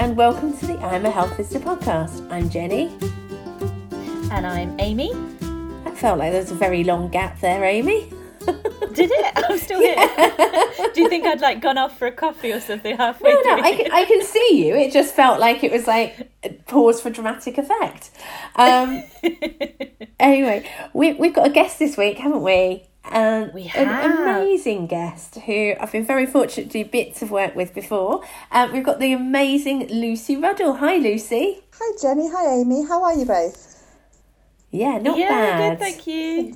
and 0.00 0.16
welcome 0.16 0.56
to 0.56 0.66
the 0.66 0.78
I'm 0.78 1.04
a 1.04 1.10
Health 1.10 1.36
Visitor 1.36 1.62
podcast. 1.62 2.26
I'm 2.32 2.48
Jenny. 2.48 2.90
And 4.32 4.46
I'm 4.46 4.74
Amy. 4.80 5.12
That 5.84 5.94
felt 5.94 6.18
like 6.18 6.32
there 6.32 6.40
was 6.40 6.50
a 6.50 6.54
very 6.54 6.84
long 6.84 7.10
gap 7.10 7.38
there, 7.40 7.62
Amy. 7.66 8.10
Did 8.94 9.10
it? 9.12 9.32
I'm 9.36 9.58
still 9.58 9.78
here. 9.78 9.96
Do 10.94 11.02
you 11.02 11.08
think 11.10 11.26
I'd 11.26 11.42
like 11.42 11.60
gone 11.60 11.76
off 11.76 11.98
for 11.98 12.06
a 12.06 12.12
coffee 12.12 12.50
or 12.50 12.60
something 12.60 12.96
halfway 12.96 13.30
No, 13.30 13.42
through? 13.42 13.56
no, 13.56 13.62
I 13.62 13.76
can, 13.76 13.92
I 13.92 14.04
can 14.06 14.22
see 14.22 14.66
you. 14.66 14.74
It 14.74 14.90
just 14.90 15.14
felt 15.14 15.38
like 15.38 15.62
it 15.62 15.70
was 15.70 15.86
like 15.86 16.30
pause 16.66 17.02
for 17.02 17.10
dramatic 17.10 17.58
effect. 17.58 18.10
Um, 18.56 19.02
anyway, 20.18 20.66
we, 20.94 21.12
we've 21.12 21.34
got 21.34 21.46
a 21.46 21.50
guest 21.50 21.78
this 21.78 21.98
week, 21.98 22.16
haven't 22.16 22.42
we? 22.42 22.86
Um, 23.04 23.50
We 23.52 23.64
have 23.64 23.88
An 23.88 24.12
amazing 24.22 24.86
guest 24.86 25.36
who 25.46 25.74
I've 25.80 25.92
been 25.92 26.04
very 26.04 26.26
fortunate 26.26 26.70
to 26.70 26.84
do 26.84 26.90
bits 26.90 27.22
of 27.22 27.30
work 27.30 27.56
with 27.56 27.74
before. 27.74 28.22
Um, 28.52 28.72
we've 28.72 28.84
got 28.84 29.00
the 29.00 29.12
amazing 29.12 29.88
Lucy 29.88 30.36
Ruddle. 30.36 30.74
Hi, 30.74 30.96
Lucy. 30.96 31.60
Hi 31.78 31.96
Jenny, 32.00 32.30
hi 32.30 32.60
Amy, 32.60 32.86
how 32.86 33.02
are 33.02 33.14
you 33.14 33.24
both? 33.24 33.66
Yeah, 34.70 34.98
not 34.98 35.18
yeah, 35.18 35.28
bad. 35.28 35.70
good. 35.70 35.78
Thank 35.80 36.06
you. 36.06 36.54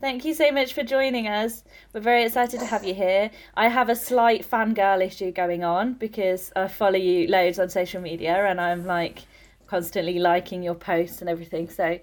Thank 0.00 0.24
you 0.24 0.34
so 0.34 0.50
much 0.52 0.72
for 0.72 0.82
joining 0.82 1.26
us. 1.28 1.62
We're 1.92 2.00
very 2.00 2.24
excited 2.24 2.60
to 2.60 2.66
have 2.66 2.84
you 2.84 2.94
here. 2.94 3.30
I 3.56 3.68
have 3.68 3.88
a 3.88 3.96
slight 3.96 4.48
fangirl 4.48 5.04
issue 5.04 5.30
going 5.32 5.64
on 5.64 5.94
because 5.94 6.52
I 6.56 6.68
follow 6.68 6.96
you 6.98 7.26
loads 7.26 7.58
on 7.58 7.68
social 7.68 8.00
media 8.00 8.46
and 8.46 8.60
I'm 8.60 8.86
like 8.86 9.22
constantly 9.66 10.18
liking 10.18 10.62
your 10.62 10.74
posts 10.74 11.20
and 11.20 11.28
everything. 11.28 11.68
So, 11.68 11.98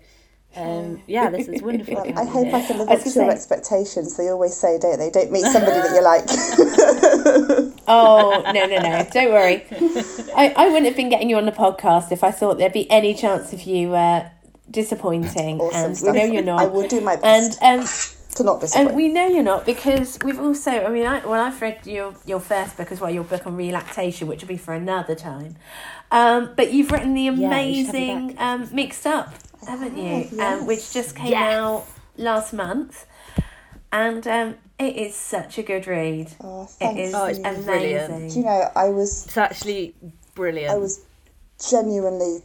um, 0.58 1.02
yeah, 1.08 1.30
this 1.30 1.48
is 1.48 1.62
wonderful. 1.62 1.98
I 2.00 2.08
have 2.08 2.18
you 2.18 2.26
hope 2.26 2.54
I 2.54 2.66
can 2.66 2.78
live 2.80 2.90
up 2.90 3.02
to 3.02 3.10
your 3.10 3.32
expectations. 3.32 4.18
They 4.18 4.30
always 4.30 4.56
say, 4.56 4.80
don't 4.80 4.98
they? 4.98 5.10
Don't 5.10 5.32
meet 5.32 5.46
somebody 5.46 5.80
that 5.80 5.94
you 5.96 6.04
like. 6.04 7.74
Oh, 7.90 8.42
no, 8.54 8.66
no, 8.66 8.80
no. 8.82 9.08
Don't 9.14 9.32
worry. 9.32 9.64
I, 10.36 10.54
I 10.58 10.68
wouldn't 10.68 10.88
have 10.88 10.98
been 10.98 11.08
getting 11.08 11.30
you 11.30 11.38
on 11.38 11.46
the 11.46 11.54
podcast 11.54 12.12
if 12.12 12.22
I 12.22 12.32
thought 12.32 12.58
there'd 12.58 12.74
be 12.74 12.90
any 12.92 13.14
chance 13.14 13.54
of 13.54 13.62
you 13.62 13.94
uh, 13.96 14.28
disappointing. 14.70 15.62
awesome 15.62 15.86
and 15.86 15.98
stuff. 15.98 16.14
we 16.14 16.20
know 16.20 16.26
you're 16.26 16.44
not. 16.44 16.60
I 16.60 16.66
will 16.66 16.88
do 16.88 17.00
my 17.00 17.14
and 17.14 17.58
best 17.58 17.64
um, 17.64 18.36
to 18.36 18.44
not 18.44 18.60
disappoint. 18.60 18.90
and 18.90 18.98
we 18.98 19.08
know 19.08 19.28
you're 19.28 19.42
not 19.44 19.66
because 19.66 20.18
we've 20.24 20.40
also. 20.40 20.72
I 20.72 20.90
mean, 20.90 21.06
I, 21.06 21.26
well, 21.26 21.42
I've 21.42 21.62
read 21.62 21.86
your 21.88 22.14
your 22.26 22.42
first 22.42 22.76
book 22.76 22.92
as 22.92 23.00
well, 23.00 23.10
your 23.10 23.24
book 23.24 23.48
on 23.48 23.56
relactation, 23.56 24.28
which 24.28 24.42
will 24.42 24.50
be 24.50 24.58
for 24.58 24.74
another 24.74 25.16
time. 25.16 25.56
Um, 26.12 26.52
but 26.56 26.74
you've 26.74 26.92
written 26.92 27.14
the 27.14 27.30
we 27.30 27.36
should 27.36 27.42
you 27.42 27.48
amazing 27.48 28.28
back. 28.34 28.42
um, 28.42 28.70
mixed 28.74 29.06
up, 29.08 29.34
haven't 29.68 29.98
you? 29.98 30.40
have, 30.40 30.62
Um, 30.62 30.68
which 30.68 30.92
just 30.94 31.16
came 31.16 31.32
Yes. 31.32 31.56
out 31.58 31.86
last 32.18 32.54
month, 32.54 33.06
and 33.92 34.26
um, 34.28 34.56
it 34.80 34.96
is 34.96 35.16
such 35.16 35.58
a 35.58 35.64
good 35.64 35.88
read. 35.88 36.32
oh, 36.42 36.64
It 36.64 36.68
thank 36.80 37.00
is 37.00 37.14
Oh, 37.14 37.26
it's 37.26 37.40
you. 37.40 37.44
brilliant. 37.44 38.12
amazing. 38.12 38.30
Do 38.30 38.40
you 38.40 38.46
know, 38.46 38.72
I 38.76 38.90
was 38.90 39.26
It's 39.26 39.38
actually 39.38 39.96
brilliant. 40.36 40.72
I 40.74 40.78
was 40.78 41.02
genuinely 41.72 42.38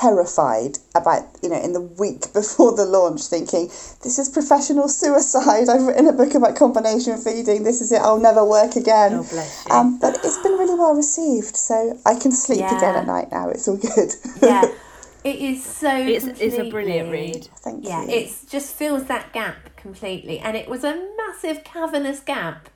terrified 0.00 0.78
about 0.94 1.24
you 1.42 1.48
know 1.48 1.60
in 1.60 1.72
the 1.72 1.80
week 1.80 2.32
before 2.32 2.70
the 2.76 2.84
launch 2.84 3.22
thinking 3.26 3.66
this 4.04 4.16
is 4.16 4.28
professional 4.28 4.88
suicide 4.88 5.68
i've 5.68 5.82
written 5.82 6.06
a 6.06 6.12
book 6.12 6.32
about 6.36 6.54
combination 6.54 7.18
feeding 7.18 7.64
this 7.64 7.80
is 7.80 7.90
it 7.90 8.00
i'll 8.00 8.20
never 8.20 8.44
work 8.44 8.76
again 8.76 9.14
Oh, 9.14 9.22
bless 9.24 9.66
you. 9.66 9.74
um, 9.74 9.98
but 9.98 10.14
it's 10.22 10.38
been 10.38 10.52
really 10.52 10.78
well 10.78 10.94
received 10.94 11.56
so 11.56 11.98
i 12.06 12.14
can 12.14 12.30
sleep 12.30 12.60
again 12.60 12.94
at 12.94 13.06
night 13.06 13.32
now 13.32 13.48
it's 13.48 13.66
all 13.66 13.76
good 13.76 14.14
yeah, 14.40 14.62
it 15.24 15.36
is 15.36 15.64
so. 15.64 15.94
It's, 15.96 16.26
it's 16.26 16.56
a 16.58 16.70
brilliant 16.70 17.10
read. 17.10 17.48
thank 17.58 17.84
Yeah, 17.86 18.02
you 18.04 18.10
it 18.10 18.34
just 18.48 18.74
fills 18.74 19.04
that 19.06 19.32
gap 19.32 19.76
completely, 19.76 20.38
and 20.38 20.56
it 20.56 20.68
was 20.68 20.84
a 20.84 21.08
massive 21.16 21.64
cavernous 21.64 22.20
gap 22.20 22.68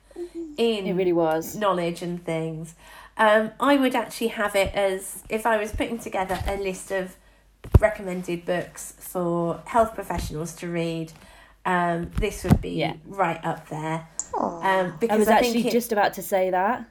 in 0.57 0.85
It 0.87 0.93
really 0.93 1.13
was. 1.13 1.55
knowledge 1.55 2.01
and 2.01 2.23
things. 2.23 2.75
Um, 3.17 3.51
I 3.59 3.77
would 3.77 3.95
actually 3.95 4.27
have 4.29 4.55
it 4.55 4.73
as 4.73 5.23
if 5.29 5.45
I 5.45 5.57
was 5.57 5.71
putting 5.71 5.99
together 5.99 6.37
a 6.47 6.57
list 6.57 6.91
of 6.91 7.15
recommended 7.79 8.45
books 8.45 8.93
for 8.99 9.61
health 9.65 9.95
professionals 9.95 10.53
to 10.55 10.67
read. 10.67 11.11
Um, 11.65 12.11
this 12.19 12.43
would 12.43 12.61
be 12.61 12.71
Yeah. 12.71 12.93
right 13.07 13.43
up 13.43 13.69
there. 13.69 14.07
Aw. 14.35 14.79
Um, 14.81 14.97
because 14.99 15.15
I 15.15 15.17
was 15.19 15.27
I 15.29 15.37
actually 15.39 15.67
it- 15.67 15.71
just 15.71 15.91
about 15.91 16.13
to 16.15 16.21
say 16.21 16.49
that. 16.51 16.85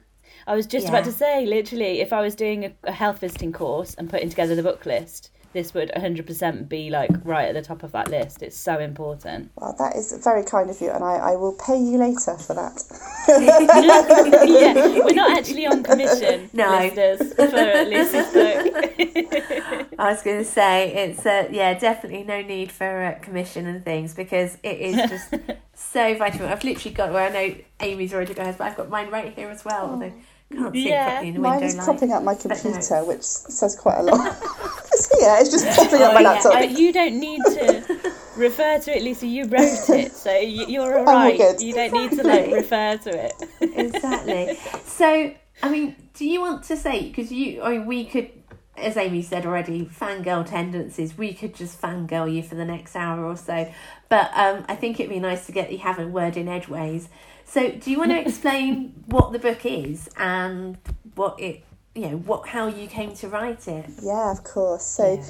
I 0.47 0.55
was 0.55 0.67
just 0.67 0.87
about 0.89 1.05
to 1.05 1.11
say, 1.11 1.45
literally, 1.45 2.01
if 2.01 2.13
I 2.13 2.21
was 2.21 2.35
doing 2.35 2.65
a, 2.65 2.71
a 2.83 2.91
health 2.91 3.19
visiting 3.19 3.51
course 3.51 3.95
and 3.95 4.09
putting 4.09 4.29
together 4.29 4.53
the 4.53 4.61
book 4.61 4.85
list, 4.85 5.31
this 5.55 5.73
would 5.73 5.89
100% 5.95 6.67
be 6.67 6.89
like 6.89 7.09
right 7.23 7.47
at 7.47 7.53
the 7.53 7.61
top 7.61 7.81
of 7.81 7.93
that 7.93 8.11
list. 8.11 8.43
It's 8.43 8.57
so 8.57 8.77
important. 8.77 9.51
Well, 9.55 9.73
that 9.79 9.95
is 9.95 10.11
very 10.21 10.43
kind 10.43 10.69
of 10.69 10.79
you, 10.81 10.91
and 10.91 11.03
I, 11.03 11.15
I 11.15 11.35
will 11.37 11.53
pay 11.53 11.77
you 11.79 11.97
later 11.97 12.37
for 12.37 12.53
that. 12.53 12.83
yeah, 14.47 14.73
we're 15.03 15.13
not 15.13 15.37
actually 15.37 15.65
on 15.65 15.81
commission, 15.81 16.49
No. 16.53 16.77
listeners, 16.77 17.33
for 17.33 17.85
Lucy's 17.85 18.33
book. 18.33 19.87
I 19.97 20.11
was 20.11 20.21
going 20.21 20.39
to 20.39 20.45
say 20.45 20.93
it's 20.93 21.25
uh, 21.25 21.47
yeah 21.51 21.73
definitely 21.79 22.23
no 22.23 22.41
need 22.41 22.71
for 22.71 23.03
uh, 23.03 23.17
commission 23.19 23.65
and 23.65 23.83
things 23.83 24.13
because 24.13 24.57
it 24.61 24.77
is 24.79 25.09
just 25.09 25.33
so 25.73 26.15
vital. 26.17 26.47
I've 26.47 26.63
literally 26.63 26.93
got 26.93 27.13
where 27.13 27.29
I 27.29 27.31
know 27.31 27.55
Amy's 27.79 28.13
already 28.13 28.33
got 28.33 28.45
hers, 28.45 28.55
but 28.57 28.65
I've 28.65 28.77
got 28.77 28.89
mine 28.89 29.09
right 29.09 29.33
here 29.33 29.49
as 29.49 29.63
well. 29.63 29.91
Although 29.91 30.05
I 30.05 30.13
can't 30.53 30.73
see 30.73 30.89
Yeah. 30.89 31.05
properly 31.09 31.27
in 31.29 31.33
the 31.35 31.39
Mine 31.41 31.63
is 31.63 31.75
light. 31.75 31.83
propping 31.85 32.11
up 32.13 32.23
my 32.23 32.33
But 32.35 32.45
no. 32.45 32.55
computer, 32.55 33.03
which 33.05 33.23
says 33.23 33.75
quite 33.75 33.97
a 33.99 34.03
lot. 34.03 34.37
it's 34.93 35.19
here, 35.19 35.35
it's 35.39 35.49
just 35.49 35.67
propping 35.75 36.01
up 36.01 36.13
my 36.13 36.19
Oh, 36.19 36.23
yeah, 36.23 36.29
laptop. 36.29 36.53
but 36.53 36.71
you 36.77 36.93
don't 36.93 37.19
need 37.19 37.41
to 37.43 38.11
refer 38.37 38.79
to 38.79 38.95
it, 38.97 39.03
Lucy. 39.03 39.27
You 39.27 39.43
wrote 39.45 39.89
it, 39.89 40.11
so 40.23 40.37
you- 40.37 40.67
you're 40.67 40.99
all 40.99 41.07
all 41.09 41.15
right. 41.15 41.37
good. 41.37 41.61
You 41.61 41.73
don't 41.73 41.93
need 41.93 42.11
to 42.11 42.23
like 42.23 42.51
refer 42.51 42.97
to 42.97 43.25
it. 43.25 43.33
exactly. 43.61 44.57
So, 44.85 45.33
I 45.63 45.69
mean, 45.69 45.95
do 46.13 46.25
you 46.25 46.41
want 46.41 46.63
to 46.65 46.77
say 46.77 47.07
because 47.07 47.31
you? 47.31 47.61
I 47.61 47.71
mean, 47.71 47.85
we 47.85 48.05
could, 48.05 48.29
as 48.77 48.97
Amy 48.97 49.21
said 49.21 49.45
already, 49.45 49.85
fangirl 49.85 50.45
tendencies. 50.45 51.17
We 51.17 51.33
could 51.33 51.55
just 51.55 51.81
fangirl 51.81 52.33
you 52.33 52.43
for 52.43 52.55
the 52.55 52.65
next 52.65 52.95
hour 52.95 53.25
or 53.25 53.35
so, 53.37 53.71
but 54.09 54.29
um, 54.35 54.65
I 54.69 54.75
think 54.75 54.99
it'd 54.99 55.09
be 55.09 55.19
nice 55.19 55.45
to 55.47 55.51
get 55.51 55.71
you 55.71 55.79
have 55.79 55.97
a 55.99 56.07
word 56.07 56.37
in 56.37 56.47
edgeways. 56.47 57.07
So, 57.55 57.71
do 57.71 57.89
you 57.89 57.99
want 57.99 58.11
to 58.11 58.19
explain 58.19 59.01
what 59.05 59.31
the 59.31 59.39
book 59.39 59.65
is 59.65 60.09
and 60.17 60.77
what 61.13 61.39
it, 61.39 61.63
you 61.93 62.09
know, 62.09 62.17
what 62.17 62.49
how 62.49 62.67
you 62.67 62.85
came 62.85 63.13
to 63.15 63.29
write 63.29 63.69
it? 63.69 63.85
Yeah, 64.03 64.29
of 64.29 64.43
course. 64.43 64.83
So 64.83 65.23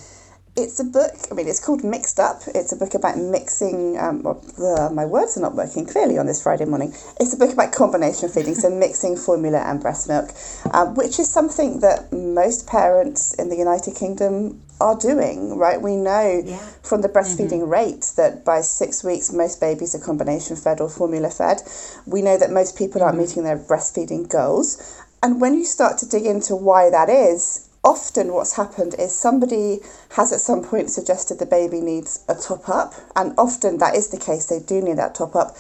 it's 0.56 0.80
a 0.80 0.86
book, 0.86 1.14
I 1.30 1.34
mean, 1.34 1.48
it's 1.48 1.64
called 1.64 1.84
Mixed 1.84 2.20
Up. 2.20 2.42
It's 2.48 2.72
a 2.72 2.78
book 2.78 2.94
about 2.94 3.18
mixing, 3.18 3.98
um, 4.00 4.24
well, 4.24 4.42
uh, 4.58 4.90
my 4.90 5.06
words 5.06 5.38
are 5.38 5.42
not 5.42 5.54
working 5.54 5.86
clearly 5.86 6.18
on 6.18 6.28
this 6.28 6.42
Friday 6.42 6.64
morning. 6.64 6.94
It's 7.20 7.34
a 7.34 7.38
book 7.38 7.52
about 7.52 7.74
combination 7.74 8.30
feeding, 8.30 8.56
so 8.56 8.70
mixing 8.70 9.18
formula 9.18 9.60
and 9.60 9.82
breast 9.82 10.08
milk, 10.08 10.32
um, 10.74 10.96
which 10.96 11.20
is 11.20 11.30
something 11.30 11.82
that 11.82 12.12
most 12.14 12.68
parents 12.68 13.34
in 13.34 13.50
the 13.50 13.58
United 13.58 13.96
Kingdom 13.96 14.62
are 14.80 14.96
doing, 14.96 15.58
right? 15.58 15.82
We 15.82 15.98
know 15.98 16.42
Yeah. 16.46 16.58
from 16.84 17.02
the 17.02 17.10
breastfeeding 17.10 17.68
rate 17.68 18.14
that 18.16 18.46
by 18.46 18.62
six 18.62 19.04
weeks, 19.04 19.32
most 19.34 19.60
babies 19.60 19.94
are 19.94 20.00
combination 20.00 20.56
fed 20.56 20.80
or 20.80 20.88
formula 20.90 21.30
fed. 21.30 21.64
We 22.06 22.22
know 22.22 22.38
that 22.38 22.52
most 22.52 22.78
people 22.78 23.04
aren't 23.04 23.18
meeting 23.18 23.44
their 23.44 23.58
breastfeeding 23.58 24.30
goals. 24.30 24.78
And 25.22 25.42
when 25.42 25.54
you 25.56 25.66
start 25.66 25.98
to 26.00 26.06
dig 26.06 26.26
into 26.26 26.56
why 26.56 26.90
that 26.90 27.10
is, 27.10 27.65
often 27.86 28.34
what's 28.34 28.56
happened 28.56 28.96
is 29.00 29.16
somebody 29.16 29.80
has 30.10 30.34
at 30.34 30.42
some 30.42 30.64
point 30.64 30.90
suggested 30.90 31.40
the 31.40 31.46
baby 31.46 31.80
needs 31.80 32.26
a 32.28 32.36
top 32.36 32.68
up, 32.68 32.94
and 33.16 33.34
often 33.38 33.78
that 33.78 33.96
is 33.96 34.10
the 34.10 34.18
case, 34.18 34.48
they 34.48 34.60
do 34.60 34.82
need 34.82 34.98
that 34.98 35.16
top 35.16 35.36
up. 35.36 35.56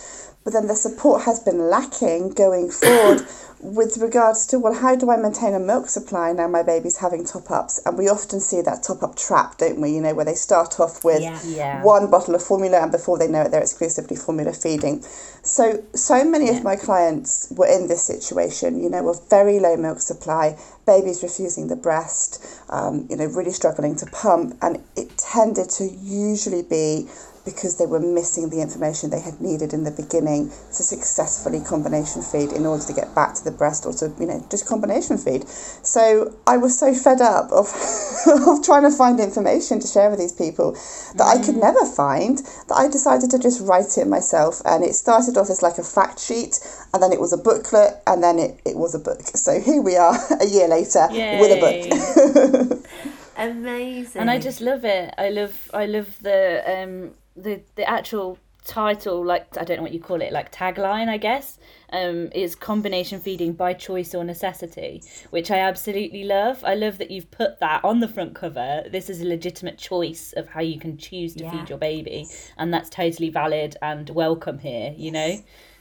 But 0.45 0.53
then 0.53 0.67
the 0.67 0.75
support 0.75 1.23
has 1.23 1.39
been 1.39 1.69
lacking 1.69 2.29
going 2.29 2.69
forward 2.69 3.25
with 3.59 3.97
regards 3.97 4.45
to, 4.47 4.59
well, 4.59 4.75
how 4.75 4.95
do 4.95 5.09
I 5.09 5.17
maintain 5.17 5.55
a 5.55 5.59
milk 5.59 5.89
supply 5.89 6.31
now 6.33 6.47
my 6.47 6.61
baby's 6.61 6.97
having 6.97 7.25
top 7.25 7.49
ups? 7.49 7.81
And 7.83 7.97
we 7.97 8.07
often 8.07 8.39
see 8.39 8.61
that 8.61 8.83
top 8.83 9.01
up 9.01 9.15
trap, 9.15 9.57
don't 9.57 9.81
we? 9.81 9.89
You 9.89 10.01
know, 10.01 10.13
where 10.13 10.23
they 10.23 10.35
start 10.35 10.79
off 10.79 11.03
with 11.03 11.23
Yeah. 11.23 11.39
Yeah. 11.43 11.83
one 11.83 12.11
bottle 12.11 12.35
of 12.35 12.43
formula 12.43 12.79
and 12.79 12.91
before 12.91 13.17
they 13.17 13.27
know 13.27 13.41
it 13.41 13.49
they're 13.51 13.61
exclusively 13.61 14.15
formula 14.15 14.53
feeding 14.53 15.01
so 15.41 15.83
so 15.93 16.23
many 16.23 16.49
of 16.49 16.63
my 16.63 16.75
clients 16.75 17.47
were 17.51 17.67
in 17.67 17.87
this 17.87 18.03
situation 18.03 18.81
you 18.81 18.89
know 18.89 19.07
of 19.09 19.29
very 19.29 19.59
low 19.59 19.75
milk 19.77 19.99
supply 19.99 20.57
babies 20.85 21.23
refusing 21.23 21.67
the 21.67 21.75
breast 21.75 22.43
um, 22.69 23.07
you 23.09 23.15
know 23.15 23.25
really 23.25 23.51
struggling 23.51 23.95
to 23.95 24.05
pump 24.07 24.57
and 24.61 24.83
it 24.95 25.17
tended 25.17 25.69
to 25.69 25.85
usually 25.85 26.63
be 26.63 27.07
because 27.45 27.77
they 27.77 27.85
were 27.85 27.99
missing 27.99 28.49
the 28.49 28.61
information 28.61 29.09
they 29.09 29.21
had 29.21 29.39
needed 29.39 29.71
in 29.71 29.83
the 29.83 29.91
beginning 29.91 30.49
to 30.49 30.81
successfully 30.83 31.61
combination 31.61 32.21
feed 32.21 32.51
in 32.51 32.65
order 32.65 32.83
to 32.83 32.93
get 32.93 33.13
back 33.13 33.35
to 33.35 33.43
the 33.43 33.51
breast 33.51 33.85
or 33.85 33.93
to 33.93 34.11
you 34.19 34.25
know 34.25 34.45
just 34.49 34.67
combination 34.67 35.17
feed. 35.17 35.47
So 35.47 36.35
I 36.47 36.57
was 36.57 36.77
so 36.77 36.93
fed 36.93 37.21
up 37.21 37.51
of 37.51 37.69
of 38.27 38.63
trying 38.65 38.83
to 38.83 38.91
find 38.91 39.19
information 39.19 39.79
to 39.79 39.87
share 39.87 40.09
with 40.09 40.19
these 40.19 40.33
people 40.33 40.73
that 41.15 41.23
I 41.25 41.43
could 41.43 41.55
never 41.55 41.85
find 41.85 42.39
that 42.39 42.75
I 42.75 42.87
decided 42.87 43.29
to 43.31 43.39
just 43.39 43.61
write 43.61 43.97
it 43.97 44.07
myself. 44.07 44.61
And 44.65 44.83
it 44.83 44.93
started 44.93 45.37
off 45.37 45.49
as 45.49 45.61
like 45.61 45.77
a 45.77 45.83
fact 45.83 46.19
sheet 46.19 46.59
and 46.93 47.01
then 47.01 47.11
it 47.11 47.19
was 47.19 47.33
a 47.33 47.37
booklet 47.37 48.01
and 48.07 48.23
then 48.23 48.39
it, 48.39 48.59
it 48.65 48.75
was 48.75 48.95
a 48.95 48.99
book. 48.99 49.21
So 49.35 49.59
here 49.59 49.81
we 49.81 49.95
are 49.95 50.15
a 50.41 50.45
year 50.45 50.67
later 50.67 51.07
with 51.39 51.51
a 51.51 51.59
book. 51.61 52.81
Amazing. 53.37 54.21
and 54.21 54.31
I 54.31 54.39
just 54.39 54.61
love 54.61 54.85
it. 54.85 55.13
I 55.17 55.29
love 55.29 55.69
I 55.73 55.85
love 55.85 56.07
the 56.21 56.63
um 56.65 57.11
the 57.35 57.61
the 57.75 57.87
actual 57.89 58.37
title, 58.63 59.23
like 59.23 59.45
I 59.57 59.63
don't 59.63 59.77
know 59.77 59.83
what 59.83 59.93
you 59.93 59.99
call 59.99 60.21
it, 60.21 60.33
like 60.33 60.51
tagline, 60.51 61.07
I 61.07 61.17
guess, 61.17 61.59
um, 61.93 62.29
is 62.33 62.55
combination 62.55 63.19
feeding 63.19 63.53
by 63.53 63.73
choice 63.73 64.15
or 64.15 64.23
necessity, 64.23 65.03
which 65.29 65.51
I 65.51 65.59
absolutely 65.59 66.23
love. 66.23 66.63
I 66.63 66.73
love 66.73 66.97
that 66.97 67.11
you've 67.11 67.29
put 67.29 67.59
that 67.59 67.83
on 67.85 67.99
the 67.99 68.07
front 68.07 68.33
cover. 68.33 68.83
This 68.91 69.09
is 69.09 69.21
a 69.21 69.25
legitimate 69.25 69.77
choice 69.77 70.33
of 70.35 70.47
how 70.49 70.61
you 70.61 70.79
can 70.79 70.97
choose 70.97 71.35
to 71.35 71.43
Yeah. 71.43 71.51
feed 71.51 71.69
your 71.69 71.77
baby, 71.77 72.27
and 72.57 72.73
that's 72.73 72.89
totally 72.89 73.29
valid 73.29 73.77
and 73.81 74.09
welcome 74.09 74.57
here. 74.59 74.95
You 74.97 75.11
know, 75.11 75.37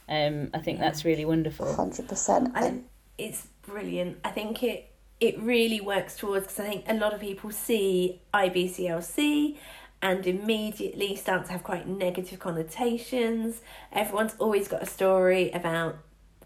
um, 0.07 0.49
I 0.53 0.59
think 0.59 0.79
that's 0.79 1.03
really 1.03 1.25
wonderful. 1.25 1.65
100%. 1.65 2.51
I, 2.53 2.65
And 2.67 2.85
it's 3.17 3.47
brilliant. 3.63 4.17
I 4.23 4.29
think 4.29 4.61
it 4.63 4.91
it 5.21 5.39
really 5.39 5.79
works 5.79 6.17
towards 6.17 6.43
because 6.45 6.59
I 6.59 6.67
think 6.67 6.83
a 6.89 6.93
lot 6.93 7.13
of 7.13 7.21
people 7.21 7.49
see 7.49 8.21
IBCLC 8.33 9.57
and 10.05 10.27
immediately 10.27 11.15
start 11.15 11.47
to 11.47 11.51
have 11.51 11.63
quite 11.63 11.87
negative 11.87 12.37
connotations. 12.37 13.61
Everyone's 13.91 14.35
always 14.37 14.67
got 14.67 14.83
a 14.83 14.85
story 14.85 15.49
about 15.49 15.97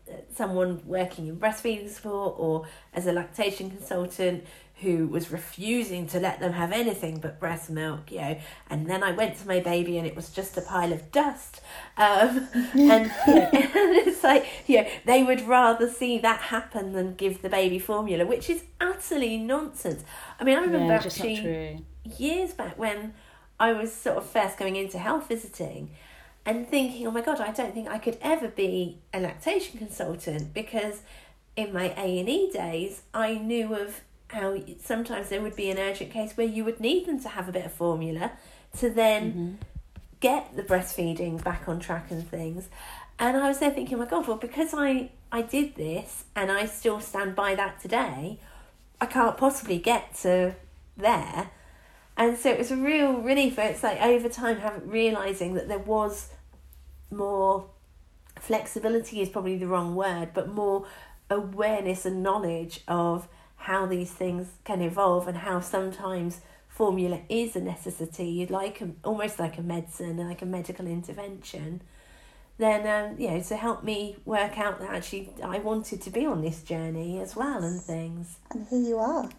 uh, 0.10 0.14
someone 0.34 0.82
working 0.86 1.28
in 1.28 1.36
breastfeeding 1.36 1.90
support 1.90 2.36
or 2.38 2.66
as 2.94 3.06
a 3.06 3.12
lactation 3.12 3.70
consultant 3.70 4.46
who 4.76 5.08
was 5.08 5.30
refusing 5.30 6.08
to 6.08 6.22
let 6.22 6.40
them 6.40 6.54
have 6.54 6.72
anything 6.72 7.20
but 7.20 7.38
breast 7.38 7.70
milk, 7.70 8.10
you 8.14 8.22
know. 8.22 8.40
And 8.70 8.90
then 8.90 9.04
I 9.04 9.12
went 9.12 9.38
to 9.40 9.46
my 9.46 9.60
baby 9.60 9.98
and 9.98 10.08
it 10.08 10.16
was 10.16 10.30
just 10.30 10.56
a 10.56 10.62
pile 10.62 10.94
of 10.94 11.12
dust. 11.12 11.60
Um, 11.98 12.48
and, 12.74 13.12
and 13.12 13.12
it's 13.28 14.24
like, 14.24 14.46
you 14.68 14.84
know, 14.84 14.90
they 15.04 15.22
would 15.22 15.42
rather 15.42 15.90
see 15.90 16.18
that 16.20 16.40
happen 16.44 16.94
than 16.94 17.16
give 17.16 17.42
the 17.42 17.50
baby 17.50 17.78
formula, 17.78 18.26
which 18.26 18.50
is 18.50 18.64
utterly 18.80 19.36
nonsense. 19.36 20.06
I 20.40 20.46
mean, 20.46 20.58
I 20.58 20.62
remember 20.62 20.94
Yeah, 20.94 21.02
actually 21.02 21.86
years 22.18 22.54
back 22.54 22.80
when 22.80 23.14
I 23.60 23.74
was 23.74 23.94
sort 23.94 24.18
of 24.18 24.26
first 24.26 24.58
going 24.58 24.76
into 24.76 24.98
health 24.98 25.28
visiting 25.28 25.92
and 26.46 26.68
thinking, 26.68 27.06
oh 27.06 27.12
my 27.12 27.22
god, 27.22 27.42
I 27.42 27.52
don't 27.52 27.74
think 27.74 27.90
I 27.90 27.98
could 27.98 28.18
ever 28.22 28.48
be 28.48 29.00
a 29.14 29.20
lactation 29.20 29.78
consultant 29.78 30.54
because 30.54 31.02
in 31.56 31.74
my 31.74 31.94
A 31.98 32.20
and 32.20 32.30
E 32.30 32.50
days, 32.52 33.02
I 33.14 33.36
knew 33.36 33.76
of 33.76 34.02
how 34.30 34.58
sometimes 34.82 35.30
there 35.30 35.42
would 35.42 35.56
be 35.56 35.70
an 35.70 35.78
urgent 35.78 36.12
case 36.12 36.38
where 36.38 36.48
you 36.48 36.64
would 36.64 36.80
need 36.80 37.06
them 37.06 37.20
to 37.22 37.30
have 37.30 37.50
a 37.50 37.52
bit 37.52 37.66
of 37.66 37.74
formula 37.74 38.32
to 38.78 38.90
then 38.90 39.32
mm-hmm. 39.32 39.54
get 40.20 40.56
the 40.56 40.64
breastfeeding 40.64 41.44
back 41.44 41.68
on 41.68 41.80
track 41.80 42.12
and 42.12 42.28
things. 42.30 42.70
And 43.18 43.36
I 43.36 43.50
was 43.50 43.60
there 43.60 43.72
thinking, 43.72 43.96
oh 43.96 44.00
my 44.00 44.06
God, 44.06 44.28
well, 44.28 44.38
because 44.38 44.74
I, 44.74 45.10
I 45.32 45.42
did 45.42 45.76
this 45.76 46.24
and 46.36 46.52
I 46.52 46.66
still 46.66 47.02
stand 47.02 47.36
by 47.36 47.56
that 47.56 47.82
today, 47.82 48.40
I 49.02 49.06
can't 49.06 49.36
possibly 49.38 49.80
get 49.80 50.16
to 50.22 50.56
there. 50.96 51.50
And 52.19 52.38
so 52.38 52.51
it 52.51 52.57
was 52.57 52.69
a 52.69 52.75
real 52.75 53.13
relief. 53.13 53.57
It's 53.57 53.81
like 53.81 54.01
over 54.01 54.27
time, 54.27 54.60
having 54.60 54.89
realizing 54.89 55.54
that 55.54 55.69
there 55.69 55.80
was 55.80 56.27
more 57.10 57.69
flexibility 58.38 59.21
is 59.21 59.30
probably 59.30 59.57
the 59.57 59.68
wrong 59.68 59.95
word, 59.95 60.31
but 60.33 60.50
more 60.50 60.86
awareness 61.30 62.06
and 62.06 62.21
knowledge 62.21 62.81
of 62.89 63.30
how 63.56 63.86
these 63.86 64.12
things 64.12 64.48
can 64.66 64.81
evolve 64.81 65.30
and 65.30 65.38
how 65.38 65.62
sometimes 65.62 66.42
formula 66.68 67.21
is 67.30 67.56
a 67.56 67.62
necessity, 67.62 68.25
You'd 68.25 68.51
like 68.51 68.81
a, 68.81 68.89
almost 69.06 69.39
like 69.39 69.57
a 69.57 69.62
medicine, 69.62 70.18
like 70.18 70.42
a 70.42 70.45
medical 70.45 70.88
intervention. 70.88 71.81
Then 72.57 72.86
um, 72.86 73.18
you 73.18 73.30
know 73.31 73.42
to 73.42 73.56
help 73.56 73.86
me 73.86 74.18
work 74.25 74.57
out 74.57 74.81
that 74.81 74.89
actually 74.89 75.31
I 75.42 75.60
wanted 75.60 76.01
to 76.01 76.10
be 76.10 76.25
on 76.25 76.42
this 76.42 76.63
journey 76.63 77.21
as 77.21 77.33
well 77.33 77.63
and 77.63 77.81
things. 77.81 78.38
and 78.51 78.68
here 78.68 78.81
you 78.81 78.98
are. 78.98 79.30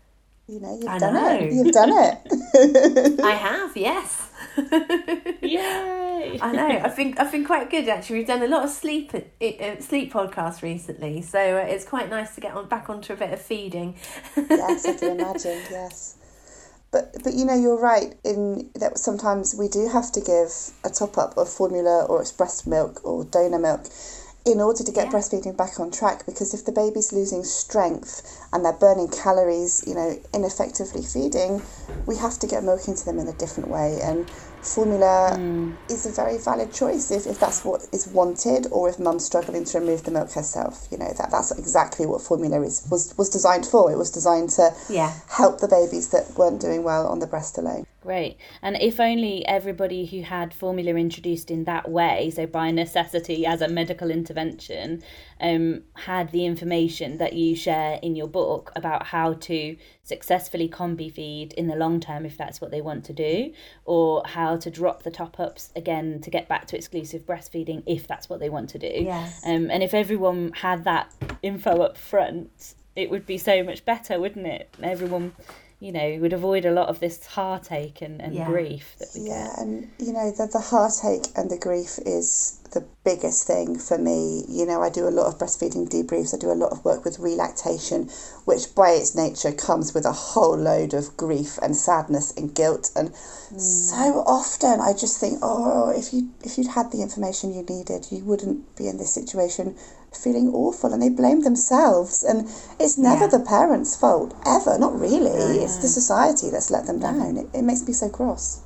You 0.51 0.59
know, 0.59 0.75
you've 0.77 0.89
I 0.89 0.99
done 0.99 1.15
know. 1.15 1.39
it. 1.41 1.53
You've 1.53 1.73
done 1.73 1.93
it. 1.93 3.21
I 3.25 3.31
have, 3.31 3.77
yes. 3.77 4.29
Yay! 5.43 6.39
I 6.43 6.53
know. 6.53 6.81
I've 6.85 6.97
been 6.97 7.17
I've 7.19 7.31
been 7.31 7.45
quite 7.45 7.71
good 7.71 7.89
actually. 7.89 8.19
We've 8.19 8.27
done 8.27 8.43
a 8.43 8.49
lot 8.49 8.65
of 8.65 8.71
sleep 8.71 9.15
uh, 9.15 9.81
sleep 9.81 10.13
podcasts 10.13 10.61
recently, 10.61 11.23
so 11.23 11.39
uh, 11.39 11.61
it's 11.61 11.85
quite 11.85 12.11
nice 12.11 12.35
to 12.35 12.41
get 12.41 12.55
on 12.55 12.69
back 12.69 12.91
onto 12.91 13.13
a 13.13 13.17
bit 13.17 13.33
of 13.33 13.41
feeding. 13.41 13.95
yes, 14.37 14.87
I 14.87 14.95
can 14.95 15.11
imagine. 15.21 15.63
Yes, 15.71 16.17
but 16.91 17.15
but 17.23 17.35
you 17.35 17.45
know 17.45 17.55
you're 17.55 17.81
right 17.81 18.17
in 18.25 18.71
that 18.75 18.99
sometimes 18.99 19.55
we 19.57 19.69
do 19.69 19.89
have 19.89 20.11
to 20.13 20.21
give 20.21 20.51
a 20.85 20.91
top 20.91 21.17
up 21.17 21.37
of 21.39 21.49
formula 21.49 22.07
or 22.07 22.21
it's 22.21 22.33
breast 22.33 22.67
milk 22.67 23.01
or 23.05 23.25
donor 23.25 23.61
milk 23.61 23.85
in 24.45 24.61
order 24.61 24.83
to 24.83 24.93
get 24.93 25.07
Yeah. 25.07 25.13
breastfeeding 25.13 25.57
back 25.57 25.79
on 25.79 25.91
track 25.91 26.25
because 26.27 26.55
if 26.55 26.65
the 26.65 26.73
baby's 26.73 27.13
losing 27.13 27.45
strength 27.45 28.23
and 28.53 28.65
they're 28.65 28.73
burning 28.73 29.09
calories, 29.09 29.83
you 29.87 29.95
know, 29.95 30.17
ineffectively 30.33 31.03
feeding, 31.03 31.63
we 32.07 32.17
have 32.17 32.39
to 32.39 32.47
get 32.47 32.65
milk 32.65 32.89
into 32.89 33.05
them 33.05 33.19
in 33.19 33.29
a 33.29 33.33
different 33.35 33.69
way 33.69 34.01
and 34.03 34.31
formula 34.63 35.37
mm. 35.39 35.75
is 35.89 36.07
a 36.07 36.11
very 36.11 36.39
valid 36.39 36.73
choice 36.73 37.11
if, 37.11 37.27
if 37.27 37.39
that's 37.39 37.65
what 37.65 37.87
is 37.93 38.07
wanted 38.09 38.67
or 38.71 38.89
if 38.89 38.99
mum's 38.99 39.25
struggling 39.25 39.65
to 39.65 39.79
remove 39.81 40.05
the 40.05 40.11
milk 40.11 40.31
herself 40.33 40.87
you 40.91 40.99
know 40.99 41.13
that 41.17 41.31
that's 41.31 41.51
exactly 41.59 42.07
what 42.07 42.21
formula 42.21 42.61
is 42.63 42.87
was 42.91 43.15
was 43.17 43.29
designed 43.29 43.67
for 43.67 43.91
it 43.91 43.97
was 43.97 44.11
designed 44.11 44.51
to 44.51 44.71
Yeah. 44.89 45.13
help 45.29 45.61
the 45.61 45.69
babies 45.69 46.09
that 46.09 46.37
weren't 46.37 46.61
doing 46.61 46.83
well 46.83 47.07
on 47.07 47.21
the 47.21 47.27
breast 47.27 47.59
alone 47.59 47.87
Great. 48.03 48.39
And 48.63 48.79
if 48.81 48.99
only 48.99 49.47
everybody 49.47 50.07
who 50.07 50.23
had 50.23 50.55
formula 50.55 50.93
introduced 50.99 51.51
in 51.51 51.65
that 51.65 51.91
way, 51.91 52.33
so 52.35 52.47
by 52.47 52.71
necessity 52.71 53.45
as 53.45 53.61
a 53.61 53.69
medical 53.69 54.11
intervention, 54.11 55.03
um, 55.41 55.83
had 55.95 56.31
the 56.33 56.45
information 56.45 57.19
that 57.19 57.33
you 57.33 57.57
share 57.57 57.99
in 58.03 58.15
your 58.17 58.27
book 58.27 58.73
about 58.77 59.07
how 59.07 59.35
to 59.35 59.77
successfully 60.03 60.69
combi 60.69 61.13
feed 61.13 61.53
in 61.55 61.67
the 61.67 61.77
long 61.77 62.01
term 62.01 62.27
if 62.27 62.37
that's 62.37 62.61
what 62.61 62.71
they 62.71 62.81
want 62.81 63.05
to 63.05 63.13
do, 63.13 63.53
or 63.85 64.23
how 64.27 64.57
to 64.57 64.71
drop 64.71 65.03
the 65.03 65.11
top 65.11 65.39
ups 65.41 65.73
again 65.75 66.21
to 66.21 66.31
get 66.31 66.49
back 66.49 66.67
to 66.67 66.77
exclusive 66.77 67.27
breastfeeding 67.27 67.83
if 67.87 68.07
that's 68.07 68.29
what 68.29 68.41
they 68.41 68.51
want 68.51 68.69
to 68.71 68.79
do. 68.79 68.93
Yes. 68.93 69.41
Um, 69.45 69.71
and 69.71 69.83
if 69.83 69.95
everyone 69.95 70.53
had 70.53 70.85
that 70.85 71.13
info 71.43 71.83
up 71.83 71.97
front, 71.97 72.75
it 72.97 73.11
would 73.11 73.27
be 73.27 73.39
so 73.39 73.63
much 73.63 73.85
better, 73.85 74.19
wouldn't 74.21 74.47
it? 74.47 74.75
Everyone, 74.83 75.33
you 75.81 75.93
know, 75.93 76.07
you 76.07 76.21
would 76.21 76.35
avoid 76.35 76.67
a 76.67 76.71
lot 76.71 76.89
of 76.89 77.01
this 77.01 77.25
heartache 77.25 78.03
and, 78.03 78.21
and 78.21 78.35
Yeah. 78.35 78.47
grief 78.47 78.95
that 78.99 79.09
we 79.15 79.29
yeah 79.29 79.49
get. 79.49 79.59
and 79.59 79.91
you 79.99 80.13
know 80.13 80.31
the, 80.31 80.47
the 80.47 80.61
heartache 80.61 81.27
and 81.35 81.51
the 81.51 81.57
grief 81.59 81.99
is 82.05 82.59
the 82.73 82.85
biggest 83.03 83.47
thing 83.47 83.79
for 83.79 83.99
me 83.99 84.45
you 84.49 84.65
know 84.65 84.81
i 84.83 84.89
do 84.91 85.09
a 85.09 85.11
lot 85.11 85.27
of 85.27 85.39
breastfeeding 85.39 85.89
debriefs 85.89 86.33
i 86.35 86.39
do 86.39 86.53
a 86.53 86.61
lot 86.63 86.71
of 86.71 86.85
work 86.85 87.05
with 87.05 87.19
relactation 87.19 88.09
which 88.45 88.73
by 88.77 88.91
its 88.91 89.15
nature 89.17 89.51
comes 89.53 89.93
with 89.95 90.05
a 90.05 90.13
whole 90.13 90.57
load 90.57 90.95
of 90.95 91.17
grief 91.17 91.59
and 91.63 91.75
sadness 91.75 92.33
and 92.37 92.55
guilt 92.55 92.91
and 92.95 93.09
mm. 93.11 93.61
so 93.61 94.23
often 94.27 94.81
i 94.81 94.93
just 94.93 95.19
think 95.19 95.39
oh 95.43 95.91
if 95.91 96.13
you 96.13 96.31
if 96.45 96.57
you'd 96.59 96.69
had 96.69 96.93
the 96.93 97.03
information 97.03 97.53
you 97.53 97.63
needed 97.65 98.07
you 98.13 98.23
wouldn't 98.25 98.77
be 98.77 98.87
in 98.87 98.99
this 98.99 99.13
situation 99.13 99.75
feeling 100.13 100.49
awful 100.55 100.93
and 100.93 101.03
they 101.03 101.09
blame 101.09 101.41
themselves 101.43 102.23
and 102.25 102.49
it's 102.79 102.99
never 102.99 103.25
Yeah. 103.25 103.29
the 103.29 103.41
parents 103.41 103.97
fault 103.97 104.35
ever 104.47 104.79
not 104.79 104.99
really 104.99 105.59
it's 105.65 105.77
the 105.79 105.89
society 105.89 106.51
that's 106.51 106.71
let 106.71 106.87
them 106.87 106.99
down 106.99 107.37
it, 107.37 107.49
it 107.55 107.63
makes 107.63 107.87
me 107.87 107.93
so 107.93 108.09
cross 108.09 108.63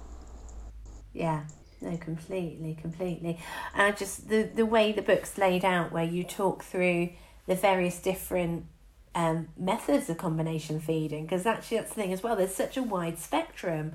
Yeah, 1.12 1.44
no, 1.80 1.96
completely, 1.96 2.76
completely. 2.80 3.38
And 3.74 3.82
I 3.82 3.90
just 3.92 4.28
the 4.28 4.42
the 4.42 4.66
way 4.66 4.92
the 4.92 5.02
book's 5.02 5.38
laid 5.38 5.64
out, 5.64 5.92
where 5.92 6.04
you 6.04 6.24
talk 6.24 6.62
through 6.64 7.10
the 7.46 7.54
various 7.54 8.00
different 8.00 8.66
um, 9.14 9.48
methods 9.56 10.08
of 10.10 10.18
combination 10.18 10.80
feeding, 10.80 11.24
because 11.24 11.46
actually 11.46 11.78
that's 11.78 11.90
the 11.90 11.94
thing 12.02 12.12
as 12.12 12.22
well. 12.22 12.36
There's 12.36 12.54
such 12.54 12.76
a 12.76 12.82
wide 12.82 13.18
spectrum 13.18 13.92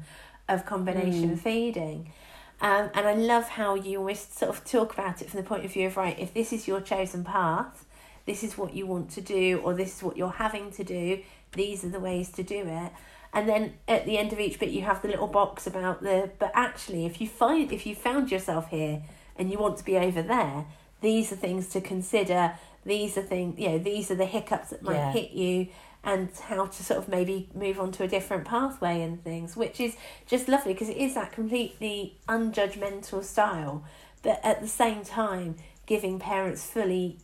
of 0.47 0.65
combination 0.65 1.35
feeding. 1.35 2.11
Um, 2.61 2.89
and 2.93 3.07
I 3.07 3.13
love 3.13 3.49
how 3.49 3.75
you 3.75 3.99
always 3.99 4.19
sort 4.19 4.49
of 4.55 4.65
talk 4.65 4.93
about 4.93 5.21
it 5.21 5.29
from 5.29 5.39
the 5.41 5.47
point 5.47 5.63
of 5.65 5.71
view 5.71 5.87
of 5.87 5.95
right, 5.97 6.17
if 6.19 6.33
this 6.33 6.51
is 6.51 6.67
your 6.67 6.81
chosen 6.81 7.23
path, 7.23 7.85
this 8.25 8.43
is 8.43 8.57
what 8.57 8.73
you 8.73 8.85
want 8.85 9.09
to 9.11 9.21
do, 9.21 9.61
or 9.63 9.73
this 9.73 9.97
is 9.97 10.03
what 10.03 10.17
you're 10.17 10.29
having 10.29 10.69
to 10.71 10.83
do, 10.83 11.19
these 11.53 11.83
are 11.83 11.89
the 11.89 11.99
ways 11.99 12.29
to 12.31 12.43
do 12.43 12.63
it. 12.65 12.91
And 13.33 13.47
then 13.47 13.73
at 13.87 14.05
the 14.05 14.17
end 14.17 14.33
of 14.33 14.39
each 14.39 14.59
bit, 14.59 14.69
you 14.69 14.81
have 14.81 15.01
the 15.01 15.07
little 15.07 15.27
box 15.27 15.67
about 15.67 16.01
the. 16.01 16.31
But 16.39 16.51
actually, 16.55 17.05
if 17.05 17.21
you 17.21 17.27
find 17.27 17.71
if 17.71 17.85
you 17.85 17.95
found 17.95 18.31
yourself 18.31 18.69
here 18.69 19.03
and 19.37 19.51
you 19.51 19.59
want 19.59 19.77
to 19.77 19.85
be 19.85 19.97
over 19.97 20.21
there, 20.21 20.65
these 21.01 21.31
are 21.31 21.35
things 21.35 21.69
to 21.69 21.81
consider. 21.81 22.55
These 22.85 23.17
are 23.17 23.21
things, 23.21 23.59
you 23.59 23.69
know, 23.69 23.77
these 23.77 24.09
are 24.09 24.15
the 24.15 24.25
hiccups 24.25 24.69
that 24.71 24.81
might 24.81 24.95
Yeah. 24.95 25.11
hit 25.11 25.31
you, 25.31 25.67
and 26.03 26.29
how 26.43 26.65
to 26.65 26.83
sort 26.83 26.97
of 26.97 27.07
maybe 27.07 27.49
move 27.53 27.79
on 27.79 27.91
to 27.91 28.03
a 28.03 28.07
different 28.07 28.45
pathway 28.45 29.01
and 29.01 29.23
things, 29.23 29.55
which 29.55 29.79
is 29.79 29.95
just 30.25 30.47
lovely 30.47 30.73
because 30.73 30.89
it 30.89 30.97
is 30.97 31.15
that 31.15 31.31
completely 31.31 32.17
unjudgmental 32.27 33.23
style, 33.23 33.83
but 34.23 34.39
at 34.43 34.61
the 34.61 34.67
same 34.67 35.03
time 35.03 35.55
giving 35.85 36.19
parents 36.19 36.65
fully, 36.65 37.17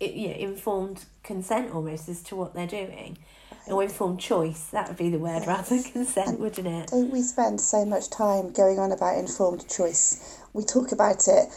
you 0.00 0.28
know, 0.28 0.34
informed 0.34 1.04
consent 1.22 1.72
almost 1.72 2.08
as 2.08 2.22
to 2.22 2.36
what 2.36 2.54
they're 2.54 2.66
doing. 2.66 3.18
Or 3.66 3.82
informed 3.82 4.18
choice, 4.18 4.64
that 4.72 4.88
would 4.88 4.96
be 4.96 5.10
the 5.10 5.18
word 5.18 5.46
rather 5.46 5.76
than 5.76 5.82
consent, 5.82 6.40
wouldn't 6.40 6.66
it? 6.66 6.88
Don't 6.88 7.10
we 7.10 7.20
spend 7.20 7.60
so 7.60 7.84
much 7.84 8.08
time 8.08 8.50
going 8.52 8.78
on 8.78 8.92
about 8.92 9.18
informed 9.18 9.68
choice? 9.68 10.40
We 10.54 10.64
talk 10.64 10.90
about 10.90 11.28
it 11.28 11.48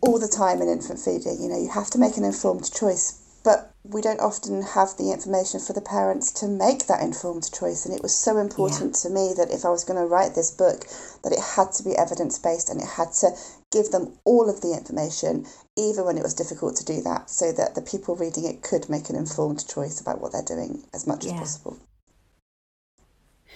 all 0.00 0.18
the 0.18 0.28
time 0.28 0.60
in 0.62 0.68
infant 0.68 0.98
feeding. 0.98 1.40
You 1.40 1.48
know, 1.48 1.60
you 1.60 1.70
have 1.70 1.90
to 1.90 1.98
make 1.98 2.16
an 2.16 2.24
informed 2.24 2.72
choice, 2.72 3.23
but 3.44 3.74
we 3.84 4.00
don't 4.00 4.20
often 4.20 4.62
have 4.62 4.96
the 4.96 5.12
information 5.12 5.60
for 5.60 5.74
the 5.74 5.82
parents 5.82 6.32
to 6.32 6.48
make 6.48 6.86
that 6.86 7.02
informed 7.02 7.52
choice. 7.52 7.84
And 7.84 7.94
it 7.94 8.02
was 8.02 8.16
so 8.16 8.38
important 8.38 8.96
yeah. 8.96 9.02
to 9.02 9.14
me 9.14 9.34
that 9.36 9.52
if 9.52 9.64
I 9.66 9.68
was 9.68 9.84
going 9.84 10.00
to 10.00 10.06
write 10.06 10.34
this 10.34 10.50
book, 10.50 10.86
that 11.22 11.32
it 11.32 11.38
had 11.38 11.70
to 11.72 11.84
be 11.84 11.94
evidence 11.94 12.38
based 12.38 12.70
and 12.70 12.80
it 12.80 12.88
had 12.88 13.12
to 13.20 13.36
give 13.70 13.90
them 13.90 14.16
all 14.24 14.48
of 14.48 14.62
the 14.62 14.72
information, 14.72 15.44
even 15.76 16.06
when 16.06 16.16
it 16.16 16.22
was 16.22 16.32
difficult 16.32 16.76
to 16.76 16.84
do 16.84 17.02
that, 17.02 17.28
so 17.28 17.52
that 17.52 17.74
the 17.74 17.82
people 17.82 18.16
reading 18.16 18.44
it 18.44 18.62
could 18.62 18.88
make 18.88 19.10
an 19.10 19.16
informed 19.16 19.68
choice 19.68 20.00
about 20.00 20.20
what 20.20 20.32
they're 20.32 20.42
doing 20.42 20.82
as 20.94 21.06
much 21.06 21.26
yeah. 21.26 21.32
as 21.32 21.38
possible. 21.38 21.78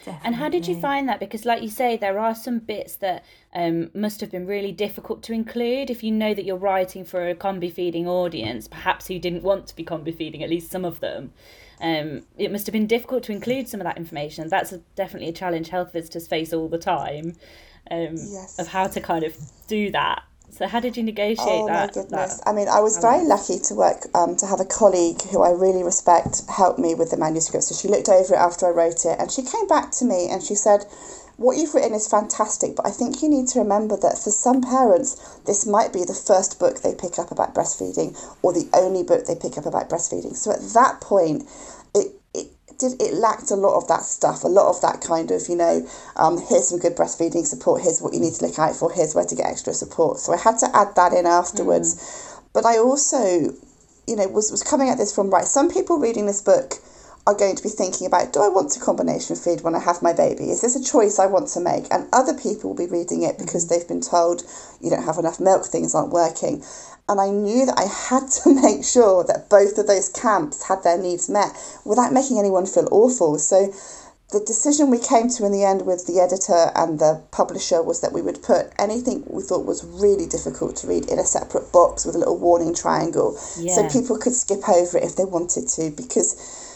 Definitely. 0.09 0.27
And 0.27 0.35
how 0.37 0.49
did 0.49 0.67
you 0.67 0.81
find 0.81 1.09
that? 1.09 1.21
Because, 1.21 1.45
like 1.45 1.63
you 1.63 1.69
say, 1.69 1.97
there 1.97 2.19
are 2.19 2.35
some 2.35 2.59
bits 2.59 2.97
that 2.97 3.25
um, 3.55 3.91
must 3.95 4.21
have 4.21 4.31
been 4.31 4.47
really 4.47 4.73
difficult 4.73 5.23
to 5.25 5.33
include. 5.33 5.91
If 5.91 6.03
you 6.03 6.11
know 6.11 6.35
that 6.35 6.45
you're 6.45 6.57
writing 6.57 7.05
for 7.05 7.29
a 7.29 7.35
combi 7.35 7.73
feeding 7.73 8.09
audience, 8.09 8.69
perhaps 8.69 9.07
who 9.09 9.19
didn't 9.19 9.43
want 9.43 9.67
to 9.69 9.77
be 9.77 9.85
combi 9.85 10.15
feeding, 10.15 10.43
at 10.43 10.51
least 10.51 10.71
some 10.71 10.85
of 10.85 11.01
them, 11.01 11.33
um, 11.81 12.23
it 12.37 12.51
must 12.51 12.67
have 12.67 12.73
been 12.73 12.87
difficult 12.87 13.23
to 13.25 13.33
include 13.33 13.69
some 13.69 13.81
of 13.81 13.85
that 13.85 13.97
information. 13.97 14.49
That's 14.49 14.73
a, 14.73 14.79
definitely 14.97 15.29
a 15.29 15.33
challenge 15.33 15.69
health 15.69 15.93
visitors 15.93 16.27
face 16.27 16.53
all 16.53 16.69
the 16.69 16.79
time 16.79 17.35
um, 17.91 18.17
yes. 18.17 18.59
of 18.59 18.69
how 18.69 18.87
to 18.89 19.01
kind 19.01 19.25
of 19.25 19.37
do 19.67 19.91
that. 19.93 20.23
So 20.51 20.67
how 20.67 20.81
did 20.81 20.97
you 20.97 21.03
negotiate 21.03 21.39
oh, 21.47 21.67
that? 21.67 21.97
Oh 21.97 22.01
my 22.01 22.03
goodness! 22.03 22.39
That? 22.39 22.49
I 22.49 22.53
mean, 22.53 22.69
I 22.69 22.81
was 22.81 22.99
very 22.99 23.25
lucky 23.25 23.59
to 23.59 23.75
work 23.75 24.07
um, 24.15 24.35
to 24.37 24.47
have 24.47 24.61
a 24.61 24.65
colleague 24.65 25.21
who 25.31 25.43
I 25.43 25.51
really 25.51 25.85
respect 25.85 26.43
help 26.49 26.79
me 26.79 26.95
with 26.95 27.11
the 27.11 27.17
manuscript. 27.17 27.65
So 27.65 27.75
she 27.75 27.89
looked 27.89 28.09
over 28.09 28.35
it 28.35 28.39
after 28.39 28.67
I 28.67 28.71
wrote 28.71 29.05
it, 29.05 29.17
and 29.19 29.31
she 29.31 29.43
came 29.43 29.67
back 29.67 29.91
to 29.93 30.05
me 30.05 30.29
and 30.29 30.43
she 30.43 30.55
said, 30.55 30.87
"What 31.37 31.59
you've 31.59 31.75
written 31.75 31.95
is 31.95 32.09
fantastic, 32.09 32.75
but 32.75 32.87
I 32.87 32.91
think 32.91 33.23
you 33.23 33.29
need 33.29 33.47
to 33.49 33.61
remember 33.61 33.97
that 33.99 34.19
for 34.19 34.31
some 34.31 34.63
parents, 34.63 35.17
this 35.45 35.67
might 35.67 35.93
be 35.93 36.05
the 36.05 36.15
first 36.15 36.59
book 36.59 36.81
they 36.81 36.95
pick 36.95 37.19
up 37.19 37.31
about 37.31 37.55
breastfeeding, 37.55 38.17
or 38.43 38.53
the 38.53 38.69
only 38.73 39.03
book 39.03 39.27
they 39.27 39.37
pick 39.37 39.59
up 39.59 39.67
about 39.67 39.91
breastfeeding. 39.91 40.35
So 40.35 40.51
at 40.51 40.61
that 40.75 41.01
point, 41.01 41.47
did 42.79 43.01
it 43.03 43.15
lacked 43.15 43.51
a 43.51 43.57
lot 43.57 43.77
of 43.77 43.89
that 43.89 44.05
stuff, 44.05 44.45
a 44.45 44.49
lot 44.49 44.69
of 44.69 44.81
that 44.81 45.01
kind 45.01 45.31
of, 45.31 45.49
you 45.49 45.57
know, 45.57 45.87
um, 46.17 46.39
here's 46.49 46.69
some 46.69 46.79
good 46.79 46.97
breastfeeding 46.97 47.45
support, 47.45 47.83
here's 47.83 48.01
what 48.01 48.15
you 48.15 48.21
need 48.21 48.35
to 48.35 48.47
look 48.47 48.59
out 48.59 48.77
for, 48.77 48.93
here's 48.93 49.15
where 49.15 49.25
to 49.25 49.35
get 49.35 49.47
extra 49.47 49.75
support. 49.75 50.19
So 50.19 50.33
I 50.33 50.37
had 50.37 50.59
to 50.59 50.77
add 50.77 50.95
that 50.97 51.13
in 51.13 51.27
afterwards. 51.27 51.97
Mm. 51.97 52.43
But 52.53 52.65
I 52.65 52.79
also, 52.79 53.55
you 54.07 54.17
know, 54.17 54.27
was, 54.29 54.51
was 54.51 54.63
coming 54.63 54.89
at 54.89 54.99
this 54.99 55.15
from 55.15 55.31
right. 55.31 55.45
Some 55.45 55.71
people 55.71 55.99
reading 55.99 56.27
this 56.27 56.41
book 56.41 56.75
are 57.29 57.35
going 57.35 57.55
to 57.55 57.63
be 57.63 57.69
thinking 57.69 58.07
about 58.07 58.33
do 58.33 58.41
I 58.41 58.49
want 58.49 58.73
to 58.73 58.81
combination 58.81 59.37
feed 59.37 59.61
when 59.61 59.75
I 59.75 59.81
have 59.81 60.01
my 60.01 60.15
baby? 60.15 60.45
Is 60.51 60.63
this 60.63 60.75
a 60.75 60.83
choice 60.83 61.19
I 61.19 61.27
want 61.27 61.49
to 61.49 61.61
make? 61.61 61.85
And 61.91 62.09
other 62.11 62.33
people 62.33 62.71
will 62.71 62.87
be 62.87 62.91
reading 62.91 63.23
it 63.23 63.37
because 63.37 63.67
mm-hmm. 63.67 63.75
they've 63.75 63.89
been 63.89 64.01
told 64.01 64.45
you 64.81 64.89
don't 64.89 65.05
have 65.05 65.19
enough 65.19 65.39
milk, 65.39 65.67
things 65.67 65.95
aren't 65.95 66.11
working. 66.11 66.65
And 67.07 67.21
I 67.21 67.29
knew 67.29 67.67
that 67.67 67.79
I 67.79 67.85
had 67.85 68.31
to 68.43 68.55
make 68.63 68.83
sure 68.83 69.25
that 69.25 69.51
both 69.51 69.77
of 69.77 69.87
those 69.87 70.09
camps 70.09 70.69
had 70.69 70.83
their 70.83 70.97
needs 70.97 71.29
met 71.29 71.53
without 71.85 72.15
making 72.15 72.39
anyone 72.39 72.65
feel 72.65 72.89
awful. 72.91 73.39
So 73.39 73.75
the 74.33 74.41
decision 74.41 74.89
we 74.89 74.99
came 74.99 75.29
to 75.29 75.45
in 75.45 75.53
the 75.53 75.65
end 75.65 75.85
with 75.85 76.07
the 76.07 76.21
editor 76.21 76.73
and 76.75 76.99
the 76.99 77.23
publisher 77.31 77.83
was 77.83 78.01
that 78.01 78.13
we 78.13 78.23
would 78.23 78.43
put 78.43 78.73
anything 78.79 79.25
we 79.29 79.43
thought 79.43 79.67
was 79.67 79.85
really 79.85 80.27
difficult 80.27 80.77
to 80.77 80.87
read 80.87 81.11
in 81.11 81.19
a 81.19 81.25
separate 81.25 81.73
box 81.73 82.07
with 82.07 82.15
a 82.15 82.19
little 82.19 82.39
warning 82.39 82.75
triangle 82.75 83.39
yeah. 83.59 83.75
so 83.75 83.89
people 83.89 84.17
could 84.19 84.35
skip 84.35 84.67
over 84.69 84.97
it 84.97 85.05
if 85.05 85.17
they 85.17 85.25
wanted 85.25 85.67
to 85.67 85.91
because 85.93 86.68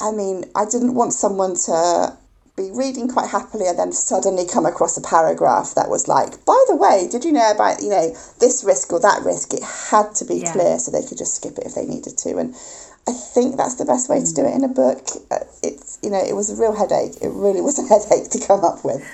I 0.00 0.12
mean 0.12 0.44
I 0.54 0.64
didn't 0.64 0.94
want 0.94 1.12
someone 1.12 1.54
to 1.66 2.16
be 2.58 2.70
reading 2.72 3.08
quite 3.08 3.30
happily 3.30 3.66
and 3.66 3.78
then 3.78 3.92
suddenly 3.92 4.44
come 4.44 4.66
across 4.66 4.98
a 4.98 5.00
paragraph 5.00 5.74
that 5.76 5.88
was 5.88 6.08
like, 6.08 6.44
by 6.44 6.60
the 6.66 6.74
way, 6.74 7.08
did 7.10 7.24
you 7.24 7.32
know 7.32 7.52
about, 7.52 7.80
you 7.80 7.88
know, 7.88 8.10
this 8.40 8.64
risk 8.64 8.92
or 8.92 9.00
that 9.00 9.22
risk? 9.24 9.54
It 9.54 9.62
had 9.62 10.12
to 10.16 10.24
be 10.24 10.38
yeah. 10.38 10.52
clear 10.52 10.78
so 10.78 10.90
they 10.90 11.06
could 11.06 11.16
just 11.16 11.36
skip 11.36 11.56
it 11.56 11.66
if 11.66 11.76
they 11.76 11.86
needed 11.86 12.18
to. 12.18 12.36
And 12.36 12.54
I 13.06 13.12
think 13.12 13.56
that's 13.56 13.76
the 13.76 13.84
best 13.84 14.10
way 14.10 14.20
to 14.20 14.34
do 14.34 14.44
it 14.44 14.54
in 14.54 14.64
a 14.64 14.68
book. 14.68 15.06
Uh, 15.30 15.46
it's, 15.62 15.98
you 16.02 16.10
know, 16.10 16.20
it 16.22 16.34
was 16.34 16.50
a 16.50 16.60
real 16.60 16.74
headache. 16.74 17.16
It 17.22 17.30
really 17.30 17.60
was 17.60 17.78
a 17.78 17.86
headache 17.86 18.28
to 18.30 18.44
come 18.44 18.64
up 18.64 18.84
with. 18.84 19.06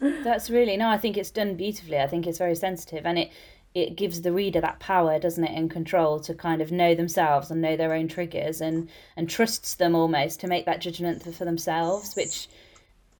That's 0.24 0.50
really 0.50 0.76
no. 0.76 0.88
I 0.88 0.98
think 0.98 1.16
it's 1.16 1.30
done 1.30 1.56
beautifully. 1.56 1.98
I 1.98 2.06
think 2.06 2.26
it's 2.26 2.36
very 2.38 2.54
sensitive, 2.54 3.06
and 3.06 3.18
it 3.18 3.30
it 3.76 3.94
gives 3.94 4.22
the 4.22 4.32
reader 4.32 4.58
that 4.62 4.80
power, 4.80 5.18
doesn't 5.18 5.44
it, 5.44 5.54
and 5.54 5.70
control 5.70 6.18
to 6.20 6.32
kind 6.32 6.62
of 6.62 6.72
know 6.72 6.94
themselves 6.94 7.50
and 7.50 7.60
know 7.60 7.76
their 7.76 7.92
own 7.92 8.08
triggers 8.08 8.62
and 8.62 8.88
and 9.16 9.28
trusts 9.28 9.74
them 9.74 9.94
almost 9.94 10.40
to 10.40 10.46
make 10.46 10.64
that 10.64 10.80
judgment 10.80 11.22
for, 11.22 11.30
for 11.30 11.44
themselves, 11.44 12.14
which 12.16 12.48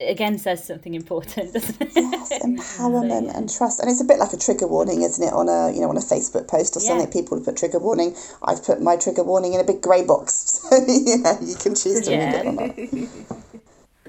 again 0.01 0.39
says 0.39 0.67
something 0.67 0.95
important, 0.95 1.53
doesn't 1.53 1.83
it? 1.83 1.93
Yes, 1.95 2.33
empowerment 2.43 3.37
and 3.37 3.53
trust. 3.53 3.81
And 3.81 3.91
it's 3.91 4.01
a 4.01 4.05
bit 4.05 4.19
like 4.19 4.33
a 4.33 4.39
trigger 4.39 4.67
warning, 4.67 5.03
isn't 5.03 5.23
it, 5.23 5.33
on 5.33 5.51
a 5.51 5.71
you 5.75 5.83
know 5.83 5.91
on 5.91 5.99
a 5.99 6.01
Facebook 6.01 6.49
post 6.49 6.75
or 6.75 6.81
something. 6.81 7.07
Yeah. 7.07 7.13
People 7.13 7.39
put 7.43 7.59
trigger 7.59 7.79
warning. 7.79 8.17
I've 8.43 8.65
put 8.65 8.81
my 8.81 8.97
trigger 8.97 9.25
warning 9.25 9.53
in 9.53 9.61
a 9.61 9.65
big 9.65 9.83
grey 9.83 10.07
box, 10.07 10.33
so 10.71 10.75
yeah, 10.89 11.39
you 11.43 11.55
can 11.57 11.75
choose 11.75 12.01
to 12.07 12.13
yeah. 12.13 12.33
read 12.33 12.35
it 12.35 12.47
or 12.47 12.53
not. 12.53 13.53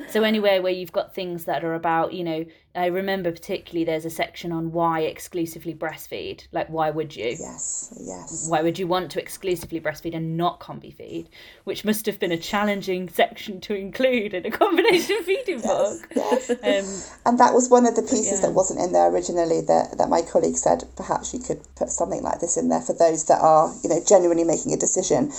So 0.10 0.24
anywhere 0.24 0.62
where 0.62 0.74
you've 0.74 0.92
got 0.92 1.14
things 1.14 1.46
that 1.46 1.64
are 1.64 1.74
about, 1.74 2.14
you 2.14 2.24
know, 2.24 2.46
I 2.78 2.88
remember 2.88 3.32
particularly 3.32 3.86
there's 3.86 4.06
a 4.06 4.10
section 4.12 4.52
on 4.52 4.72
why 4.72 5.00
exclusively 5.02 5.74
breastfeed. 5.74 6.48
Like, 6.52 6.68
why 6.70 6.92
would 6.92 7.16
you? 7.16 7.36
Yes, 7.40 7.92
yes. 8.00 8.48
Why 8.50 8.62
would 8.62 8.78
you 8.78 8.86
want 8.86 9.10
to 9.12 9.20
exclusively 9.20 9.82
breastfeed 9.82 10.16
and 10.16 10.38
not 10.38 10.60
combi 10.60 10.94
feed? 10.94 11.30
Which 11.64 11.84
must 11.84 12.06
have 12.06 12.20
been 12.20 12.32
a 12.32 12.38
challenging 12.38 13.10
section 13.10 13.60
to 13.62 13.74
include 13.74 14.36
in 14.36 14.46
a 14.46 14.52
combination 14.52 15.18
feeding 15.24 15.60
yes, 15.60 15.66
book. 15.66 16.12
Yes. 16.16 16.50
Um, 16.52 17.20
and 17.26 17.40
that 17.40 17.56
was 17.56 17.68
one 17.68 17.88
of 17.88 17.96
the 17.96 18.04
pieces 18.04 18.42
yeah. 18.42 18.48
that 18.48 18.54
wasn't 18.54 18.80
in 18.80 18.92
there 18.92 19.10
originally 19.10 19.62
that, 19.62 19.98
that 19.98 20.10
my 20.10 20.22
colleague 20.22 20.58
said 20.58 20.84
perhaps 20.96 21.34
you 21.34 21.40
could 21.40 21.62
put 21.76 21.90
something 21.90 22.22
like 22.22 22.42
this 22.42 22.58
in 22.58 22.70
there 22.70 22.82
for 22.82 22.94
those 22.94 23.26
that 23.26 23.42
are, 23.42 23.74
you 23.82 23.90
know, 23.90 24.04
genuinely 24.08 24.44
making 24.44 24.72
a 24.72 24.78
decision. 24.78 25.32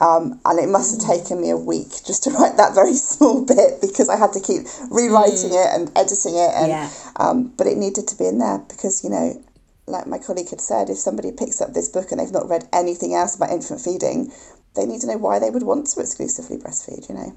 Um, 0.00 0.40
and 0.46 0.58
it 0.58 0.70
must 0.70 1.02
have 1.02 1.10
mm. 1.10 1.22
taken 1.22 1.42
me 1.42 1.50
a 1.50 1.58
week 1.58 1.90
just 2.06 2.22
to 2.22 2.30
write 2.30 2.56
that 2.56 2.74
very 2.74 2.94
small 2.94 3.44
bit 3.44 3.82
because 3.82 4.05
I 4.08 4.16
had 4.16 4.32
to 4.32 4.40
keep 4.40 4.66
rewriting 4.90 5.50
mm. 5.50 5.64
it 5.64 5.68
and 5.74 5.92
editing 5.96 6.34
it 6.34 6.50
and 6.54 6.68
yeah 6.68 6.90
um, 7.18 7.52
but 7.56 7.66
it 7.66 7.76
needed 7.76 8.06
to 8.08 8.16
be 8.16 8.26
in 8.26 8.38
there 8.38 8.58
because, 8.58 9.02
you 9.02 9.10
know, 9.10 9.42
like 9.86 10.06
my 10.06 10.18
colleague 10.18 10.50
had 10.50 10.60
said, 10.60 10.90
if 10.90 10.98
somebody 10.98 11.32
picks 11.32 11.60
up 11.60 11.72
this 11.72 11.88
book 11.88 12.10
and 12.10 12.20
they've 12.20 12.32
not 12.32 12.48
read 12.48 12.68
anything 12.72 13.14
else 13.14 13.36
about 13.36 13.50
infant 13.50 13.80
feeding, 13.80 14.32
they 14.74 14.84
need 14.84 15.00
to 15.00 15.06
know 15.06 15.16
why 15.16 15.38
they 15.38 15.50
would 15.50 15.62
want 15.62 15.86
to 15.86 16.00
exclusively 16.00 16.58
breastfeed, 16.58 17.08
you 17.08 17.14
know? 17.14 17.34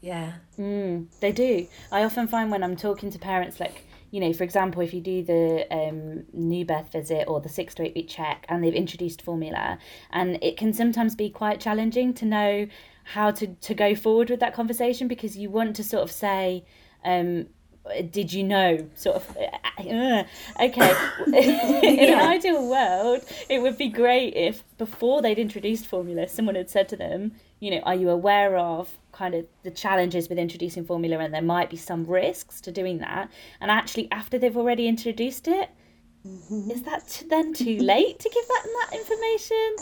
Yeah. 0.00 0.32
Mm, 0.58 1.06
they 1.20 1.32
do. 1.32 1.66
I 1.90 2.04
often 2.04 2.26
find 2.26 2.50
when 2.50 2.62
I'm 2.62 2.76
talking 2.76 3.10
to 3.10 3.18
parents, 3.18 3.60
like, 3.60 3.84
you 4.10 4.20
know, 4.20 4.32
for 4.32 4.44
example, 4.44 4.82
if 4.82 4.94
you 4.94 5.00
do 5.00 5.22
the 5.22 5.66
um, 5.70 6.24
new 6.32 6.64
birth 6.64 6.92
visit 6.92 7.24
or 7.28 7.40
the 7.40 7.48
six 7.48 7.74
to 7.74 7.82
eight 7.82 7.94
week 7.94 8.08
check 8.08 8.46
and 8.48 8.62
they've 8.62 8.74
introduced 8.74 9.22
formula, 9.22 9.78
and 10.10 10.38
it 10.42 10.56
can 10.56 10.72
sometimes 10.72 11.14
be 11.14 11.30
quite 11.30 11.60
challenging 11.60 12.14
to 12.14 12.24
know 12.24 12.66
how 13.04 13.30
to, 13.32 13.46
to 13.46 13.74
go 13.74 13.94
forward 13.94 14.30
with 14.30 14.40
that 14.40 14.54
conversation 14.54 15.08
because 15.08 15.36
you 15.36 15.50
want 15.50 15.76
to 15.76 15.84
sort 15.84 16.02
of 16.02 16.10
say, 16.10 16.64
um, 17.04 17.46
did 18.10 18.32
you 18.32 18.44
know? 18.44 18.86
sort 18.94 19.16
of 19.16 19.36
uh, 19.36 20.24
okay. 20.60 20.94
In 21.26 22.14
an 22.14 22.20
ideal 22.20 22.68
world 22.68 23.24
it 23.48 23.60
would 23.60 23.76
be 23.76 23.88
great 23.88 24.34
if 24.34 24.64
before 24.78 25.22
they'd 25.22 25.38
introduced 25.38 25.86
formula 25.86 26.28
someone 26.28 26.54
had 26.54 26.70
said 26.70 26.88
to 26.90 26.96
them 26.96 27.32
you 27.60 27.70
know 27.70 27.80
are 27.80 27.94
you 27.94 28.08
aware 28.08 28.56
of 28.56 28.98
kind 29.10 29.34
of 29.34 29.46
the 29.62 29.70
challenges 29.70 30.28
with 30.28 30.38
introducing 30.38 30.84
formula 30.84 31.18
and 31.18 31.34
there 31.34 31.42
might 31.42 31.70
be 31.70 31.76
some 31.76 32.04
risks 32.04 32.60
to 32.62 32.72
doing 32.72 32.98
that? 32.98 33.30
And 33.60 33.70
actually 33.70 34.08
after 34.10 34.38
they've 34.38 34.56
already 34.56 34.86
introduced 34.86 35.48
it 35.48 35.70
mm-hmm. 36.26 36.70
is 36.70 36.82
that 36.82 37.24
then 37.28 37.52
too 37.52 37.78
late 37.78 38.18
to 38.20 38.28
give 38.28 38.46
that 38.46 38.64
that 38.64 38.96
information 38.96 39.76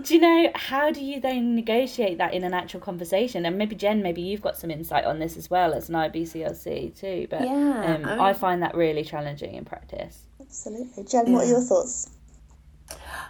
do 0.00 0.14
you 0.14 0.20
know 0.20 0.50
how 0.54 0.90
do 0.90 1.04
you 1.04 1.20
then 1.20 1.54
negotiate 1.54 2.18
that 2.18 2.32
in 2.34 2.44
an 2.44 2.54
actual 2.54 2.80
conversation? 2.80 3.44
And 3.44 3.58
maybe 3.58 3.76
Jen, 3.76 4.02
maybe 4.02 4.22
you've 4.22 4.40
got 4.40 4.56
some 4.56 4.70
insight 4.70 5.04
on 5.04 5.18
this 5.18 5.36
as 5.36 5.50
well 5.50 5.74
as 5.74 5.88
an 5.88 5.96
IBCLC 5.96 6.98
too. 6.98 7.26
But 7.28 7.42
yeah, 7.42 7.50
um, 7.50 7.84
I, 7.84 7.96
mean, 7.96 8.06
I, 8.06 8.32
find 8.32 8.62
that 8.62 8.74
really 8.74 9.04
challenging 9.04 9.54
in 9.54 9.64
practice. 9.64 10.26
Absolutely, 10.40 11.04
Jen. 11.04 11.26
Yeah. 11.26 11.32
What 11.34 11.44
are 11.44 11.48
your 11.48 11.60
thoughts? 11.60 12.10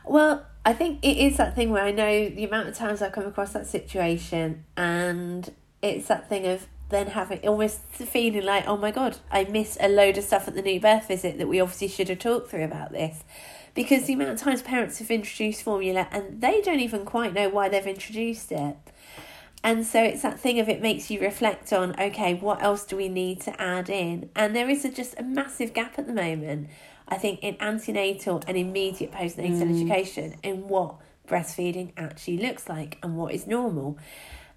Well, 0.05 0.47
I 0.65 0.73
think 0.73 1.01
it 1.03 1.17
is 1.17 1.37
that 1.37 1.55
thing 1.55 1.71
where 1.71 1.85
I 1.85 1.91
know 1.91 2.29
the 2.29 2.45
amount 2.45 2.69
of 2.69 2.77
times 2.77 3.03
I've 3.03 3.13
come 3.13 3.27
across 3.27 3.53
that 3.53 3.67
situation, 3.67 4.65
and 4.77 5.53
it's 5.83 6.09
that 6.09 6.29
thing 6.29 6.47
of 6.47 6.69
then 6.91 7.09
having 7.09 7.47
almost 7.49 7.81
feeling 7.91 8.45
like, 8.45 8.69
oh 8.69 8.77
my 8.77 8.91
god, 8.91 9.19
I 9.31 9.45
missed 9.45 9.79
a 9.81 9.89
load 9.89 10.19
of 10.19 10.25
stuff 10.25 10.47
at 10.47 10.55
the 10.55 10.63
new 10.63 10.79
birth 10.79 11.09
visit 11.09 11.39
that 11.39 11.49
we 11.49 11.61
obviously 11.61 11.89
should 11.89 12.09
have 12.09 12.19
talked 12.19 12.51
through 12.51 12.65
about 12.65 12.93
this 12.93 13.25
because 13.75 14.05
the 14.05 14.13
amount 14.13 14.31
of 14.31 14.39
times 14.39 14.63
parents 14.63 14.99
have 14.99 15.11
introduced 15.11 15.63
formula 15.63 16.09
and 16.11 16.41
they 16.41 16.61
don't 16.61 16.81
even 16.81 17.05
quite 17.05 17.33
know 17.33 17.49
why 17.49 17.69
they've 17.69 17.87
introduced 17.87 18.53
it. 18.53 18.77
And 19.65 19.87
so 19.87 20.03
it's 20.03 20.23
that 20.23 20.41
thing 20.41 20.59
of 20.59 20.69
it 20.69 20.83
makes 20.83 21.11
you 21.11 21.21
reflect 21.21 21.73
on 21.73 21.99
okay, 22.01 22.35
what 22.35 22.63
else 22.63 22.85
do 22.85 22.97
we 22.97 23.09
need 23.09 23.41
to 23.43 23.61
add 23.61 23.89
in? 23.89 24.31
And 24.35 24.57
there 24.57 24.69
is 24.69 24.85
a, 24.85 24.91
just 24.91 25.19
a 25.19 25.23
massive 25.23 25.73
gap 25.73 25.99
at 25.99 26.07
the 26.07 26.13
moment, 26.13 26.69
I 27.09 27.17
think, 27.17 27.41
in 27.43 27.57
antenatal 27.61 28.43
and 28.47 28.57
immediate 28.57 29.13
postnatal 29.13 29.63
mm. 29.63 29.81
education 29.81 30.35
in 30.43 30.69
what 30.69 30.97
breastfeeding 31.29 31.93
actually 31.97 32.39
looks 32.39 32.69
like 32.69 32.99
and 33.03 33.17
what 33.17 33.33
is 33.33 33.47
normal. 33.47 33.99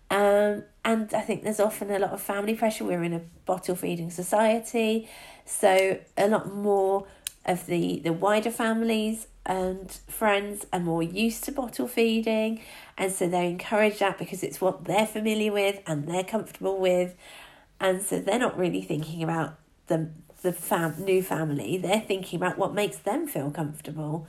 Um, 0.09 0.63
and 0.83 1.13
I 1.13 1.21
think 1.21 1.43
there's 1.43 1.59
often 1.59 1.91
a 1.91 1.99
lot 1.99 2.11
of 2.11 2.21
family 2.21 2.55
pressure. 2.55 2.83
We're 2.83 3.03
in 3.03 3.13
a 3.13 3.21
bottle 3.45 3.75
feeding 3.75 4.09
society, 4.09 5.07
so 5.45 5.99
a 6.17 6.27
lot 6.27 6.53
more 6.53 7.05
of 7.45 7.65
the, 7.65 7.99
the 7.99 8.13
wider 8.13 8.51
families 8.51 9.27
and 9.45 9.91
friends 10.07 10.65
are 10.73 10.79
more 10.79 11.03
used 11.03 11.43
to 11.43 11.51
bottle 11.51 11.87
feeding, 11.87 12.61
and 12.97 13.11
so 13.11 13.27
they 13.27 13.47
encourage 13.47 13.99
that 13.99 14.17
because 14.17 14.41
it's 14.43 14.59
what 14.59 14.85
they're 14.85 15.05
familiar 15.05 15.51
with 15.51 15.81
and 15.85 16.07
they're 16.07 16.23
comfortable 16.23 16.77
with, 16.77 17.15
and 17.79 18.01
so 18.01 18.19
they're 18.19 18.39
not 18.39 18.57
really 18.57 18.81
thinking 18.81 19.21
about 19.21 19.55
the 19.87 20.09
the 20.41 20.51
fam- 20.51 21.03
new 21.03 21.21
family. 21.21 21.77
They're 21.77 21.99
thinking 21.99 22.37
about 22.37 22.57
what 22.57 22.73
makes 22.73 22.97
them 22.97 23.27
feel 23.27 23.51
comfortable, 23.51 24.27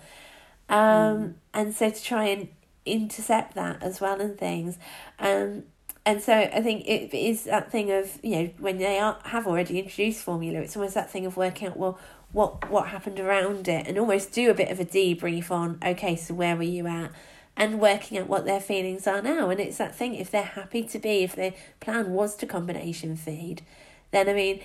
um, 0.69 0.77
mm. 0.79 1.35
and 1.55 1.75
so 1.75 1.91
to 1.91 2.03
try 2.03 2.25
and 2.27 2.49
intercept 2.85 3.55
that 3.55 3.83
as 3.83 4.01
well 4.01 4.21
and 4.21 4.37
things, 4.37 4.79
um, 5.19 5.63
and 6.05 6.23
so 6.23 6.35
I 6.35 6.61
think 6.61 6.87
it 6.87 7.15
is 7.17 7.45
that 7.45 7.73
thing 7.73 7.91
of 7.91 8.19
you 8.23 8.37
know 8.37 8.51
when 8.59 8.77
they 8.77 8.99
are 8.99 9.19
have 9.25 9.47
already 9.47 9.79
introduced 9.79 10.23
formula, 10.23 10.61
it's 10.61 10.77
almost 10.77 10.95
that 10.95 11.11
thing 11.11 11.25
of 11.25 11.39
working 11.39 11.69
out 11.69 11.79
well 11.79 11.99
what 12.33 12.71
what 12.71 12.89
happened 12.89 13.19
around 13.21 13.69
it 13.69 13.87
and 13.87 13.99
almost 13.99 14.33
do 14.33 14.51
a 14.51 14.55
bit 14.55 14.71
of 14.71 14.81
a 14.81 14.85
debrief 14.85 15.51
on 15.51 15.79
okay 15.85 16.17
so 16.17 16.35
where 16.35 16.57
were 16.57 16.63
you 16.63 16.87
at? 16.87 17.11
And 17.59 17.81
working 17.81 18.19
out 18.19 18.29
what 18.29 18.45
their 18.45 18.61
feelings 18.61 19.07
are 19.07 19.23
now. 19.23 19.49
And 19.49 19.59
it's 19.59 19.79
that 19.79 19.95
thing 19.95 20.15
if 20.15 20.31
they're 20.31 20.43
happy 20.43 20.83
to 20.83 20.99
be 20.99 21.23
if 21.23 21.35
their 21.35 21.55
plan 21.81 22.13
was 22.13 22.37
to 22.37 22.47
combination 22.47 23.17
feed 23.17 23.63
then 24.11 24.29
i 24.29 24.33
mean 24.33 24.61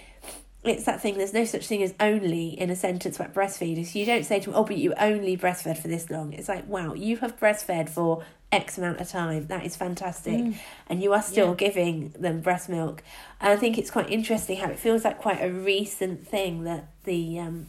it's 0.64 0.84
that 0.84 1.02
thing 1.02 1.18
there's 1.18 1.34
no 1.34 1.46
such 1.46 1.66
thing 1.66 1.82
as 1.82 1.94
only 2.00 2.50
in 2.50 2.70
a 2.70 2.76
sentence 2.76 3.16
about 3.16 3.34
breastfeeders. 3.34 3.96
You 3.96 4.06
don't 4.06 4.26
say 4.26 4.40
to 4.40 4.52
them 4.52 4.60
oh 4.60 4.64
but 4.64 4.78
you 4.78 4.94
only 5.00 5.36
breastfed 5.36 5.78
for 5.78 5.88
this 5.88 6.10
long. 6.10 6.34
It's 6.34 6.50
like 6.50 6.68
wow 6.68 6.94
you 6.94 7.18
have 7.18 7.40
breastfed 7.40 7.90
for 7.90 8.24
X 8.52 8.78
amount 8.78 9.00
of 9.00 9.08
time. 9.10 9.48
That 9.48 9.66
is 9.66 9.76
fantastic. 9.76 10.34
Mm. 10.34 10.56
And 10.88 11.02
you 11.02 11.14
are 11.14 11.22
still 11.22 11.50
yeah. 11.50 11.56
giving 11.56 12.10
them 12.10 12.42
breast 12.42 12.70
milk. 12.70 13.04
And 13.40 13.52
I 13.52 13.56
think 13.56 13.78
it's 13.78 13.90
quite 13.90 14.10
interesting 14.10 14.58
how 14.58 14.70
it 14.70 14.80
feels 14.80 15.04
like 15.04 15.18
quite 15.18 15.42
a 15.42 15.50
recent 15.52 16.28
thing 16.28 16.64
that 16.64 16.88
the 17.06 17.40
um 17.40 17.68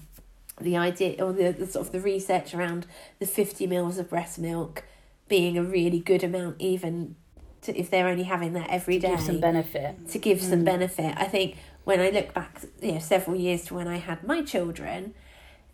the 0.61 0.77
idea 0.77 1.23
or 1.25 1.33
the, 1.33 1.51
the 1.53 1.67
sort 1.67 1.87
of 1.87 1.93
the 1.93 2.01
research 2.01 2.55
around 2.55 2.87
the 3.19 3.27
50 3.27 3.67
mils 3.67 3.99
of 3.99 4.11
breast 4.11 4.39
milk 4.39 4.85
being 5.29 5.57
a 5.57 5.63
really 5.63 5.99
good 5.99 6.23
amount 6.23 6.57
even 6.59 7.17
to, 7.63 7.77
if 7.77 7.91
they're 7.91 8.09
only 8.09 8.25
having 8.25 8.53
that 8.53 8.69
every 8.69 8.97
to 8.97 9.07
day 9.07 9.11
give 9.17 9.21
some 9.21 9.41
benefit 9.41 10.09
to 10.09 10.19
give 10.19 10.39
mm. 10.39 10.51
some 10.51 10.65
benefit 10.65 11.15
i 11.17 11.25
think 11.25 11.57
when 11.85 12.01
i 12.01 12.11
look 12.11 12.35
back 12.35 12.61
you 12.83 12.93
know 12.93 12.99
several 12.99 13.35
years 13.35 13.65
to 13.65 13.75
when 13.75 13.89
i 13.89 13.97
had 13.97 14.23
my 14.25 14.43
children 14.43 15.15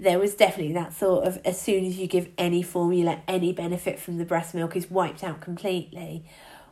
there 0.01 0.19
was 0.19 0.35
definitely 0.35 0.73
that 0.75 0.93
sort 0.93 1.27
of 1.27 1.39
as 1.45 1.61
soon 1.61 1.85
as 1.85 1.99
you 1.99 2.07
give 2.07 2.29
any 2.39 2.63
formula, 2.63 3.21
any 3.27 3.53
benefit 3.53 3.99
from 3.99 4.19
the 4.19 4.25
breast 4.25 4.55
milk 4.55 4.77
is 4.77 4.91
wiped 4.91 5.25
out 5.25 5.41
completely. 5.41 6.25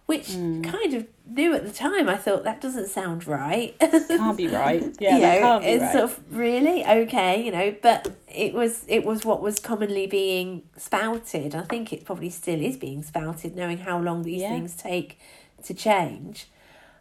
Which 0.06 0.28
mm. 0.28 0.62
kind 0.62 0.94
of 0.94 1.04
knew 1.26 1.52
at 1.52 1.64
the 1.64 1.72
time. 1.72 2.08
I 2.08 2.16
thought 2.16 2.44
that 2.44 2.60
doesn't 2.60 2.86
sound 2.86 3.26
right. 3.26 3.76
can't 3.80 4.36
be 4.36 4.46
right. 4.46 4.96
Yeah, 5.00 5.16
you 5.16 5.20
know, 5.20 5.40
can't 5.40 5.64
be 5.64 5.68
it's 5.70 5.82
right. 5.82 5.92
sort 5.92 6.04
of 6.04 6.20
really 6.30 6.86
okay, 6.86 7.44
you 7.44 7.50
know. 7.50 7.74
But 7.82 8.14
it 8.32 8.54
was 8.54 8.84
it 8.86 9.04
was 9.04 9.24
what 9.24 9.42
was 9.42 9.58
commonly 9.58 10.06
being 10.06 10.62
spouted. 10.76 11.56
I 11.56 11.62
think 11.62 11.92
it 11.92 12.04
probably 12.04 12.30
still 12.30 12.60
is 12.60 12.76
being 12.76 13.02
spouted, 13.02 13.56
knowing 13.56 13.78
how 13.78 13.98
long 13.98 14.22
these 14.22 14.42
yeah. 14.42 14.50
things 14.50 14.76
take 14.76 15.18
to 15.64 15.74
change. 15.74 16.46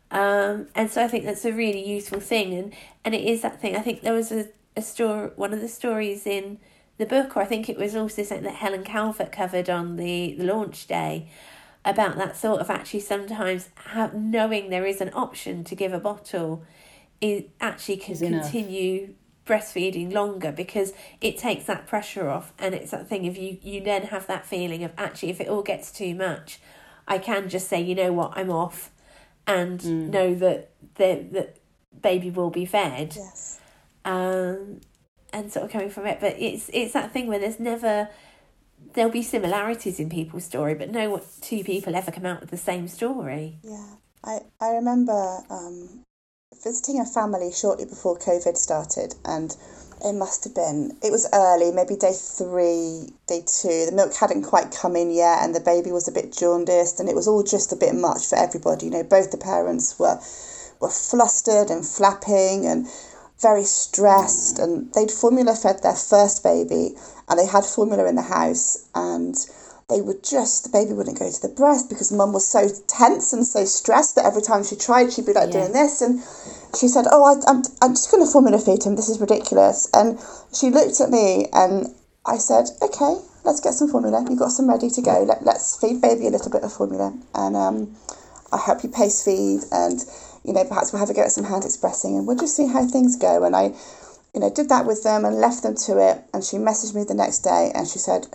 Um, 0.10 0.70
and 0.74 0.90
so 0.90 1.04
I 1.04 1.08
think 1.08 1.26
that's 1.26 1.46
a 1.46 1.52
really 1.52 1.88
useful 1.88 2.20
thing, 2.20 2.56
and 2.56 2.74
and 3.04 3.14
it 3.14 3.24
is 3.24 3.44
that 3.44 3.62
thing. 3.62 3.76
I 3.76 3.82
think 3.82 4.02
there 4.02 4.14
was 4.14 4.32
a 4.32 4.48
a 4.76 4.82
story, 4.82 5.32
one 5.36 5.54
of 5.54 5.62
the 5.62 5.68
stories 5.68 6.26
in 6.26 6.60
the 6.98 7.06
book, 7.06 7.36
or 7.36 7.42
I 7.42 7.46
think 7.46 7.70
it 7.70 7.78
was 7.78 7.96
also 7.96 8.24
something 8.24 8.46
that 8.46 8.56
Helen 8.56 8.84
Calvert 8.84 9.32
covered 9.32 9.70
on 9.70 9.98
the, 9.98 10.36
the 10.38 10.46
launch 10.46 10.88
day 10.88 11.30
about 11.86 12.18
that 12.18 12.36
sort 12.36 12.60
of 12.60 12.70
actually 12.70 13.00
sometimes 13.00 13.70
have, 13.88 14.14
knowing 14.14 14.70
there 14.70 14.86
is 14.86 15.02
an 15.02 15.12
option 15.14 15.64
to 15.64 15.76
give 15.76 15.94
a 15.94 16.00
bottle 16.00 16.64
it 17.22 17.50
actually 17.62 17.98
can 17.98 18.18
continue 18.18 19.04
enough. 19.04 19.16
breastfeeding 19.46 20.12
longer 20.12 20.52
because 20.52 20.94
it 21.22 21.38
takes 21.38 21.66
that 21.66 21.88
pressure 21.88 22.30
off 22.30 22.52
and 22.60 22.74
it's 22.74 22.92
that 22.92 23.08
thing 23.08 23.26
if 23.26 23.38
you 23.38 23.58
you 23.62 23.82
then 23.82 24.04
have 24.04 24.28
that 24.28 24.46
feeling 24.46 24.84
of 24.84 24.92
actually 24.98 25.30
if 25.30 25.40
it 25.40 25.48
all 25.48 25.62
gets 25.62 25.92
too 25.92 26.14
much 26.14 26.60
I 27.08 27.20
can 27.20 27.48
just 27.48 27.68
say 27.68 27.82
you 27.82 27.96
know 27.96 28.12
what 28.12 28.34
I'm 28.36 28.50
off 28.50 28.92
and 29.48 29.80
mm. 29.80 30.10
know 30.10 30.36
that 30.36 30.72
the 30.96 31.26
that 31.32 31.58
baby 32.02 32.30
will 32.30 32.50
be 32.50 32.66
fed 32.66 33.14
yes 33.16 33.60
um, 34.06 34.80
and 35.34 35.52
sort 35.52 35.66
of 35.66 35.72
coming 35.72 35.90
from 35.90 36.06
it. 36.06 36.20
But 36.22 36.36
it's 36.40 36.70
it's 36.74 36.94
that 36.94 37.12
thing 37.12 37.28
where 37.28 37.40
there's 37.40 37.60
never 37.60 38.10
there'll 38.94 39.12
be 39.12 39.24
similarities 39.24 40.00
in 40.00 40.10
people's 40.10 40.46
story, 40.46 40.76
but 40.76 40.92
no 40.92 41.22
two 41.42 41.64
people 41.64 41.96
ever 41.96 42.12
come 42.12 42.26
out 42.26 42.40
with 42.40 42.52
the 42.52 42.58
same 42.58 42.88
story. 42.88 43.58
Yeah, 43.64 43.96
I 44.24 44.40
I 44.62 44.70
remember 44.70 45.40
um, 45.50 46.04
visiting 46.64 47.00
a 47.00 47.06
family 47.06 47.52
shortly 47.52 47.86
before 47.86 48.18
COVID 48.18 48.56
started, 48.56 49.16
and 49.26 49.56
it 50.04 50.14
must 50.14 50.44
have 50.44 50.56
been 50.56 50.98
it 51.04 51.12
was 51.12 51.28
early, 51.34 51.72
maybe 51.72 51.96
day 51.96 52.14
three, 52.14 53.10
day 53.28 53.42
two. 53.46 53.88
The 53.88 53.94
milk 53.94 54.14
hadn't 54.14 54.44
quite 54.44 54.72
come 54.72 54.96
in 54.96 55.12
yet, 55.12 55.40
and 55.42 55.56
the 55.56 55.60
baby 55.60 55.92
was 55.92 56.08
a 56.08 56.12
bit 56.12 56.32
jaundiced, 56.32 57.00
and 57.00 57.10
it 57.10 57.16
was 57.16 57.28
all 57.28 57.44
just 57.44 57.74
a 57.74 57.76
bit 57.76 57.96
much 57.96 58.28
for 58.28 58.38
everybody. 58.38 58.86
You 58.86 58.92
know, 58.92 59.04
both 59.04 59.32
the 59.32 59.38
parents 59.38 59.98
were 59.98 60.20
were 60.80 60.90
flustered 60.90 61.70
and 61.70 61.86
flapping 61.86 62.66
and 62.66 62.88
very 63.42 63.64
stressed 63.64 64.60
and 64.60 64.94
they'd 64.94 65.12
formula 65.12 65.56
fed 65.56 65.82
their 65.84 65.96
first 65.96 66.44
baby 66.44 66.96
and 67.28 67.40
they 67.40 67.46
had 67.46 67.66
formula 67.66 68.08
in 68.08 68.16
the 68.16 68.22
house 68.22 68.88
and 68.96 69.36
they 69.90 70.02
would 70.02 70.24
just 70.24 70.64
the 70.64 70.70
baby 70.70 70.94
wouldn't 70.94 71.20
go 71.20 71.30
to 71.30 71.42
the 71.42 71.54
breast 71.54 71.90
because 71.90 72.12
mum 72.12 72.34
was 72.34 72.48
so 72.48 72.68
tense 72.88 73.34
and 73.34 73.46
so 73.46 73.66
stressed 73.66 74.16
that 74.16 74.26
every 74.26 74.42
time 74.42 74.64
she 74.64 74.76
tried 74.76 75.12
she'd 75.12 75.26
be 75.26 75.34
like 75.34 75.54
yeah. 75.54 75.62
doing 75.62 75.74
this 75.74 76.02
and 76.02 76.20
she 76.80 76.88
said 76.88 77.06
oh 77.12 77.24
I, 77.24 77.34
I'm, 77.50 77.62
I'm 77.82 77.94
just 77.94 78.10
going 78.10 78.26
to 78.26 78.32
formula 78.32 78.58
feed 78.58 78.84
him. 78.84 78.96
This 78.96 79.10
is 79.10 79.20
ridiculous. 79.20 79.90
And 79.94 80.20
she 80.54 80.70
looked 80.70 81.00
at 81.02 81.10
me 81.10 81.48
and 81.54 81.94
I 82.26 82.38
said 82.38 82.66
okay 82.82 83.20
let's 83.44 83.60
get 83.60 83.74
some 83.76 83.90
formula. 83.90 84.26
You've 84.28 84.40
got 84.40 84.52
some 84.52 84.68
ready 84.68 84.90
to 84.90 85.02
go. 85.02 85.24
Let, 85.24 85.46
let's 85.46 85.78
feed 85.80 86.02
baby 86.02 86.26
a 86.26 86.32
little 86.32 86.50
bit 86.50 86.64
of 86.64 86.74
formula 86.74 87.16
and 87.36 87.56
um, 87.56 87.96
I'll 88.52 88.60
help 88.60 88.84
you 88.84 88.90
pace 88.90 89.24
feed 89.24 89.62
and 89.72 90.00
you 90.46 90.54
know, 90.54 90.64
perhaps 90.64 90.94
we'll 90.94 91.00
have 91.00 91.10
a 91.10 91.14
go 91.14 91.24
at 91.24 91.32
some 91.32 91.46
hand 91.46 91.66
expressing 91.66 92.18
and 92.18 92.28
we'll 92.28 92.38
just 92.38 92.56
see 92.56 92.68
how 92.68 92.86
things 92.86 93.16
go. 93.16 93.44
And 93.44 93.56
I, 93.56 93.74
you 94.34 94.40
know, 94.40 94.50
did 94.50 94.70
that 94.70 94.86
with 94.86 95.04
them 95.04 95.26
and 95.26 95.36
left 95.38 95.64
them 95.64 95.76
to 95.88 95.98
it. 95.98 96.22
And 96.34 96.44
she 96.44 96.58
messaged 96.58 96.96
me 96.96 97.04
the 97.04 97.14
next 97.16 97.40
day 97.40 97.72
and 97.74 97.88
she 97.88 98.00
said, 98.00 98.28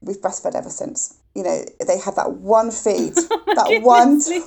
We've 0.00 0.20
breastfed 0.20 0.54
ever 0.54 0.70
since. 0.70 1.16
You 1.34 1.42
know, 1.42 1.64
they 1.84 1.98
had 1.98 2.14
that 2.14 2.32
one 2.34 2.70
feed, 2.70 3.14
that 3.16 3.80
one 3.82 4.14
Lucy, 4.14 4.40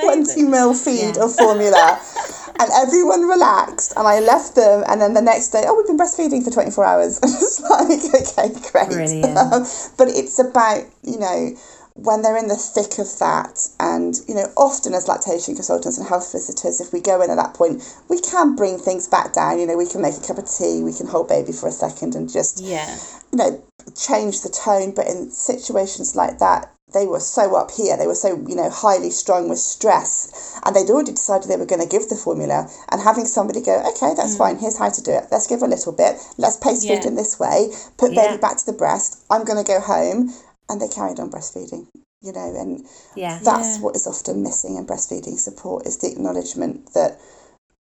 20 0.00 0.42
mil 0.44 0.72
feed 0.74 1.16
yeah. 1.16 1.24
of 1.24 1.34
formula. 1.34 2.00
and 2.60 2.70
everyone 2.76 3.22
relaxed 3.22 3.92
and 3.96 4.06
I 4.06 4.20
left 4.20 4.54
them 4.54 4.84
and 4.88 5.00
then 5.00 5.14
the 5.14 5.22
next 5.22 5.48
day, 5.48 5.64
oh, 5.66 5.74
we've 5.76 5.86
been 5.86 5.98
breastfeeding 5.98 6.44
for 6.44 6.50
24 6.50 6.84
hours. 6.84 7.18
And 7.20 7.32
it's 7.34 7.60
like, 7.60 8.48
okay, 8.48 8.70
great. 8.70 9.22
but 9.98 10.08
it's 10.08 10.38
about, 10.38 10.84
you 11.02 11.18
know, 11.18 11.56
when 11.94 12.22
they're 12.22 12.36
in 12.36 12.48
the 12.48 12.56
thick 12.56 12.98
of 12.98 13.06
that 13.20 13.68
and 13.78 14.16
you 14.26 14.34
know 14.34 14.50
often 14.56 14.94
as 14.94 15.06
lactation 15.06 15.54
consultants 15.54 15.96
and 15.96 16.08
health 16.08 16.32
visitors 16.32 16.80
if 16.80 16.92
we 16.92 17.00
go 17.00 17.22
in 17.22 17.30
at 17.30 17.36
that 17.36 17.54
point 17.54 17.82
we 18.08 18.20
can 18.20 18.56
bring 18.56 18.78
things 18.78 19.06
back 19.06 19.32
down. 19.32 19.58
You 19.60 19.66
know 19.66 19.76
we 19.76 19.86
can 19.86 20.02
make 20.02 20.16
a 20.16 20.26
cup 20.26 20.38
of 20.38 20.50
tea 20.50 20.82
we 20.82 20.92
can 20.92 21.06
hold 21.06 21.28
baby 21.28 21.52
for 21.52 21.68
a 21.68 21.72
second 21.72 22.16
and 22.16 22.30
just 22.30 22.60
yeah. 22.60 22.98
you 23.30 23.38
know 23.38 23.62
change 23.94 24.42
the 24.42 24.50
tone. 24.50 24.92
But 24.92 25.06
in 25.06 25.30
situations 25.30 26.16
like 26.16 26.38
that 26.38 26.72
they 26.92 27.06
were 27.06 27.20
so 27.20 27.54
up 27.54 27.70
here 27.70 27.96
they 27.96 28.08
were 28.08 28.14
so 28.14 28.42
you 28.48 28.56
know 28.56 28.70
highly 28.70 29.10
strung 29.10 29.48
with 29.48 29.58
stress 29.58 30.58
and 30.64 30.74
they'd 30.74 30.90
already 30.90 31.12
decided 31.12 31.48
they 31.48 31.56
were 31.56 31.66
going 31.66 31.82
to 31.82 31.88
give 31.88 32.08
the 32.08 32.16
formula 32.16 32.68
and 32.90 33.02
having 33.02 33.24
somebody 33.24 33.60
go 33.60 33.78
okay 33.80 34.14
that's 34.14 34.34
mm. 34.34 34.38
fine 34.38 34.58
here's 34.58 34.78
how 34.78 34.90
to 34.90 35.00
do 35.00 35.12
it. 35.12 35.26
Let's 35.30 35.46
give 35.46 35.62
a 35.62 35.68
little 35.68 35.92
bit. 35.92 36.18
Let's 36.38 36.56
pace 36.56 36.84
yeah. 36.84 36.96
feed 36.98 37.06
in 37.06 37.14
this 37.14 37.38
way. 37.38 37.70
Put 37.98 38.12
yeah. 38.12 38.30
baby 38.34 38.40
back 38.40 38.58
to 38.58 38.66
the 38.66 38.72
breast. 38.72 39.24
I'm 39.30 39.44
going 39.44 39.62
to 39.62 39.66
go 39.66 39.78
home 39.78 40.34
and 40.68 40.80
they 40.80 40.88
carried 40.88 41.20
on 41.20 41.30
breastfeeding 41.30 41.86
you 42.22 42.32
know 42.32 42.54
and 42.56 42.86
yeah 43.16 43.38
that's 43.42 43.76
yeah. 43.76 43.82
what 43.82 43.94
is 43.94 44.06
often 44.06 44.42
missing 44.42 44.76
in 44.76 44.86
breastfeeding 44.86 45.38
support 45.38 45.86
is 45.86 45.98
the 45.98 46.10
acknowledgement 46.10 46.92
that 46.94 47.18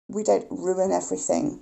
we 0.09 0.23
don't 0.23 0.47
ruin 0.51 0.90
everything 0.90 1.61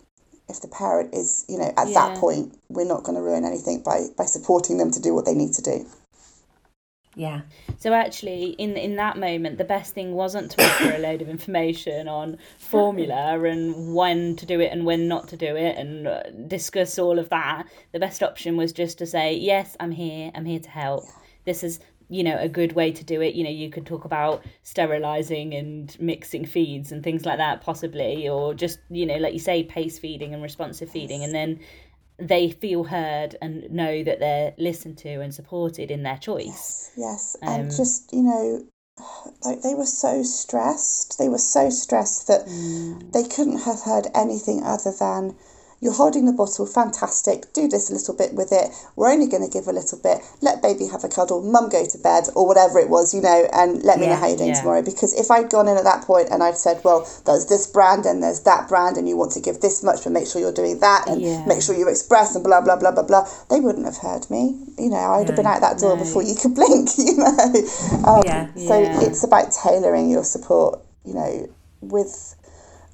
if 0.49 0.61
the 0.61 0.69
parent 0.69 1.15
is 1.15 1.45
you 1.49 1.59
know 1.59 1.73
at 1.77 1.89
yeah. 1.89 1.95
that 1.95 2.19
point 2.19 2.57
we're 2.69 2.87
not 2.87 3.05
going 3.05 3.17
to 3.17 3.23
ruin 3.23 3.45
anything 3.45 3.83
by 3.83 4.07
by 4.17 4.25
supporting 4.25 4.79
them 4.79 4.91
to 4.91 5.01
do 5.01 5.15
what 5.15 5.25
they 5.25 5.35
need 5.35 5.53
to 5.53 5.63
do 5.63 5.87
yeah. 7.21 7.43
So 7.77 7.93
actually 7.93 8.53
in 8.53 8.79
in 8.79 8.97
that 8.97 9.19
moment 9.19 9.59
the 9.59 9.65
best 9.65 9.93
thing 9.93 10.15
wasn't 10.15 10.53
to 10.53 10.65
offer 10.65 10.95
a 10.95 10.99
load 10.99 11.21
of 11.21 11.29
information 11.29 12.09
on 12.09 12.39
formula 12.59 13.39
and 13.45 13.95
when 13.95 14.37
to 14.37 14.47
do 14.47 14.59
it 14.59 14.73
and 14.73 14.87
when 14.87 15.07
not 15.07 15.29
to 15.29 15.37
do 15.37 15.55
it 15.55 15.77
and 15.77 16.09
uh, 16.09 16.23
discuss 16.47 16.99
all 16.99 17.19
of 17.19 17.29
that. 17.29 17.67
The 17.93 18.01
best 18.01 18.23
option 18.23 18.57
was 18.57 18.73
just 18.73 18.97
to 18.99 19.07
say 19.07 19.35
yes 19.35 19.77
i'm 19.81 19.91
here. 19.91 20.31
I'm 20.35 20.47
here 20.47 20.61
to 20.61 20.71
help. 20.71 21.05
This 21.45 21.63
is 21.63 21.79
you 22.09 22.25
know 22.25 22.39
a 22.39 22.49
good 22.49 22.73
way 22.73 22.91
to 22.91 23.05
do 23.05 23.21
it. 23.21 23.35
You 23.35 23.45
know 23.45 23.51
you 23.51 23.69
could 23.69 23.85
talk 23.85 24.07
about 24.07 24.43
sterilizing 24.63 25.53
and 25.53 25.95
mixing 26.01 26.47
feeds 26.47 26.91
and 26.91 27.05
things 27.05 27.27
like 27.27 27.37
that 27.37 27.61
possibly 27.61 28.31
or 28.31 28.55
just 28.55 28.79
you 28.89 29.05
know 29.05 29.17
like 29.17 29.35
you 29.35 29.41
say 29.41 29.63
pace 29.63 29.99
feeding 29.99 30.33
and 30.33 30.43
responsive 30.43 30.89
feeding. 30.89 31.23
And 31.23 31.35
then 31.35 31.61
they 32.21 32.51
feel 32.51 32.85
heard 32.85 33.37
and 33.41 33.71
know 33.71 34.03
that 34.05 34.21
they're 34.21 34.55
listened 34.59 34.99
to 34.99 35.21
and 35.21 35.35
supported 35.35 35.91
in 35.91 36.03
their 36.03 36.19
choice. 36.19 36.91
Yes, 36.97 37.37
yes. 37.37 37.37
Um, 37.43 37.49
and 37.49 37.71
just, 37.71 38.13
you 38.13 38.23
know, 38.23 38.67
like 39.45 39.63
they 39.63 39.75
were 39.75 39.87
so 39.87 40.23
stressed. 40.23 41.19
They 41.19 41.29
were 41.29 41.39
so 41.39 41.71
stressed 41.71 42.29
that 42.29 42.47
mm. 42.47 43.13
they 43.13 43.25
couldn't 43.25 43.61
have 43.61 43.83
heard 43.83 44.09
anything 44.15 44.63
other 44.63 44.93
than, 44.99 45.37
You're 45.83 45.95
holding 45.95 46.27
the 46.27 46.33
bottle, 46.33 46.67
fantastic. 46.67 47.53
Do 47.55 47.67
this 47.67 47.89
a 47.89 47.95
little 47.95 48.15
bit 48.15 48.35
with 48.35 48.53
it. 48.53 48.69
We're 48.97 49.11
only 49.11 49.27
going 49.27 49.43
to 49.43 49.49
give 49.49 49.67
a 49.67 49.73
little 49.73 49.99
bit. 49.99 50.21
Let 50.43 50.61
baby 50.61 50.87
have 50.89 51.05
a 51.05 51.09
cuddle. 51.09 51.41
Mum 51.41 51.71
go 51.71 51.87
to 51.87 51.99
bed 51.99 52.25
or 52.37 52.47
whatever 52.47 52.79
it 52.79 52.91
was, 52.91 53.15
you 53.15 53.23
know, 53.23 53.49
and 53.55 53.83
let 53.83 53.99
me 53.99 54.07
know 54.07 54.17
how 54.17 54.29
you're 54.29 54.37
doing 54.37 54.51
yeah. 54.51 54.61
tomorrow. 54.61 54.83
Because 54.83 55.15
if 55.19 55.31
I'd 55.31 55.49
gone 55.49 55.69
in 55.69 55.79
at 55.79 55.85
that 55.85 56.05
point 56.05 56.29
and 56.31 56.43
I'd 56.43 56.59
said, 56.59 56.83
well, 56.85 57.09
there's 57.25 57.47
this 57.47 57.67
brand 57.67 58.05
and 58.05 58.23
there's 58.23 58.41
that 58.41 58.69
brand, 58.69 58.99
and 58.99 59.09
you 59.09 59.17
want 59.17 59.33
to 59.33 59.41
give 59.41 59.61
this 59.61 59.83
much, 59.83 60.05
but 60.05 60.13
make 60.13 60.27
sure 60.29 60.39
you're 60.41 60.53
doing 60.53 60.81
that 60.81 61.09
and 61.09 61.23
Yeah. 61.23 61.47
make 61.47 61.63
sure 61.63 61.75
you 61.75 61.89
express 61.89 62.35
and 62.35 62.45
blah 62.45 62.61
blah 62.61 62.77
blah 62.77 62.93
blah 62.93 63.03
blah, 63.03 63.27
they 63.49 63.61
wouldn't 63.61 63.87
have 63.87 63.97
heard 63.97 64.29
me. 64.31 64.59
You 64.79 64.91
know, 64.91 64.97
I'd 64.99 65.29
have 65.29 65.37
been 65.37 65.47
out 65.47 65.63
that 65.63 65.79
door 65.79 65.97
no. 65.97 66.05
before 66.05 66.23
you 66.23 66.35
could 66.35 66.55
blink. 66.61 66.91
You 66.99 67.17
know, 67.17 68.05
um, 68.05 68.23
Yeah. 68.27 68.49
so 68.55 68.75
it's 69.07 69.25
about 69.25 69.53
tailoring 69.53 70.11
your 70.11 70.25
support. 70.25 70.81
You 71.07 71.15
know, 71.15 71.49
with 71.81 72.35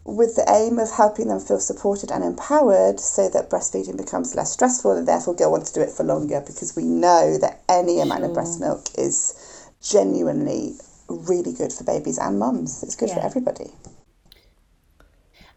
with 0.06 0.36
the 0.36 0.48
aim 0.48 0.78
of 0.78 0.90
helping 0.92 1.26
them 1.26 1.40
feel 1.40 1.58
supported 1.58 2.12
and 2.12 2.22
empowered 2.22 3.00
so 3.00 3.28
that 3.28 3.50
breastfeeding 3.50 3.96
becomes 3.96 4.36
less 4.36 4.52
stressful 4.52 4.92
and 4.92 5.08
therefore 5.08 5.34
go 5.34 5.52
on 5.54 5.64
to 5.64 5.72
do 5.72 5.80
it 5.80 5.90
for 5.90 6.04
longer 6.04 6.40
because 6.46 6.76
we 6.76 6.84
know 6.84 7.36
that 7.38 7.62
any 7.68 8.00
amount 8.00 8.22
of 8.22 8.32
breast 8.32 8.60
milk 8.60 8.86
is 8.96 9.68
genuinely 9.82 10.74
really 11.08 11.52
good 11.52 11.72
for 11.72 11.82
babies 11.82 12.18
and 12.18 12.38
mums. 12.38 12.84
It's 12.84 12.94
good 12.94 13.10
for 13.10 13.20
everybody. 13.20 13.72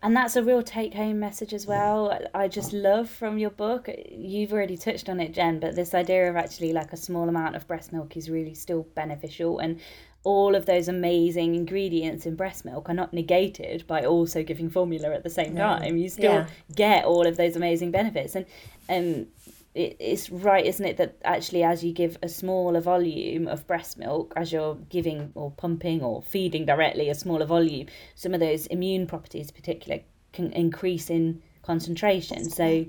And 0.01 0.15
that's 0.15 0.37
a 0.37 0.43
real 0.43 0.63
take 0.63 0.93
home 0.93 1.19
message 1.19 1.53
as 1.53 1.67
well. 1.67 2.17
I 2.33 2.47
just 2.47 2.71
love 2.71 3.09
from 3.09 3.37
your 3.37 3.49
book. 3.49 3.89
You've 4.09 4.53
already 4.53 4.77
touched 4.77 5.09
on 5.09 5.19
it, 5.19 5.33
Jen, 5.33 5.59
but 5.59 5.75
this 5.75 5.93
idea 5.93 6.29
of 6.29 6.37
actually 6.37 6.71
like 6.71 6.93
a 6.93 6.97
small 6.97 7.27
amount 7.27 7.57
of 7.57 7.67
breast 7.67 7.91
milk 7.91 8.15
is 8.15 8.29
really 8.29 8.53
still 8.53 8.87
beneficial. 8.95 9.59
And 9.59 9.81
all 10.23 10.53
of 10.55 10.65
those 10.65 10.87
amazing 10.87 11.55
ingredients 11.55 12.25
in 12.25 12.35
breast 12.35 12.65
milk 12.65 12.89
are 12.89 12.93
not 12.93 13.13
negated 13.13 13.85
by 13.87 14.03
also 14.05 14.43
giving 14.43 14.69
formula 14.69 15.13
at 15.13 15.23
the 15.23 15.29
same 15.29 15.55
time. 15.55 15.97
You 15.97 16.09
still 16.09 16.33
Yeah. 16.33 16.47
get 16.75 17.05
all 17.05 17.25
of 17.25 17.37
those 17.37 17.55
amazing 17.55 17.91
benefits. 17.91 18.35
And 18.35 18.45
um, 18.89 19.27
it, 19.73 19.95
it's 19.99 20.29
right, 20.29 20.65
isn't 20.65 20.85
it, 20.85 20.97
that 20.97 21.15
actually 21.23 21.63
as 21.63 21.83
you 21.85 21.93
give 21.93 22.17
a 22.21 22.27
smaller 22.27 22.81
volume 22.81 23.47
of 23.47 23.65
breast 23.65 23.97
milk, 23.97 24.33
as 24.35 24.51
you're 24.51 24.75
giving 24.89 25.31
or 25.35 25.51
pumping 25.51 26.01
or 26.03 26.21
feeding 26.21 26.65
directly 26.65 27.07
a 27.09 27.15
smaller 27.15 27.45
volume, 27.45 27.87
some 28.15 28.33
of 28.33 28.41
those 28.41 28.65
immune 28.67 29.07
properties, 29.07 29.47
in 29.49 29.55
particular, 29.55 30.01
can 30.33 30.51
increase 30.51 31.09
in 31.09 31.41
concentration. 31.61 32.49
So 32.49 32.85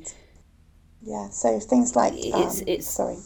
Yeah, 1.02 1.28
so 1.30 1.58
things 1.60 1.94
like 1.96 2.12
It's- 2.14 2.60
um, 2.60 2.68
it's- 2.68 2.86
sorry, 2.86 3.16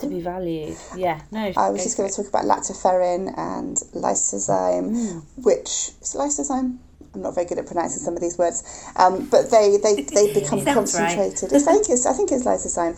to 0.00 0.06
be 0.08 0.20
valued, 0.20 0.76
yeah, 0.96 1.20
no. 1.30 1.52
I 1.56 1.70
was 1.70 1.80
go 1.80 1.84
just 1.84 1.96
going 1.96 2.08
it. 2.08 2.12
to 2.12 2.22
talk 2.22 2.28
about 2.28 2.44
lactoferrin 2.44 3.32
and 3.38 3.76
lysozyme, 3.94 4.90
Mm. 4.92 5.22
which 5.44 5.92
is 6.02 6.14
lysozyme. 6.16 6.78
I'm 7.14 7.22
not 7.22 7.34
very 7.34 7.46
good 7.46 7.58
at 7.58 7.66
pronouncing 7.66 8.02
some 8.02 8.14
of 8.14 8.20
these 8.20 8.36
words, 8.38 8.62
um, 8.96 9.26
but 9.30 9.50
they 9.50 9.78
they, 9.82 10.02
they 10.02 10.32
become 10.40 10.60
right. 10.64 10.74
concentrated. 10.74 11.52
I 11.54 11.58
think 11.60 11.88
it's 11.88 12.06
I 12.06 12.12
think 12.12 12.30
it's 12.32 12.44
lysozyme. 12.44 12.96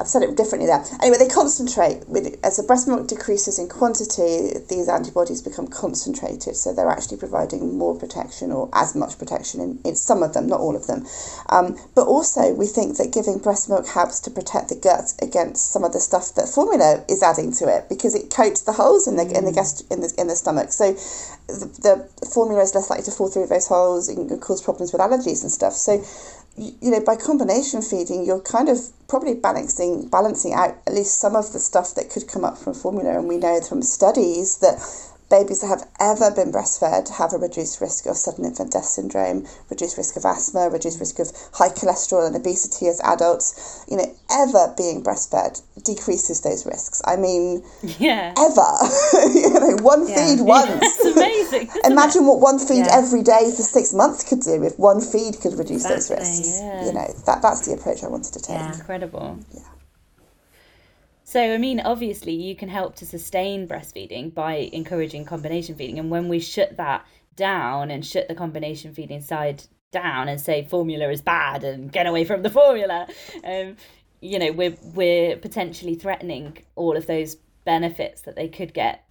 I've 0.00 0.08
said 0.08 0.22
it 0.22 0.36
differently 0.36 0.66
there. 0.66 0.84
Anyway, 1.02 1.18
they 1.18 1.28
concentrate 1.28 2.08
with, 2.08 2.38
as 2.44 2.56
the 2.56 2.62
breast 2.62 2.86
milk 2.88 3.08
decreases 3.08 3.58
in 3.58 3.68
quantity. 3.68 4.58
These 4.68 4.88
antibodies 4.88 5.42
become 5.42 5.66
concentrated, 5.68 6.56
so 6.56 6.72
they're 6.72 6.88
actually 6.88 7.18
providing 7.18 7.76
more 7.76 7.98
protection 7.98 8.52
or 8.52 8.68
as 8.72 8.94
much 8.94 9.18
protection 9.18 9.60
in, 9.60 9.80
in 9.84 9.96
some 9.96 10.22
of 10.22 10.34
them, 10.34 10.46
not 10.46 10.60
all 10.60 10.76
of 10.76 10.86
them. 10.86 11.06
Um, 11.48 11.76
but 11.94 12.06
also, 12.06 12.52
we 12.54 12.66
think 12.66 12.96
that 12.98 13.12
giving 13.12 13.38
breast 13.38 13.68
milk 13.68 13.88
helps 13.88 14.20
to 14.20 14.30
protect 14.30 14.68
the 14.68 14.76
gut 14.76 15.14
against 15.20 15.72
some 15.72 15.84
of 15.84 15.92
the 15.92 16.00
stuff 16.00 16.34
that 16.34 16.48
formula 16.48 17.04
is 17.08 17.22
adding 17.22 17.52
to 17.54 17.68
it 17.68 17.88
because 17.88 18.14
it 18.14 18.30
coats 18.30 18.62
the 18.62 18.72
holes 18.72 19.08
in 19.08 19.16
the 19.16 19.24
in 19.36 19.44
the 19.44 19.52
gast- 19.52 19.86
in 19.90 20.00
the 20.00 20.14
in 20.18 20.28
the 20.28 20.36
stomach. 20.36 20.72
So 20.72 20.92
the, 21.48 22.06
the 22.20 22.26
formula 22.26 22.62
is 22.62 22.74
less 22.74 22.90
likely 22.90 23.04
to 23.04 23.10
fall 23.10 23.28
through 23.28 23.46
those 23.46 23.68
holes 23.68 24.08
and 24.08 24.40
cause 24.40 24.62
problems 24.62 24.92
with 24.92 25.00
allergies 25.00 25.42
and 25.42 25.50
stuff. 25.50 25.72
So 25.72 26.04
you 26.58 26.90
know, 26.90 27.00
by 27.00 27.16
combination 27.16 27.82
feeding, 27.82 28.24
you're 28.24 28.40
kind 28.40 28.68
of 28.68 28.78
probably 29.08 29.34
balancing 29.34 30.08
balancing 30.08 30.52
out 30.52 30.76
at 30.86 30.92
least 30.92 31.20
some 31.20 31.36
of 31.36 31.52
the 31.52 31.58
stuff 31.58 31.94
that 31.94 32.10
could 32.10 32.28
come 32.28 32.44
up 32.44 32.58
from 32.58 32.74
formula. 32.74 33.18
And 33.18 33.28
we 33.28 33.38
know 33.38 33.60
from 33.60 33.82
studies 33.82 34.58
that 34.58 34.78
babies 35.30 35.60
that 35.60 35.68
have 35.68 35.86
ever 36.00 36.30
been 36.30 36.50
breastfed 36.50 37.08
have 37.18 37.32
a 37.32 37.38
reduced 37.38 37.80
risk 37.80 38.06
of 38.06 38.16
sudden 38.16 38.44
infant 38.44 38.72
death 38.72 38.84
syndrome, 38.86 39.46
reduced 39.70 39.96
risk 39.98 40.16
of 40.16 40.24
asthma, 40.24 40.68
reduced 40.70 40.98
risk 41.00 41.18
of 41.18 41.30
high 41.54 41.68
cholesterol 41.68 42.26
and 42.26 42.34
obesity 42.34 42.88
as 42.88 43.00
adults. 43.04 43.84
You 43.88 43.98
know, 43.98 44.16
ever 44.30 44.74
being 44.76 45.02
breastfed 45.02 45.62
decreases 45.84 46.40
those 46.40 46.64
risks. 46.66 47.02
I 47.04 47.16
mean, 47.16 47.62
Yeah. 47.98 48.32
ever. 48.36 49.28
you 49.34 49.50
know, 49.54 49.76
one 49.82 50.08
Yeah. 50.08 50.14
feed 50.36 50.40
once. 50.44 50.70
It's 50.82 51.04
amazing. 51.16 51.68
Imagine 51.84 52.26
what 52.26 52.40
one 52.40 52.58
feed 52.58 52.86
Yeah. 52.86 52.96
every 52.98 53.22
day 53.22 53.50
for 53.54 53.62
six 53.62 53.92
months 53.92 54.24
could 54.24 54.40
do 54.40 54.62
if 54.64 54.78
one 54.78 55.00
feed 55.00 55.40
could 55.40 55.58
reduce 55.58 55.84
those 55.84 56.10
risks. 56.10 56.58
yeah. 56.60 56.86
You 56.86 56.92
know, 56.92 57.14
that 57.26 57.42
that's 57.42 57.66
the 57.66 57.74
approach 57.74 58.02
I 58.02 58.08
wanted 58.08 58.32
to 58.32 58.40
take. 58.40 58.56
Yeah. 58.56 58.74
Incredible. 58.74 59.38
Yeah. 59.52 59.60
So, 61.28 61.52
I 61.52 61.58
mean, 61.58 61.78
obviously, 61.78 62.32
you 62.32 62.56
can 62.56 62.70
help 62.70 62.96
to 62.96 63.04
sustain 63.04 63.68
breastfeeding 63.68 64.32
by 64.32 64.70
encouraging 64.72 65.26
combination 65.26 65.74
feeding. 65.74 65.98
And 65.98 66.10
when 66.10 66.26
we 66.30 66.40
shut 66.40 66.78
that 66.78 67.04
down 67.36 67.90
and 67.90 68.02
shut 68.02 68.28
the 68.28 68.34
combination 68.34 68.94
feeding 68.94 69.20
side 69.20 69.64
down 69.90 70.28
and 70.30 70.40
say 70.40 70.64
formula 70.64 71.10
is 71.10 71.20
bad 71.20 71.64
and 71.64 71.92
get 71.92 72.06
away 72.06 72.24
from 72.24 72.40
the 72.40 72.48
formula, 72.48 73.06
um, 73.44 73.76
you 74.22 74.38
know, 74.38 74.52
we're 74.52 74.74
we're 74.94 75.36
potentially 75.36 75.96
threatening 75.96 76.64
all 76.76 76.96
of 76.96 77.06
those 77.06 77.36
benefits 77.66 78.22
that 78.22 78.34
they 78.34 78.48
could 78.48 78.72
get 78.72 79.04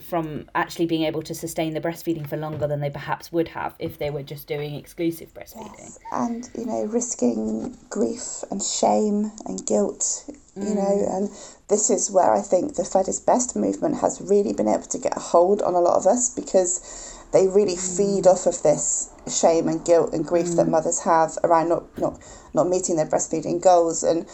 from 0.00 0.48
actually 0.54 0.86
being 0.86 1.04
able 1.04 1.22
to 1.22 1.34
sustain 1.34 1.74
the 1.74 1.80
breastfeeding 1.80 2.28
for 2.28 2.36
longer 2.36 2.66
than 2.66 2.80
they 2.80 2.90
perhaps 2.90 3.32
would 3.32 3.48
have 3.48 3.74
if 3.78 3.98
they 3.98 4.10
were 4.10 4.22
just 4.22 4.46
doing 4.46 4.74
exclusive 4.74 5.32
breastfeeding. 5.34 5.78
Yes. 5.78 5.98
And 6.12 6.48
you 6.56 6.66
know, 6.66 6.84
risking 6.84 7.76
grief 7.90 8.44
and 8.50 8.62
shame 8.62 9.32
and 9.46 9.64
guilt. 9.66 10.24
You 10.56 10.74
know, 10.74 10.80
mm. 10.80 11.16
and 11.16 11.28
this 11.68 11.90
is 11.90 12.10
where 12.10 12.32
I 12.32 12.40
think 12.40 12.76
the 12.76 12.84
Fed 12.84 13.08
is 13.08 13.20
Best 13.20 13.56
movement 13.56 14.00
has 14.00 14.22
really 14.22 14.54
been 14.54 14.68
able 14.68 14.84
to 14.84 14.98
get 14.98 15.14
a 15.14 15.20
hold 15.20 15.60
on 15.60 15.74
a 15.74 15.80
lot 15.80 15.98
of 15.98 16.06
us 16.06 16.30
because 16.30 17.14
they 17.32 17.46
really 17.46 17.74
mm. 17.74 17.96
feed 17.96 18.26
off 18.26 18.46
of 18.46 18.62
this 18.62 19.10
shame 19.28 19.68
and 19.68 19.84
guilt 19.84 20.14
and 20.14 20.24
grief 20.24 20.46
that 20.56 20.66
mm. 20.66 20.70
mothers 20.70 21.00
have 21.00 21.36
around 21.44 21.68
not, 21.68 21.98
not 21.98 22.18
not 22.54 22.68
meeting 22.68 22.96
their 22.96 23.06
breastfeeding 23.06 23.62
goals 23.62 24.02
and 24.02 24.26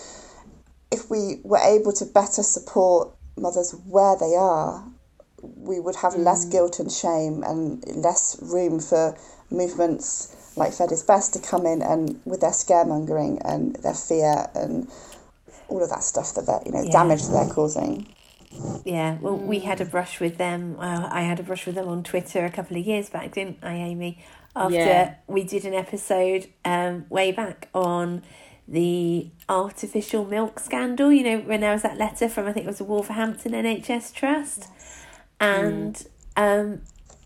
if 0.93 1.11
we 1.11 1.41
were 1.43 1.59
able 1.59 1.93
to 1.93 2.05
better 2.05 2.43
support 2.43 3.11
mothers 3.37 3.75
where 3.89 4.17
they 4.21 4.35
are 4.37 4.85
we 5.43 5.81
would 5.81 5.97
have 5.97 6.15
less 6.15 6.45
guilt 6.45 6.79
and 6.79 6.91
shame 6.91 7.43
and 7.43 7.85
less 7.97 8.39
room 8.41 8.81
for 8.81 9.17
movements 9.51 10.37
like 10.57 10.73
Fed 10.73 10.93
is 10.93 11.03
Best 11.03 11.33
to 11.35 11.39
come 11.41 11.67
in 11.67 11.83
and 11.83 12.21
with 12.25 12.41
their 12.41 12.51
scaremongering 12.51 13.41
and 13.45 13.77
their 13.77 13.95
fear 13.95 14.47
and 14.55 14.89
all 15.69 15.83
of 15.83 15.91
that 15.91 16.03
stuff 16.03 16.35
that 16.35 16.47
they're, 16.47 16.61
you 16.67 16.73
know, 16.73 16.83
Yeah. 16.83 16.91
damage 16.93 17.23
that 17.27 17.33
they're 17.33 17.55
causing. 17.55 18.07
Yeah, 18.85 19.17
well, 19.23 19.37
we 19.37 19.61
had 19.61 19.81
a 19.81 19.87
brush 19.87 20.21
with 20.21 20.37
them. 20.37 20.77
Well, 20.79 21.09
I 21.11 21.23
had 21.23 21.41
a 21.41 21.43
brush 21.43 21.65
with 21.65 21.75
them 21.75 21.89
on 21.89 22.03
Twitter 22.03 22.45
a 22.45 22.51
couple 22.51 22.77
of 22.77 22.87
years 22.87 23.09
back, 23.09 23.33
didn't 23.33 23.59
I, 23.63 23.75
Amy? 23.75 24.19
After 24.55 24.77
Yeah. 24.77 25.15
we 25.27 25.43
did 25.45 25.65
an 25.65 25.73
episode 25.73 26.49
um, 26.65 27.07
way 27.09 27.33
back 27.33 27.69
on 27.75 28.23
the 28.69 29.31
artificial 29.49 30.27
milk 30.27 30.61
scandal, 30.61 31.11
you 31.11 31.25
know, 31.25 31.39
when 31.39 31.61
there 31.63 31.73
was 31.73 31.81
that 31.83 31.97
letter 31.97 32.29
from, 32.29 32.47
I 32.47 32.53
think 32.53 32.67
it 32.67 32.69
was 32.69 32.79
the 32.79 32.85
Wolverhampton 32.85 33.53
NHS 33.55 34.13
Trust. 34.13 34.69
And 35.43 36.07
um, 36.37 36.83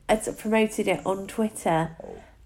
I 0.08 0.16
sort 0.16 0.36
of 0.36 0.38
promoted 0.38 0.88
it 0.88 1.00
on 1.04 1.26
Twitter 1.26 1.96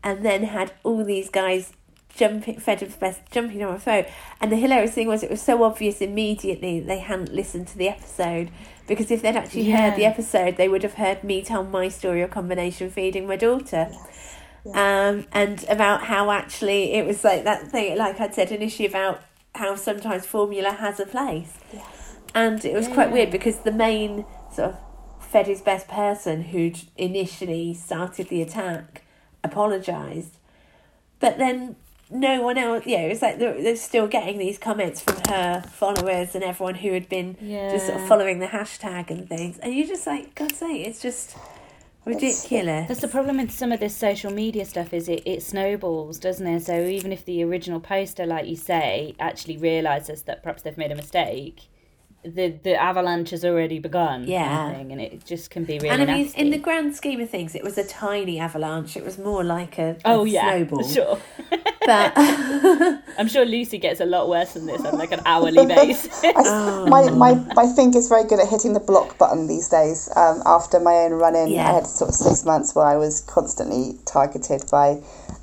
and 0.02 0.24
then 0.24 0.44
had 0.44 0.72
all 0.82 1.04
these 1.04 1.28
guys 1.28 1.72
jumping, 2.14 2.58
Fed 2.58 2.82
is 2.82 2.96
Best, 2.96 3.20
jumping 3.30 3.62
on 3.62 3.72
my 3.72 3.78
phone. 3.78 4.04
And 4.40 4.50
the 4.50 4.56
hilarious 4.56 4.92
thing 4.92 5.06
was, 5.06 5.22
it 5.22 5.30
was 5.30 5.40
so 5.40 5.62
obvious 5.62 6.00
immediately 6.00 6.80
they 6.80 6.98
hadn't 6.98 7.32
listened 7.32 7.68
to 7.68 7.78
the 7.78 7.88
episode 7.88 8.50
because 8.86 9.10
if 9.10 9.22
they'd 9.22 9.36
actually 9.36 9.70
heard 9.70 9.96
the 9.96 10.04
episode, 10.04 10.56
they 10.56 10.68
would 10.68 10.82
have 10.82 10.94
heard 10.94 11.22
me 11.22 11.42
tell 11.42 11.62
my 11.62 11.88
story 11.88 12.22
of 12.22 12.30
combination 12.30 12.90
feeding 12.90 13.26
my 13.26 13.36
daughter. 13.36 13.92
Um, 14.74 15.26
and 15.32 15.64
about 15.68 16.04
how 16.04 16.30
actually 16.30 16.92
it 16.94 17.06
was 17.06 17.22
like 17.24 17.44
that 17.44 17.68
thing, 17.68 17.96
like 17.96 18.20
I'd 18.20 18.34
said 18.34 18.50
initially 18.50 18.88
about 18.88 19.22
how 19.54 19.76
sometimes 19.76 20.26
formula 20.26 20.72
has 20.72 20.98
a 21.00 21.06
place. 21.06 21.52
And 22.34 22.64
it 22.64 22.74
was 22.74 22.88
quite 22.88 23.10
weird 23.12 23.30
because 23.30 23.60
the 23.60 23.72
main 23.72 24.24
sort 24.52 24.70
of 24.70 24.76
Fed 25.30 25.46
is 25.46 25.60
Best 25.62 25.86
person 25.86 26.42
who'd 26.42 26.80
initially 26.96 27.72
started 27.72 28.28
the 28.28 28.42
attack 28.42 29.02
apologised. 29.44 30.36
But 31.20 31.38
then 31.38 31.76
no 32.10 32.42
one 32.42 32.58
else, 32.58 32.84
yeah, 32.84 33.02
it 33.02 33.10
was 33.10 33.22
like 33.22 33.38
they're, 33.38 33.62
they're 33.62 33.76
still 33.76 34.08
getting 34.08 34.38
these 34.38 34.58
comments 34.58 35.00
from 35.00 35.18
her 35.28 35.62
followers 35.62 36.34
and 36.34 36.42
everyone 36.42 36.74
who 36.74 36.92
had 36.92 37.08
been 37.08 37.36
just 37.70 37.86
sort 37.86 38.00
of 38.00 38.08
following 38.08 38.40
the 38.40 38.48
hashtag 38.48 39.10
and 39.10 39.28
things. 39.28 39.58
And 39.58 39.72
you're 39.72 39.86
just 39.86 40.04
like, 40.04 40.34
God's 40.34 40.56
sake, 40.56 40.84
it's 40.84 41.00
just 41.00 41.36
ridiculous. 42.04 42.88
That's 42.88 43.00
the 43.00 43.06
problem 43.06 43.36
with 43.36 43.52
some 43.52 43.70
of 43.70 43.78
this 43.78 43.94
social 43.94 44.32
media 44.32 44.64
stuff 44.64 44.92
is 44.92 45.08
it, 45.08 45.22
it 45.24 45.44
snowballs, 45.44 46.18
doesn't 46.18 46.46
it? 46.46 46.64
So 46.64 46.82
even 46.82 47.12
if 47.12 47.24
the 47.24 47.44
original 47.44 47.78
poster, 47.78 48.26
like 48.26 48.48
you 48.48 48.56
say, 48.56 49.14
actually 49.20 49.58
realises 49.58 50.22
that 50.22 50.42
perhaps 50.42 50.62
they've 50.62 50.76
made 50.76 50.90
a 50.90 50.96
mistake, 50.96 51.68
the 52.22 52.50
the 52.62 52.74
avalanche 52.74 53.30
has 53.30 53.44
already 53.44 53.78
begun. 53.78 54.26
Yeah. 54.26 54.72
thing, 54.72 54.92
and 54.92 55.00
it 55.00 55.24
just 55.24 55.50
can 55.50 55.64
be 55.64 55.74
really. 55.78 55.88
and 55.88 56.02
I 56.02 56.06
mean, 56.06 56.24
nasty. 56.24 56.40
in 56.40 56.50
the 56.50 56.58
grand 56.58 56.94
scheme 56.94 57.20
of 57.20 57.30
things, 57.30 57.54
it 57.54 57.64
was 57.64 57.78
a 57.78 57.84
tiny 57.84 58.38
avalanche. 58.38 58.96
It 58.96 59.04
was 59.04 59.18
more 59.18 59.42
like 59.42 59.78
a, 59.78 59.96
a 59.96 60.00
oh 60.04 60.24
yeah, 60.24 60.50
snowball. 60.50 60.82
sure. 60.88 61.18
But 61.86 62.12
I'm 62.16 63.28
sure 63.28 63.44
Lucy 63.46 63.78
gets 63.78 64.00
a 64.00 64.04
lot 64.06 64.28
worse 64.28 64.52
than 64.52 64.66
this 64.66 64.84
on 64.84 64.98
like 64.98 65.12
an 65.12 65.20
hourly 65.24 65.64
basis. 65.74 66.22
I, 66.24 66.84
my, 66.88 67.10
my, 67.10 67.34
my 67.54 67.72
finger's 67.74 68.08
very 68.08 68.24
good 68.24 68.38
at 68.38 68.48
hitting 68.48 68.74
the 68.74 68.80
block 68.80 69.16
button 69.16 69.46
these 69.46 69.68
days. 69.68 70.10
Um, 70.14 70.42
after 70.44 70.78
my 70.78 70.92
own 70.92 71.12
run 71.12 71.34
in, 71.34 71.48
Yeah. 71.48 71.70
I 71.70 71.74
had 71.76 71.86
sort 71.86 72.10
of 72.10 72.14
six 72.14 72.44
months 72.44 72.74
where 72.74 72.84
I 72.86 72.96
was 72.96 73.22
constantly 73.22 73.98
targeted 74.04 74.64
by 74.70 75.00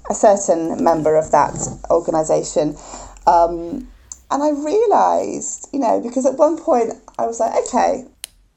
a 0.09 0.13
certain 0.13 0.83
member 0.83 1.15
of 1.15 1.31
that 1.31 1.55
organisation. 1.89 2.77
Um, 3.25 3.87
and 4.31 4.43
I 4.43 4.49
realised, 4.49 5.69
you 5.71 5.79
know, 5.79 5.99
because 6.01 6.25
at 6.25 6.35
one 6.37 6.57
point 6.57 6.93
I 7.17 7.25
was 7.25 7.39
like, 7.39 7.53
okay, 7.67 8.05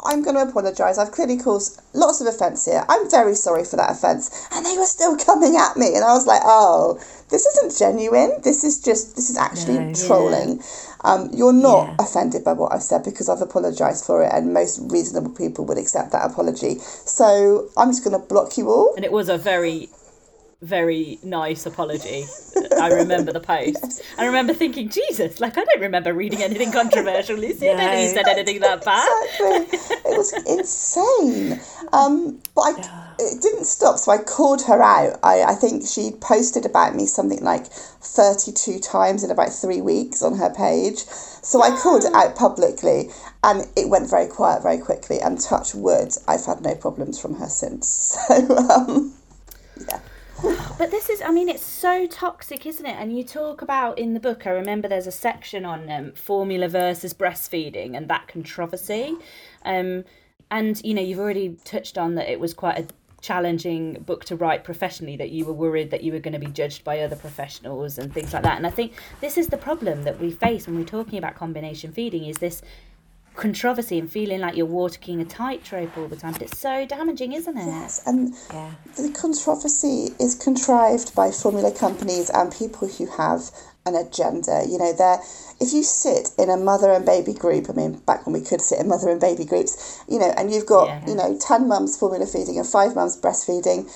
I'm 0.04 0.22
going 0.22 0.34
to 0.36 0.42
apologise. 0.50 0.96
I've 0.98 1.12
clearly 1.12 1.36
caused 1.36 1.80
lots 1.94 2.20
of 2.20 2.26
offence 2.26 2.64
here. 2.64 2.84
I'm 2.88 3.10
very 3.10 3.34
sorry 3.34 3.64
for 3.64 3.76
that 3.76 3.90
offence. 3.90 4.48
And 4.52 4.64
they 4.64 4.76
were 4.78 4.86
still 4.86 5.16
coming 5.16 5.56
at 5.56 5.76
me. 5.76 5.94
And 5.94 6.04
I 6.04 6.14
was 6.14 6.26
like, 6.26 6.40
oh, 6.44 6.98
this 7.30 7.44
isn't 7.46 7.78
genuine. 7.78 8.32
This 8.42 8.64
is 8.64 8.80
just, 8.80 9.14
this 9.16 9.28
is 9.30 9.36
actually 9.36 9.78
No. 9.78 9.92
trolling. 9.92 10.62
Um, 11.04 11.28
you're 11.32 11.52
not 11.52 11.88
Yeah. 11.88 12.04
offended 12.04 12.44
by 12.44 12.54
what 12.54 12.72
I've 12.72 12.82
said 12.82 13.04
because 13.04 13.28
I've 13.28 13.42
apologised 13.42 14.04
for 14.06 14.22
it. 14.24 14.32
And 14.32 14.54
most 14.54 14.80
reasonable 14.90 15.32
people 15.32 15.64
would 15.66 15.78
accept 15.78 16.12
that 16.12 16.30
apology. 16.30 16.78
So 17.04 17.68
I'm 17.76 17.90
just 17.90 18.02
going 18.02 18.18
to 18.18 18.26
block 18.26 18.56
you 18.56 18.70
all. 18.70 18.94
and 18.96 19.04
it 19.04 19.12
was 19.12 19.28
a 19.28 19.36
very 19.38 19.90
very 20.62 21.18
nice 21.22 21.64
apology 21.64 22.24
i 22.80 22.88
remember 22.92 23.32
the 23.32 23.40
post 23.40 24.02
i 24.18 24.26
remember 24.26 24.52
thinking 24.52 24.90
jesus 24.90 25.40
like 25.40 25.56
i 25.56 25.64
don't 25.64 25.80
remember 25.80 26.12
reading 26.12 26.42
anything 26.42 26.70
controversial 26.70 27.36
lucy 27.36 27.70
i 27.70 27.72
don't 27.72 27.90
think 27.90 28.08
you 28.08 28.14
said 28.14 28.28
anything 28.28 28.60
that 28.60 28.84
bad 28.84 29.08
Exactly. 29.40 29.78
it 30.12 30.18
was 30.18 30.32
insane. 30.46 31.60
Um, 31.92 32.40
but 32.54 32.62
I, 32.62 33.12
it 33.18 33.42
didn't 33.42 33.64
stop, 33.64 33.98
so 33.98 34.12
I 34.12 34.18
called 34.18 34.62
her 34.62 34.82
out. 34.82 35.18
I, 35.22 35.42
I 35.42 35.54
think 35.54 35.86
she 35.86 36.12
posted 36.20 36.66
about 36.66 36.94
me 36.94 37.06
something 37.06 37.42
like 37.42 37.66
32 37.66 38.78
times 38.80 39.24
in 39.24 39.30
about 39.30 39.52
three 39.52 39.80
weeks 39.80 40.22
on 40.22 40.36
her 40.36 40.52
page. 40.52 40.98
So 40.98 41.62
I 41.62 41.70
called 41.76 42.04
it 42.04 42.14
out 42.14 42.36
publicly, 42.36 43.10
and 43.42 43.66
it 43.76 43.88
went 43.88 44.08
very 44.10 44.26
quiet 44.28 44.62
very 44.62 44.78
quickly. 44.78 45.20
And 45.20 45.40
touch 45.40 45.74
wood, 45.74 46.12
I've 46.28 46.44
had 46.44 46.60
no 46.62 46.74
problems 46.74 47.20
from 47.20 47.34
her 47.36 47.48
since. 47.48 48.16
So, 48.28 48.56
um, 48.56 49.14
yeah. 49.88 50.00
But 50.78 50.90
this 50.90 51.10
is, 51.10 51.20
I 51.20 51.30
mean, 51.30 51.48
it's 51.48 51.64
so 51.64 52.06
toxic, 52.06 52.64
isn't 52.64 52.86
it? 52.86 52.96
And 52.98 53.16
you 53.16 53.24
talk 53.24 53.60
about 53.60 53.98
in 53.98 54.14
the 54.14 54.20
book, 54.20 54.46
I 54.46 54.50
remember 54.50 54.88
there's 54.88 55.06
a 55.06 55.12
section 55.12 55.64
on 55.64 55.90
um, 55.90 56.12
formula 56.12 56.68
versus 56.68 57.12
breastfeeding 57.12 57.96
and 57.96 58.08
that 58.08 58.28
controversy. 58.28 59.16
Um, 59.64 60.04
and, 60.50 60.80
you 60.84 60.94
know, 60.94 61.02
you've 61.02 61.18
already 61.18 61.56
touched 61.64 61.98
on 61.98 62.14
that 62.14 62.30
it 62.30 62.40
was 62.40 62.54
quite 62.54 62.78
a 62.78 62.86
challenging 63.20 63.94
book 64.06 64.24
to 64.24 64.36
write 64.36 64.64
professionally, 64.64 65.16
that 65.16 65.30
you 65.30 65.44
were 65.44 65.52
worried 65.52 65.90
that 65.90 66.02
you 66.02 66.12
were 66.12 66.18
going 66.18 66.32
to 66.32 66.38
be 66.38 66.46
judged 66.46 66.84
by 66.84 67.00
other 67.00 67.16
professionals 67.16 67.98
and 67.98 68.12
things 68.12 68.32
like 68.32 68.42
that. 68.42 68.56
And 68.56 68.66
I 68.66 68.70
think 68.70 68.94
this 69.20 69.36
is 69.36 69.48
the 69.48 69.58
problem 69.58 70.04
that 70.04 70.18
we 70.18 70.30
face 70.30 70.66
when 70.66 70.76
we're 70.76 70.84
talking 70.84 71.18
about 71.18 71.34
combination 71.34 71.92
feeding 71.92 72.24
is 72.24 72.38
this 72.38 72.62
controversy 73.40 73.98
and 73.98 74.10
feeling 74.12 74.40
like 74.40 74.56
you're 74.56 74.66
walking 74.66 75.20
a 75.20 75.24
tightrope 75.24 75.96
all 75.96 76.06
the 76.08 76.16
time. 76.16 76.32
But 76.34 76.42
it's 76.42 76.58
so 76.58 76.86
damaging, 76.86 77.32
isn't 77.32 77.56
it? 77.56 77.66
Yes, 77.66 78.00
and 78.06 78.34
Yeah. 78.52 78.72
the 78.96 79.08
controversy 79.10 80.14
is 80.18 80.34
contrived 80.34 81.14
by 81.14 81.30
formula 81.30 81.72
companies 81.72 82.28
and 82.30 82.52
people 82.52 82.86
who 82.88 83.06
have 83.06 83.50
an 83.86 83.94
agenda. 83.96 84.64
You 84.68 84.76
know, 84.78 84.92
they're 84.92 85.20
if 85.58 85.72
you 85.74 85.82
sit 85.82 86.30
in 86.38 86.48
a 86.48 86.56
mother 86.56 86.90
and 86.90 87.04
baby 87.04 87.32
group, 87.34 87.68
I 87.68 87.72
mean, 87.74 87.92
back 88.06 88.24
when 88.26 88.32
we 88.34 88.40
could 88.40 88.60
sit 88.62 88.78
in 88.78 88.88
mother 88.88 89.08
and 89.10 89.20
baby 89.20 89.44
groups, 89.44 89.98
you 90.08 90.18
know, 90.18 90.32
and 90.36 90.50
you've 90.52 90.64
got, 90.66 90.86
Yeah. 90.88 91.06
you 91.06 91.14
know, 91.14 91.36
10 91.38 91.68
mums 91.68 91.96
formula 91.98 92.26
feeding 92.26 92.56
and 92.58 92.66
five 92.66 92.94
mums 92.94 93.16
breastfeeding, 93.18 93.90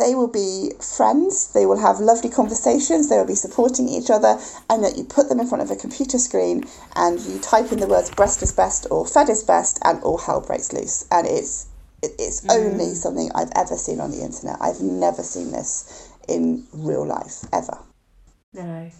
they 0.00 0.14
will 0.14 0.28
be 0.28 0.72
friends, 0.80 1.52
they 1.52 1.66
will 1.66 1.78
have 1.78 2.00
lovely 2.00 2.30
conversations, 2.30 3.08
they 3.08 3.16
will 3.16 3.26
be 3.26 3.34
supporting 3.34 3.88
each 3.88 4.10
other, 4.10 4.40
and 4.68 4.82
that 4.82 4.96
you 4.96 5.04
put 5.04 5.28
them 5.28 5.38
in 5.38 5.46
front 5.46 5.62
of 5.62 5.70
a 5.70 5.76
computer 5.76 6.18
screen 6.18 6.64
and 6.96 7.20
you 7.20 7.38
type 7.38 7.70
in 7.70 7.78
the 7.78 7.86
words 7.86 8.10
breast 8.10 8.42
is 8.42 8.52
best 8.52 8.86
or 8.90 9.06
fed 9.06 9.28
is 9.28 9.44
best, 9.44 9.78
and 9.84 10.02
all 10.02 10.18
hell 10.18 10.40
breaks 10.40 10.72
loose. 10.72 11.06
And 11.10 11.26
it's 11.26 11.66
it- 12.02 12.14
it's 12.18 12.42
only 12.48 12.94
something 12.94 13.30
I've 13.34 13.52
ever 13.54 13.76
seen 13.76 14.00
on 14.00 14.10
the 14.10 14.22
internet. 14.22 14.56
I've 14.60 14.80
never 14.80 15.22
seen 15.22 15.52
this 15.52 16.08
in 16.28 16.66
real 16.72 17.04
life, 17.06 17.44
ever. 17.52 17.78
No. 18.54 18.90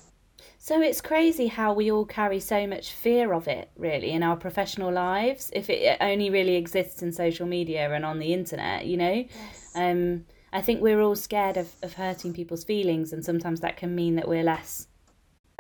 So 0.58 0.82
it's 0.82 1.00
crazy 1.00 1.46
how 1.46 1.72
we 1.72 1.90
all 1.90 2.04
carry 2.04 2.40
so 2.40 2.66
much 2.66 2.92
fear 2.92 3.32
of 3.32 3.48
it, 3.48 3.70
really, 3.78 4.10
in 4.10 4.22
our 4.22 4.36
professional 4.36 4.92
lives. 4.92 5.50
If 5.54 5.70
it 5.70 5.96
only 6.02 6.28
really 6.28 6.56
exists 6.56 7.00
in 7.02 7.12
social 7.12 7.46
media 7.46 7.90
and 7.90 8.04
on 8.04 8.18
the 8.18 8.34
internet, 8.34 8.84
you 8.84 8.98
know. 8.98 9.24
yes. 9.26 9.72
Um, 9.74 10.26
I 10.52 10.60
think 10.60 10.80
we're 10.80 11.00
all 11.00 11.16
scared 11.16 11.56
of, 11.56 11.74
of 11.82 11.94
hurting 11.94 12.32
people's 12.32 12.64
feelings, 12.64 13.12
and 13.12 13.24
sometimes 13.24 13.60
that 13.60 13.76
can 13.76 13.94
mean 13.94 14.16
that 14.16 14.28
we're 14.28 14.42
less 14.42 14.88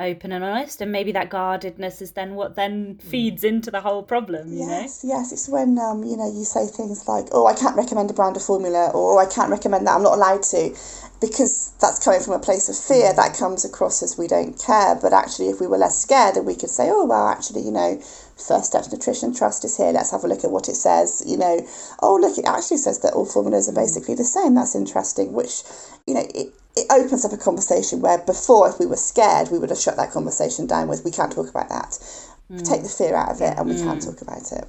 open 0.00 0.32
and 0.32 0.42
honest, 0.42 0.80
and 0.80 0.90
maybe 0.90 1.12
that 1.12 1.28
guardedness 1.28 2.00
is 2.00 2.12
then 2.12 2.34
what 2.34 2.56
then 2.56 2.98
feeds 2.98 3.44
into 3.44 3.70
the 3.70 3.82
whole 3.82 4.02
problem. 4.02 4.52
You 4.52 4.66
know? 4.66 4.80
Yes, 4.80 5.04
yes. 5.06 5.30
It's 5.30 5.48
when 5.48 5.78
um, 5.78 6.02
you 6.02 6.16
know 6.16 6.26
you 6.26 6.44
say 6.44 6.66
things 6.66 7.06
like, 7.06 7.26
"Oh, 7.32 7.46
I 7.46 7.54
can't 7.54 7.76
recommend 7.76 8.10
a 8.10 8.14
brand 8.14 8.36
of 8.36 8.42
formula," 8.42 8.90
or 8.94 9.14
"Oh, 9.14 9.18
"I 9.18 9.26
can't 9.26 9.50
recommend 9.50 9.86
that. 9.86 9.94
I'm 9.94 10.02
not 10.02 10.14
allowed 10.14 10.42
to," 10.44 10.74
because 11.20 11.72
that's 11.80 12.02
coming 12.02 12.20
from 12.20 12.32
a 12.34 12.38
place 12.38 12.68
of 12.68 12.76
fear. 12.76 13.12
That 13.12 13.36
comes 13.36 13.64
across 13.64 14.02
as 14.02 14.16
we 14.18 14.26
don't 14.26 14.58
care. 14.58 14.96
But 14.96 15.12
actually, 15.12 15.50
if 15.50 15.60
we 15.60 15.66
were 15.66 15.78
less 15.78 16.00
scared, 16.00 16.36
and 16.36 16.46
we 16.46 16.56
could 16.56 16.70
say, 16.70 16.88
"Oh, 16.90 17.04
well, 17.04 17.28
actually, 17.28 17.62
you 17.62 17.72
know, 17.72 18.00
First 18.40 18.66
Steps 18.66 18.92
Nutrition 18.92 19.34
Trust 19.34 19.64
is 19.64 19.76
here. 19.76 19.92
Let's 19.92 20.10
have 20.10 20.24
a 20.24 20.28
look 20.28 20.44
at 20.44 20.50
what 20.50 20.68
it 20.68 20.76
says." 20.76 21.22
You 21.26 21.36
know, 21.36 21.66
oh, 22.02 22.16
look, 22.16 22.38
it 22.38 22.46
actually 22.46 22.78
says 22.78 23.00
that 23.00 23.14
all 23.14 23.26
formulas 23.26 23.68
are 23.68 23.72
hmm. 23.72 23.78
basically 23.78 24.14
the 24.14 24.24
same. 24.24 24.54
That's 24.54 24.74
interesting. 24.74 25.32
Which, 25.32 25.62
you 26.06 26.14
know, 26.14 26.26
it. 26.34 26.54
It 26.76 26.86
opens 26.88 27.24
up 27.24 27.32
a 27.32 27.36
conversation 27.36 28.00
where 28.00 28.18
before, 28.18 28.68
if 28.68 28.78
we 28.78 28.86
were 28.86 28.94
scared, 28.96 29.48
we 29.50 29.58
would 29.58 29.70
have 29.70 29.78
shut 29.80 29.96
that 29.96 30.12
conversation 30.12 30.68
down 30.68 30.86
with, 30.86 31.04
we 31.04 31.10
can't 31.10 31.32
talk 31.32 31.50
about 31.50 31.68
that. 31.68 31.98
Hmm. 32.46 32.58
Take 32.58 32.84
the 32.84 32.88
fear 32.88 33.16
out 33.16 33.32
of 33.32 33.40
it 33.40 33.58
and 33.58 33.68
we 33.68 33.74
can 33.74 33.88
hmm. 33.88 33.98
talk 33.98 34.22
about 34.22 34.52
it. 34.52 34.64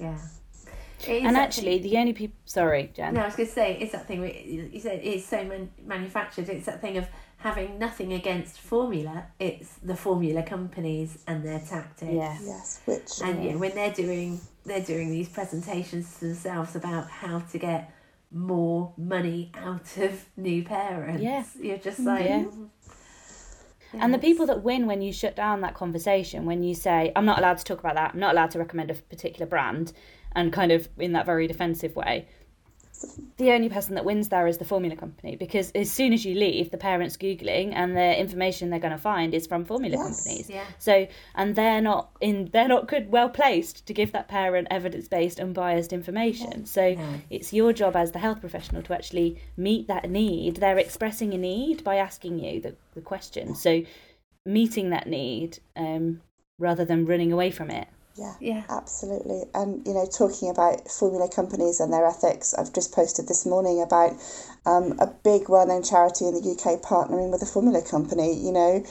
Yeah. 0.00 0.18
It 1.06 1.16
is 1.16 1.26
And 1.26 1.36
that 1.36 1.42
actually, 1.42 1.78
the 1.78 1.96
only 1.96 2.12
people. 2.12 2.36
Sorry, 2.44 2.92
Jen. 2.94 3.14
no, 3.14 3.22
I 3.22 3.26
was 3.26 3.36
going 3.36 3.48
to 3.48 3.54
say 3.54 3.78
it's 3.80 3.92
that 3.92 4.06
thing. 4.06 4.20
where 4.20 4.30
You 4.30 4.80
said 4.80 5.00
it's 5.02 5.26
so 5.26 5.44
man- 5.44 5.70
manufactured. 5.84 6.48
It's 6.48 6.66
that 6.66 6.80
thing 6.80 6.98
of 6.98 7.06
having 7.40 7.78
nothing 7.78 8.12
against 8.12 8.60
formula. 8.60 9.26
It's 9.38 9.74
the 9.82 9.96
formula 9.96 10.42
companies 10.42 11.18
and 11.26 11.44
their 11.44 11.58
tactics. 11.60 12.12
Yeah. 12.12 12.36
Yes, 12.42 12.80
which 12.86 13.20
And 13.22 13.44
yeah, 13.44 13.56
when 13.56 13.74
they're 13.74 13.92
doing 13.92 14.40
they're 14.64 14.82
doing 14.82 15.10
these 15.10 15.28
presentations 15.28 16.18
to 16.18 16.26
themselves 16.26 16.76
about 16.76 17.08
how 17.10 17.40
to 17.40 17.58
get 17.58 17.92
more 18.30 18.92
money 18.96 19.50
out 19.54 19.96
of 19.96 20.26
new 20.36 20.62
parents. 20.62 21.22
Yeah. 21.22 21.44
You're 21.58 21.78
just 21.78 22.00
like 22.00 22.24
Yeah. 22.24 22.44
mm, 22.44 22.68
And 23.94 24.14
the 24.14 24.18
people 24.18 24.46
that 24.46 24.62
win 24.62 24.86
when 24.86 25.02
you 25.02 25.12
shut 25.12 25.34
down 25.34 25.62
that 25.62 25.74
conversation, 25.74 26.44
when 26.44 26.62
you 26.62 26.74
say, 26.74 27.10
I'm 27.16 27.24
not 27.24 27.38
allowed 27.38 27.58
to 27.58 27.64
talk 27.64 27.80
about 27.80 27.94
that, 27.96 28.12
I'm 28.14 28.20
not 28.20 28.32
allowed 28.34 28.50
to 28.52 28.58
recommend 28.58 28.90
a 28.90 28.94
particular 28.94 29.46
brand, 29.46 29.92
and 30.32 30.52
kind 30.52 30.70
of 30.70 30.88
in 30.98 31.12
that 31.14 31.26
very 31.26 31.46
defensive 31.48 31.96
way, 31.96 32.28
the 33.36 33.52
only 33.52 33.68
person 33.68 33.94
that 33.94 34.04
wins 34.04 34.28
there 34.28 34.46
is 34.46 34.58
the 34.58 34.64
formula 34.64 34.94
company 34.96 35.34
because 35.36 35.70
as 35.72 35.90
soon 35.90 36.12
as 36.12 36.24
you 36.24 36.34
leave, 36.34 36.70
the 36.70 36.76
parents 36.76 37.16
Googling 37.16 37.72
and 37.74 37.96
the 37.96 38.18
information 38.18 38.68
they're 38.70 38.78
going 38.78 38.92
to 38.92 38.98
find 38.98 39.32
is 39.34 39.46
from 39.46 39.64
formula 39.64 39.96
Yes. 39.96 40.22
companies. 40.24 40.50
Yeah. 40.50 40.64
So, 40.78 41.06
and 41.34 41.56
they're 41.56 41.80
not 41.80 42.10
in, 42.20 42.50
they're 42.52 42.68
not 42.68 42.88
good, 42.88 43.10
well 43.10 43.28
placed 43.30 43.86
to 43.86 43.94
give 43.94 44.12
that 44.12 44.28
parent 44.28 44.68
evidence 44.70 45.08
based, 45.08 45.40
unbiased 45.40 45.92
information. 45.92 46.66
So, 46.66 46.94
No. 46.94 47.14
it's 47.30 47.52
your 47.52 47.72
job 47.72 47.96
as 47.96 48.12
the 48.12 48.18
health 48.18 48.40
professional 48.40 48.82
to 48.82 48.92
actually 48.94 49.38
meet 49.56 49.88
that 49.88 50.10
need. 50.10 50.56
They're 50.56 50.78
expressing 50.78 51.32
a 51.32 51.38
need 51.38 51.82
by 51.82 51.96
asking 51.96 52.38
you 52.38 52.60
the, 52.60 52.74
the 52.94 53.00
question. 53.00 53.54
So, 53.54 53.82
meeting 54.46 54.90
that 54.90 55.06
need 55.06 55.58
um, 55.76 56.20
rather 56.58 56.84
than 56.84 57.06
running 57.06 57.32
away 57.32 57.50
from 57.50 57.70
it. 57.70 57.88
Yeah, 58.16 58.34
Yeah. 58.40 58.62
absolutely. 58.68 59.44
And 59.54 59.86
you 59.86 59.94
know, 59.94 60.06
talking 60.06 60.50
about 60.50 60.88
formula 60.88 61.28
companies 61.28 61.80
and 61.80 61.92
their 61.92 62.06
ethics, 62.06 62.54
I've 62.54 62.72
just 62.72 62.92
posted 62.92 63.28
this 63.28 63.46
morning 63.46 63.80
about 63.80 64.12
um, 64.66 64.96
a 64.98 65.06
big, 65.06 65.48
well-known 65.48 65.82
charity 65.82 66.26
in 66.26 66.34
the 66.34 66.40
UK 66.50 66.80
partnering 66.82 67.30
with 67.30 67.42
a 67.42 67.46
formula 67.46 67.82
company. 67.82 68.34
You 68.34 68.52
know, 68.52 68.84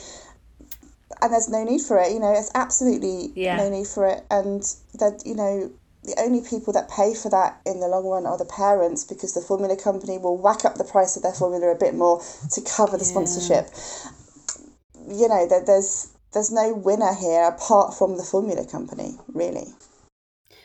and 1.22 1.32
there's 1.32 1.48
no 1.48 1.64
need 1.64 1.80
for 1.82 1.98
it. 1.98 2.12
You 2.12 2.20
know, 2.20 2.32
it's 2.32 2.50
absolutely 2.54 3.32
Yeah. 3.34 3.56
no 3.56 3.68
need 3.70 3.86
for 3.86 4.06
it. 4.06 4.24
And 4.30 4.62
that 4.98 5.22
you 5.24 5.34
know. 5.34 5.70
The 6.02 6.18
only 6.18 6.40
people 6.40 6.72
that 6.72 6.88
pay 6.88 7.12
for 7.12 7.28
that 7.28 7.60
in 7.66 7.80
the 7.80 7.86
long 7.86 8.06
run 8.06 8.24
are 8.24 8.38
the 8.38 8.46
parents 8.46 9.04
because 9.04 9.34
the 9.34 9.42
formula 9.42 9.76
company 9.76 10.16
will 10.16 10.34
whack 10.38 10.64
up 10.64 10.76
the 10.76 10.84
price 10.84 11.14
of 11.14 11.22
their 11.22 11.34
formula 11.34 11.68
a 11.72 11.74
bit 11.74 11.94
more 11.94 12.22
to 12.52 12.60
cover 12.62 12.96
the 12.96 13.04
sponsorship. 13.04 13.68
You 15.06 15.28
know, 15.28 15.46
there, 15.46 15.62
there's 15.62 16.08
there's 16.32 16.50
no 16.50 16.74
winner 16.74 17.14
here 17.14 17.44
apart 17.44 17.94
from 17.94 18.16
the 18.16 18.22
formula 18.22 18.66
company, 18.66 19.18
really. 19.28 19.66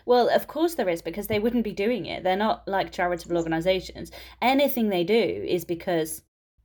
Well, 0.05 0.29
of 0.29 0.47
course 0.47 0.75
there 0.75 0.89
is 0.89 1.01
because 1.01 1.27
they 1.27 1.39
wouldn't 1.39 1.63
be 1.63 1.73
doing 1.73 2.05
it. 2.05 2.23
They're 2.23 2.35
not 2.35 2.67
like 2.67 2.91
charitable 2.91 3.37
organisations. 3.37 4.11
Anything 4.41 4.89
they 4.89 5.03
do 5.03 5.13
is 5.13 5.65
because 5.65 6.21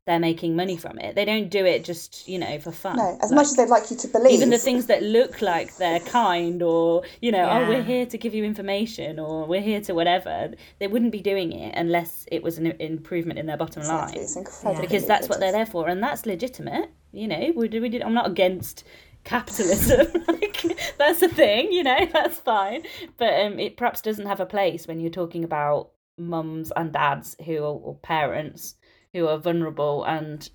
they're 0.07 0.19
making 0.19 0.57
money 0.57 0.77
from 0.77 0.99
it. 0.99 1.15
They 1.15 1.25
don't 1.25 1.51
do 1.51 1.65
it 1.65 1.85
just, 1.85 2.27
you 2.27 2.39
know, 2.39 2.59
for 2.59 2.73
fun. 2.73 2.97
No, 2.97 3.19
as 3.23 3.31
like, 3.31 3.37
much 3.37 3.47
as 3.47 3.57
they'd 3.57 3.69
like 3.69 3.91
you 3.91 3.97
to 3.97 4.09
believe. 4.09 4.33
Even 4.33 4.51
the 4.51 4.59
things 4.59 4.87
that 4.87 5.03
look 5.03 5.43
like 5.43 5.77
they're 5.77 6.01
kind 6.01 6.63
or, 6.63 7.03
you 7.21 7.31
know, 7.31 7.45
yeah. 7.45 7.59
oh, 7.59 7.69
we're 7.69 7.83
here 7.83 8.07
to 8.07 8.19
give 8.19 8.35
you 8.35 8.45
information 8.45 9.19
or 9.19 9.47
we're 9.47 9.61
here 9.61 9.81
to 9.83 9.95
whatever, 9.95 10.53
they 10.79 10.89
wouldn't 10.89 11.13
be 11.13 11.21
doing 11.21 11.53
it 11.53 11.75
unless 11.77 12.27
it 12.33 12.43
was 12.43 12.59
an 12.59 12.67
improvement 12.81 13.39
in 13.39 13.47
their 13.47 13.57
bottom 13.57 13.83
exactly. 13.83 14.17
line. 14.17 14.25
It's 14.25 14.37
incredible. 14.37 14.81
Because 14.81 15.07
that's 15.07 15.29
what 15.29 15.39
they're 15.39 15.53
there 15.53 15.67
for 15.67 15.89
and 15.89 16.03
that's 16.03 16.27
legitimate. 16.27 16.91
You 17.13 17.29
know, 17.29 17.53
we, 17.55 17.69
we 17.69 17.89
did, 17.89 18.03
I'm 18.03 18.15
not 18.15 18.27
against 18.27 18.85
capitalism 19.23 20.07
like 20.29 20.95
that's 20.97 21.21
a 21.21 21.29
thing 21.29 21.71
you 21.71 21.83
know 21.83 22.07
that's 22.13 22.39
fine 22.39 22.83
but 23.19 23.39
um 23.41 23.59
it 23.59 23.77
perhaps 23.77 24.01
doesn't 24.01 24.25
have 24.25 24.41
a 24.41 24.47
place 24.47 24.87
when 24.87 24.99
you're 24.99 25.11
talking 25.11 25.45
about 25.45 25.91
mums 26.17 26.73
and 26.75 26.93
dads 26.93 27.37
who 27.45 27.57
are 27.59 27.75
or 27.75 27.97
parents 27.97 28.77
who 29.13 29.27
are 29.27 29.39
vulnerable 29.39 30.05
and 30.05 30.49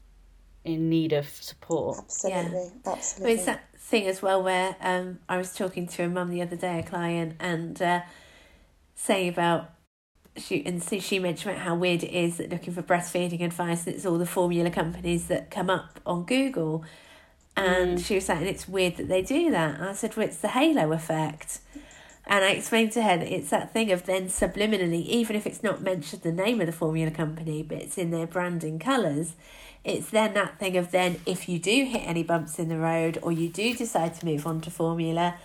in 0.63 0.89
need 0.89 1.13
of 1.13 1.27
support. 1.27 1.99
Absolutely, 1.99 2.71
yeah. 2.85 2.91
absolutely. 2.91 3.33
Well, 3.33 3.35
it's 3.35 3.45
that 3.45 3.63
thing 3.77 4.07
as 4.07 4.21
well 4.21 4.41
where 4.41 4.75
um, 4.81 5.19
I 5.29 5.37
was 5.37 5.53
talking 5.53 5.87
to 5.87 6.03
a 6.03 6.09
mum 6.09 6.31
the 6.31 6.41
other 6.41 6.55
day, 6.55 6.79
a 6.79 6.83
client, 6.83 7.35
and 7.39 7.79
uh, 7.81 8.01
saying 8.95 9.29
about 9.29 9.71
she 10.37 10.65
and 10.65 10.83
so 10.83 10.99
she 10.99 11.19
mentioned 11.19 11.53
about 11.53 11.63
how 11.63 11.75
weird 11.75 12.03
it 12.03 12.11
is 12.11 12.37
that 12.37 12.49
looking 12.49 12.73
for 12.73 12.81
breastfeeding 12.81 13.41
advice, 13.41 13.85
and 13.85 13.95
it's 13.95 14.05
all 14.05 14.17
the 14.17 14.25
formula 14.25 14.69
companies 14.69 15.27
that 15.27 15.51
come 15.51 15.69
up 15.69 15.99
on 16.05 16.23
Google. 16.25 16.83
And 17.57 17.97
mm. 17.97 18.05
she 18.05 18.15
was 18.15 18.25
saying 18.25 18.45
it's 18.45 18.67
weird 18.67 18.97
that 18.97 19.07
they 19.07 19.21
do 19.21 19.49
that. 19.51 19.75
And 19.75 19.85
I 19.85 19.93
said, 19.93 20.17
well, 20.17 20.25
it's 20.27 20.37
the 20.37 20.49
halo 20.49 20.91
effect. 20.91 21.59
And 22.27 22.43
I 22.43 22.51
explained 22.51 22.91
to 22.93 23.03
her 23.03 23.17
that 23.17 23.31
it's 23.31 23.51
that 23.51 23.71
thing 23.71 23.91
of 23.91 24.05
then 24.05 24.27
subliminally, 24.27 25.05
even 25.05 25.35
if 25.35 25.45
it's 25.45 25.61
not 25.61 25.81
mentioned 25.81 26.23
the 26.23 26.31
name 26.31 26.59
of 26.59 26.67
the 26.67 26.73
formula 26.73 27.11
company, 27.11 27.61
but 27.61 27.77
it's 27.77 27.97
in 27.97 28.09
their 28.09 28.25
branding 28.25 28.79
colours, 28.79 29.33
it's 29.83 30.09
then 30.09 30.33
that 30.33 30.57
thing 30.57 30.75
of 30.75 30.91
then 30.91 31.21
if 31.27 31.47
you 31.47 31.59
do 31.59 31.85
hit 31.85 32.01
any 32.03 32.23
bumps 32.23 32.57
in 32.57 32.69
the 32.69 32.79
road 32.79 33.19
or 33.21 33.31
you 33.31 33.47
do 33.47 33.75
decide 33.75 34.15
to 34.15 34.25
move 34.25 34.47
on 34.47 34.59
to 34.61 34.71
formula, 34.71 35.35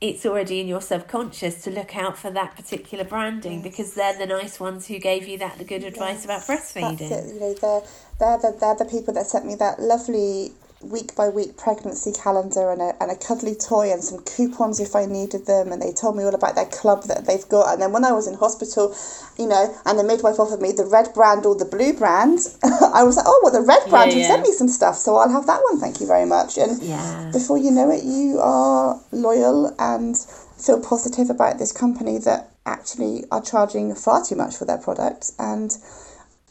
it's 0.00 0.26
already 0.26 0.60
in 0.60 0.66
your 0.66 0.80
subconscious 0.80 1.62
to 1.62 1.70
look 1.70 1.96
out 1.96 2.18
for 2.18 2.30
that 2.30 2.56
particular 2.56 3.04
branding 3.04 3.54
yes. 3.54 3.62
because 3.62 3.94
they're 3.94 4.16
the 4.16 4.26
nice 4.26 4.58
ones 4.58 4.86
who 4.86 4.98
gave 4.98 5.26
you 5.26 5.38
that 5.38 5.64
good 5.66 5.84
advice 5.84 6.24
yes, 6.24 6.24
about 6.24 6.40
breastfeeding. 6.42 6.98
That's 6.98 7.26
it. 7.26 7.34
You 7.34 7.40
know, 7.40 7.54
they're, 7.54 7.80
they're, 8.18 8.38
the, 8.38 8.58
they're 8.58 8.76
the 8.76 8.84
people 8.84 9.14
that 9.14 9.26
sent 9.26 9.46
me 9.46 9.54
that 9.56 9.80
lovely 9.80 10.52
week 10.80 11.16
by 11.16 11.28
week 11.28 11.56
pregnancy 11.56 12.12
calendar 12.12 12.70
and 12.70 12.80
a, 12.80 12.94
and 13.02 13.10
a 13.10 13.16
cuddly 13.16 13.54
toy 13.54 13.92
and 13.92 14.02
some 14.02 14.22
coupons 14.22 14.78
if 14.78 14.94
I 14.94 15.06
needed 15.06 15.46
them. 15.46 15.72
And 15.72 15.82
they 15.82 15.92
told 15.92 16.16
me 16.16 16.22
all 16.24 16.34
about 16.34 16.54
their 16.54 16.66
club 16.66 17.04
that 17.04 17.26
they've 17.26 17.48
got. 17.48 17.72
And 17.72 17.82
then 17.82 17.92
when 17.92 18.04
I 18.04 18.12
was 18.12 18.28
in 18.28 18.34
hospital, 18.34 18.94
you 19.36 19.48
know, 19.48 19.74
and 19.84 19.98
the 19.98 20.04
midwife 20.04 20.38
offered 20.38 20.60
me 20.60 20.72
the 20.72 20.86
red 20.86 21.12
brand 21.14 21.46
or 21.46 21.56
the 21.56 21.64
blue 21.64 21.92
brand, 21.92 22.38
I 22.94 23.02
was 23.02 23.16
like, 23.16 23.26
oh, 23.26 23.40
well, 23.42 23.52
the 23.52 23.66
red 23.66 23.88
brand, 23.90 24.12
yeah, 24.12 24.18
you 24.18 24.24
sent 24.24 24.42
me 24.42 24.52
some 24.52 24.68
stuff. 24.68 24.96
So 24.96 25.16
I'll 25.16 25.30
have 25.30 25.46
that 25.46 25.60
one. 25.64 25.80
Thank 25.80 26.00
you 26.00 26.06
very 26.06 26.26
much. 26.26 26.56
And 26.58 26.80
yeah. 26.82 27.30
before 27.32 27.58
you 27.58 27.70
know 27.70 27.90
it, 27.90 28.04
you 28.04 28.38
are 28.38 29.00
loyal 29.10 29.74
and 29.78 30.16
feel 30.16 30.80
positive 30.80 31.30
about 31.30 31.58
this 31.58 31.72
company 31.72 32.18
that 32.18 32.50
actually 32.66 33.24
are 33.30 33.42
charging 33.42 33.94
far 33.94 34.24
too 34.24 34.36
much 34.36 34.56
for 34.56 34.64
their 34.64 34.78
products. 34.78 35.34
And 35.38 35.76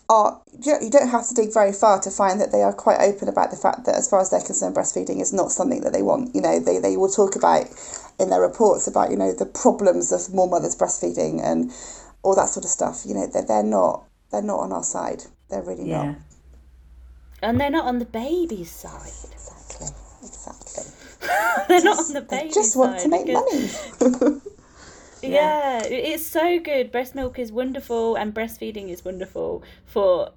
are 0.09 0.41
you 0.63 0.89
don't 0.89 1.09
have 1.09 1.27
to 1.27 1.33
dig 1.33 1.53
very 1.53 1.73
far 1.73 1.99
to 1.99 2.09
find 2.09 2.39
that 2.39 2.51
they 2.51 2.61
are 2.61 2.73
quite 2.73 2.99
open 2.99 3.27
about 3.27 3.51
the 3.51 3.57
fact 3.57 3.85
that 3.85 3.95
as 3.95 4.09
far 4.09 4.21
as 4.21 4.29
they're 4.29 4.41
concerned 4.41 4.75
breastfeeding 4.75 5.21
is 5.21 5.33
not 5.33 5.51
something 5.51 5.81
that 5.81 5.93
they 5.93 6.01
want. 6.01 6.33
You 6.33 6.41
know 6.41 6.59
they, 6.59 6.79
they 6.79 6.95
will 6.95 7.09
talk 7.09 7.35
about 7.35 7.65
in 8.19 8.29
their 8.29 8.41
reports 8.41 8.87
about 8.87 9.11
you 9.11 9.17
know 9.17 9.33
the 9.33 9.45
problems 9.45 10.11
of 10.11 10.33
more 10.33 10.47
mothers 10.47 10.75
breastfeeding 10.75 11.43
and 11.43 11.71
all 12.23 12.35
that 12.35 12.49
sort 12.49 12.65
of 12.65 12.71
stuff. 12.71 13.03
You 13.05 13.15
know 13.15 13.27
they're, 13.27 13.45
they're 13.45 13.63
not 13.63 14.05
they're 14.31 14.41
not 14.41 14.59
on 14.59 14.71
our 14.71 14.83
side. 14.83 15.23
They're 15.49 15.63
really 15.63 15.89
yeah. 15.89 16.03
not 16.03 16.15
and 17.41 17.59
they're 17.59 17.69
not 17.69 17.85
on 17.85 17.99
the 17.99 18.05
baby's 18.05 18.71
side. 18.71 19.11
Exactly. 19.31 19.87
Exactly. 20.23 20.83
They're 21.67 21.83
not 21.83 21.99
on 21.99 22.13
the 22.13 22.21
baby's 22.21 22.53
just 22.53 22.75
want 22.75 22.99
to 22.99 23.09
make 23.09 23.27
money 23.27 23.69
yeah. 25.21 25.82
yeah, 25.82 25.88
it's 25.88 26.25
so 26.25 26.60
good. 26.60 26.91
Breast 26.91 27.15
milk 27.15 27.39
is 27.39 27.51
wonderful, 27.51 28.15
and 28.15 28.34
breastfeeding 28.34 28.89
is 28.89 29.03
wonderful 29.03 29.63
for 29.86 30.32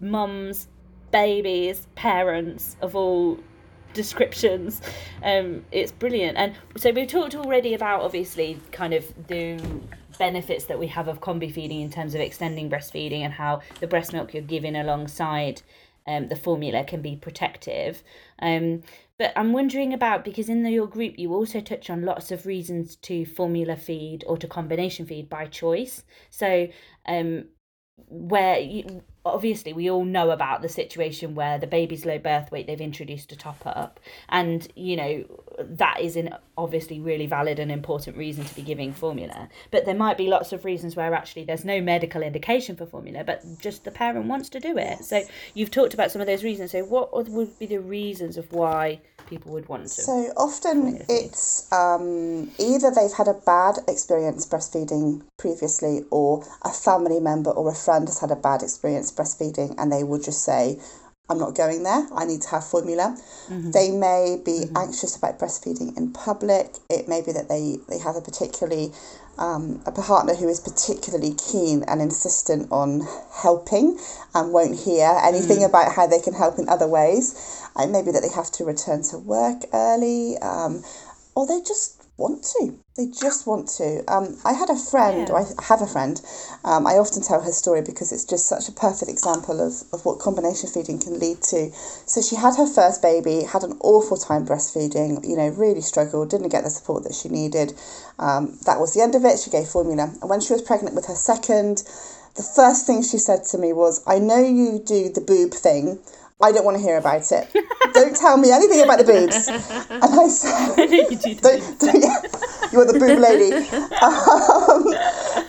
mums, 0.00 0.68
babies, 1.10 1.86
parents 1.94 2.76
of 2.80 2.94
all 2.94 3.38
descriptions. 3.94 4.80
Um, 5.22 5.64
it's 5.72 5.92
brilliant. 5.92 6.36
And 6.36 6.54
so 6.76 6.90
we've 6.90 7.08
talked 7.08 7.34
already 7.34 7.74
about 7.74 8.02
obviously 8.02 8.60
kind 8.70 8.94
of 8.94 9.04
the 9.26 9.60
benefits 10.18 10.64
that 10.66 10.78
we 10.78 10.86
have 10.88 11.08
of 11.08 11.20
combi 11.20 11.52
feeding 11.52 11.80
in 11.80 11.90
terms 11.90 12.14
of 12.14 12.20
extending 12.20 12.68
breastfeeding 12.68 13.20
and 13.20 13.32
how 13.32 13.60
the 13.80 13.86
breast 13.86 14.12
milk 14.12 14.34
you're 14.34 14.42
giving 14.42 14.76
alongside 14.76 15.62
um, 16.06 16.28
the 16.28 16.36
formula 16.36 16.84
can 16.84 17.02
be 17.02 17.16
protective. 17.16 18.02
Um, 18.40 18.82
but 19.18 19.32
I'm 19.36 19.52
wondering 19.52 19.92
about 19.92 20.24
because 20.24 20.48
in 20.48 20.62
the, 20.62 20.70
your 20.70 20.86
group 20.86 21.18
you 21.18 21.34
also 21.34 21.60
touch 21.60 21.90
on 21.90 22.02
lots 22.02 22.30
of 22.30 22.46
reasons 22.46 22.96
to 22.96 23.24
formula 23.26 23.76
feed 23.76 24.24
or 24.26 24.38
to 24.38 24.46
combination 24.46 25.06
feed 25.06 25.28
by 25.28 25.46
choice. 25.46 26.04
So 26.30 26.68
um, 27.06 27.46
where 28.08 28.58
you, 28.58 29.02
obviously 29.24 29.72
we 29.72 29.90
all 29.90 30.04
know 30.04 30.30
about 30.30 30.62
the 30.62 30.68
situation 30.68 31.34
where 31.34 31.58
the 31.58 31.66
baby's 31.66 32.06
low 32.06 32.18
birth 32.18 32.50
weight 32.50 32.66
they've 32.66 32.80
introduced 32.80 33.32
a 33.32 33.36
top 33.36 33.60
up 33.66 34.00
and 34.28 34.68
you 34.74 34.96
know 34.96 35.24
that 35.58 36.00
is 36.00 36.16
an 36.16 36.34
obviously 36.56 37.00
really 37.00 37.26
valid 37.26 37.58
and 37.58 37.70
important 37.70 38.16
reason 38.16 38.44
to 38.44 38.54
be 38.54 38.62
giving 38.62 38.92
formula. 38.92 39.48
But 39.70 39.84
there 39.84 39.94
might 39.94 40.16
be 40.16 40.28
lots 40.28 40.52
of 40.52 40.64
reasons 40.64 40.96
where 40.96 41.14
actually 41.14 41.44
there's 41.44 41.64
no 41.64 41.80
medical 41.80 42.22
indication 42.22 42.76
for 42.76 42.86
formula 42.86 43.24
but 43.24 43.42
just 43.60 43.84
the 43.84 43.90
parent 43.90 44.26
wants 44.26 44.48
to 44.50 44.60
do 44.60 44.76
it. 44.78 45.04
So 45.04 45.22
you've 45.54 45.70
talked 45.70 45.94
about 45.94 46.10
some 46.10 46.20
of 46.20 46.26
those 46.26 46.44
reasons. 46.44 46.72
So 46.72 46.84
what 46.84 47.12
would 47.28 47.58
be 47.58 47.66
the 47.66 47.80
reasons 47.80 48.36
of 48.36 48.52
why 48.52 49.00
people 49.28 49.52
would 49.52 49.68
want 49.68 49.84
to. 49.84 49.88
So 49.88 50.32
often 50.36 51.04
it's 51.08 51.70
um, 51.72 52.50
either 52.58 52.90
they've 52.90 53.12
had 53.12 53.28
a 53.28 53.34
bad 53.34 53.78
experience 53.86 54.46
breastfeeding 54.46 55.22
previously 55.38 56.04
or 56.10 56.44
a 56.62 56.70
family 56.70 57.20
member 57.20 57.50
or 57.50 57.70
a 57.70 57.74
friend 57.74 58.08
has 58.08 58.20
had 58.20 58.30
a 58.30 58.36
bad 58.36 58.62
experience 58.62 59.12
breastfeeding 59.12 59.74
and 59.78 59.92
they 59.92 60.02
will 60.04 60.20
just 60.20 60.42
say, 60.42 60.78
I'm 61.30 61.38
not 61.38 61.54
going 61.54 61.82
there. 61.82 62.06
I 62.14 62.24
need 62.24 62.42
to 62.42 62.48
have 62.48 62.66
formula. 62.66 63.16
Mm-hmm. 63.48 63.70
They 63.72 63.90
may 63.90 64.40
be 64.42 64.64
mm-hmm. 64.64 64.76
anxious 64.76 65.16
about 65.16 65.38
breastfeeding 65.38 65.96
in 65.96 66.12
public. 66.12 66.76
It 66.88 67.06
may 67.06 67.20
be 67.20 67.32
that 67.32 67.48
they, 67.48 67.78
they 67.88 67.98
have 67.98 68.16
a 68.16 68.22
particularly 68.22 68.92
um, 69.38 69.80
a 69.86 69.92
partner 69.92 70.34
who 70.34 70.48
is 70.48 70.58
particularly 70.58 71.34
keen 71.34 71.84
and 71.86 72.02
insistent 72.02 72.66
on 72.72 73.06
helping 73.32 73.98
and 74.34 74.52
won't 74.52 74.78
hear 74.80 75.16
anything 75.22 75.58
mm. 75.58 75.68
about 75.68 75.92
how 75.92 76.06
they 76.06 76.20
can 76.20 76.34
help 76.34 76.58
in 76.58 76.68
other 76.68 76.88
ways. 76.88 77.62
And 77.76 77.92
maybe 77.92 78.10
that 78.10 78.22
they 78.22 78.34
have 78.34 78.50
to 78.52 78.64
return 78.64 79.02
to 79.10 79.18
work 79.18 79.62
early, 79.72 80.36
um, 80.38 80.82
or 81.36 81.46
they 81.46 81.60
just 81.60 81.97
want 82.18 82.42
to. 82.58 82.76
They 82.96 83.06
just 83.06 83.46
want 83.46 83.68
to. 83.78 84.02
Um, 84.12 84.36
I 84.44 84.52
had 84.52 84.68
a 84.68 84.76
friend, 84.76 85.28
yeah. 85.28 85.34
or 85.34 85.38
I 85.38 85.62
have 85.62 85.80
a 85.80 85.86
friend. 85.86 86.20
Um, 86.64 86.86
I 86.86 86.94
often 86.98 87.22
tell 87.22 87.40
her 87.40 87.52
story 87.52 87.80
because 87.80 88.10
it's 88.10 88.24
just 88.24 88.46
such 88.46 88.68
a 88.68 88.72
perfect 88.72 89.08
example 89.08 89.60
of, 89.64 89.84
of 89.92 90.04
what 90.04 90.18
combination 90.18 90.68
feeding 90.68 90.98
can 90.98 91.18
lead 91.20 91.40
to. 91.42 91.70
So 92.06 92.20
she 92.20 92.34
had 92.34 92.56
her 92.56 92.66
first 92.66 93.00
baby, 93.00 93.44
had 93.44 93.62
an 93.62 93.78
awful 93.80 94.16
time 94.16 94.44
breastfeeding, 94.44 95.26
you 95.26 95.36
know, 95.36 95.48
really 95.48 95.80
struggled, 95.80 96.30
didn't 96.30 96.48
get 96.48 96.64
the 96.64 96.70
support 96.70 97.04
that 97.04 97.14
she 97.14 97.28
needed. 97.28 97.72
Um, 98.18 98.58
that 98.66 98.80
was 98.80 98.94
the 98.94 99.00
end 99.00 99.14
of 99.14 99.24
it. 99.24 99.38
She 99.38 99.50
gave 99.50 99.68
formula. 99.68 100.12
And 100.20 100.28
when 100.28 100.40
she 100.40 100.52
was 100.52 100.62
pregnant 100.62 100.96
with 100.96 101.06
her 101.06 101.14
second, 101.14 101.84
the 102.34 102.42
first 102.42 102.84
thing 102.84 103.02
she 103.02 103.18
said 103.18 103.44
to 103.44 103.58
me 103.58 103.72
was, 103.72 104.02
I 104.06 104.18
know 104.18 104.42
you 104.42 104.82
do 104.84 105.08
the 105.08 105.20
boob 105.20 105.52
thing. 105.52 106.00
I 106.40 106.52
don't 106.52 106.64
want 106.64 106.76
to 106.76 106.82
hear 106.82 106.98
about 106.98 107.30
it. 107.32 107.50
don't 107.92 108.14
tell 108.16 108.36
me 108.36 108.52
anything 108.52 108.80
about 108.82 108.98
the 108.98 109.04
boobs. 109.04 109.48
And 109.48 110.20
I 110.20 110.28
said, 110.28 110.76
you, 111.26 111.34
don't, 111.34 111.80
don't, 111.80 112.72
you're 112.72 112.86
the 112.86 112.94
boob 112.94 113.18
lady. 113.18 113.52
Um, 113.98 114.86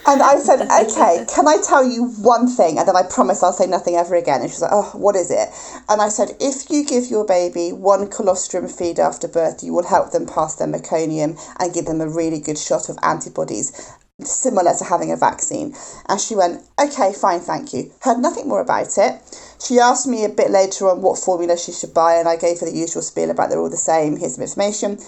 and 0.07 0.23
I 0.23 0.37
said, 0.37 0.61
okay, 0.65 1.25
can 1.31 1.47
I 1.47 1.57
tell 1.61 1.85
you 1.85 2.05
one 2.21 2.47
thing? 2.47 2.79
And 2.79 2.87
then 2.87 2.95
I 2.95 3.03
promise 3.03 3.43
I'll 3.43 3.53
say 3.53 3.67
nothing 3.67 3.95
ever 3.95 4.15
again. 4.15 4.41
And 4.41 4.49
she's 4.49 4.61
like, 4.61 4.71
oh, 4.73 4.89
what 4.95 5.15
is 5.15 5.29
it? 5.29 5.49
And 5.89 6.01
I 6.01 6.09
said, 6.09 6.31
if 6.39 6.71
you 6.71 6.83
give 6.83 7.05
your 7.05 7.25
baby 7.25 7.71
one 7.71 8.09
colostrum 8.09 8.67
feed 8.67 8.99
after 8.99 9.27
birth, 9.27 9.63
you 9.63 9.73
will 9.73 9.87
help 9.87 10.11
them 10.11 10.25
pass 10.25 10.55
their 10.55 10.67
meconium 10.67 11.37
and 11.59 11.73
give 11.73 11.85
them 11.85 12.01
a 12.01 12.09
really 12.09 12.39
good 12.39 12.57
shot 12.57 12.89
of 12.89 12.97
antibodies 13.03 13.95
similar 14.23 14.73
to 14.77 14.83
having 14.83 15.11
a 15.11 15.15
vaccine. 15.15 15.73
And 16.07 16.19
she 16.19 16.35
went, 16.35 16.63
okay, 16.81 17.13
fine, 17.13 17.39
thank 17.39 17.73
you. 17.73 17.91
Heard 18.01 18.19
nothing 18.19 18.47
more 18.47 18.61
about 18.61 18.97
it. 18.97 19.21
She 19.61 19.77
asked 19.77 20.07
me 20.07 20.23
a 20.23 20.29
bit 20.29 20.51
later 20.51 20.89
on 20.89 21.01
what 21.01 21.19
formula 21.19 21.57
she 21.57 21.71
should 21.71 21.93
buy, 21.93 22.15
and 22.15 22.27
I 22.27 22.37
gave 22.37 22.59
her 22.59 22.65
the 22.65 22.77
usual 22.77 23.01
spiel 23.01 23.29
about 23.29 23.49
they're 23.49 23.59
all 23.59 23.69
the 23.69 23.77
same. 23.77 24.17
Here's 24.17 24.35
some 24.35 24.43
information. 24.43 24.99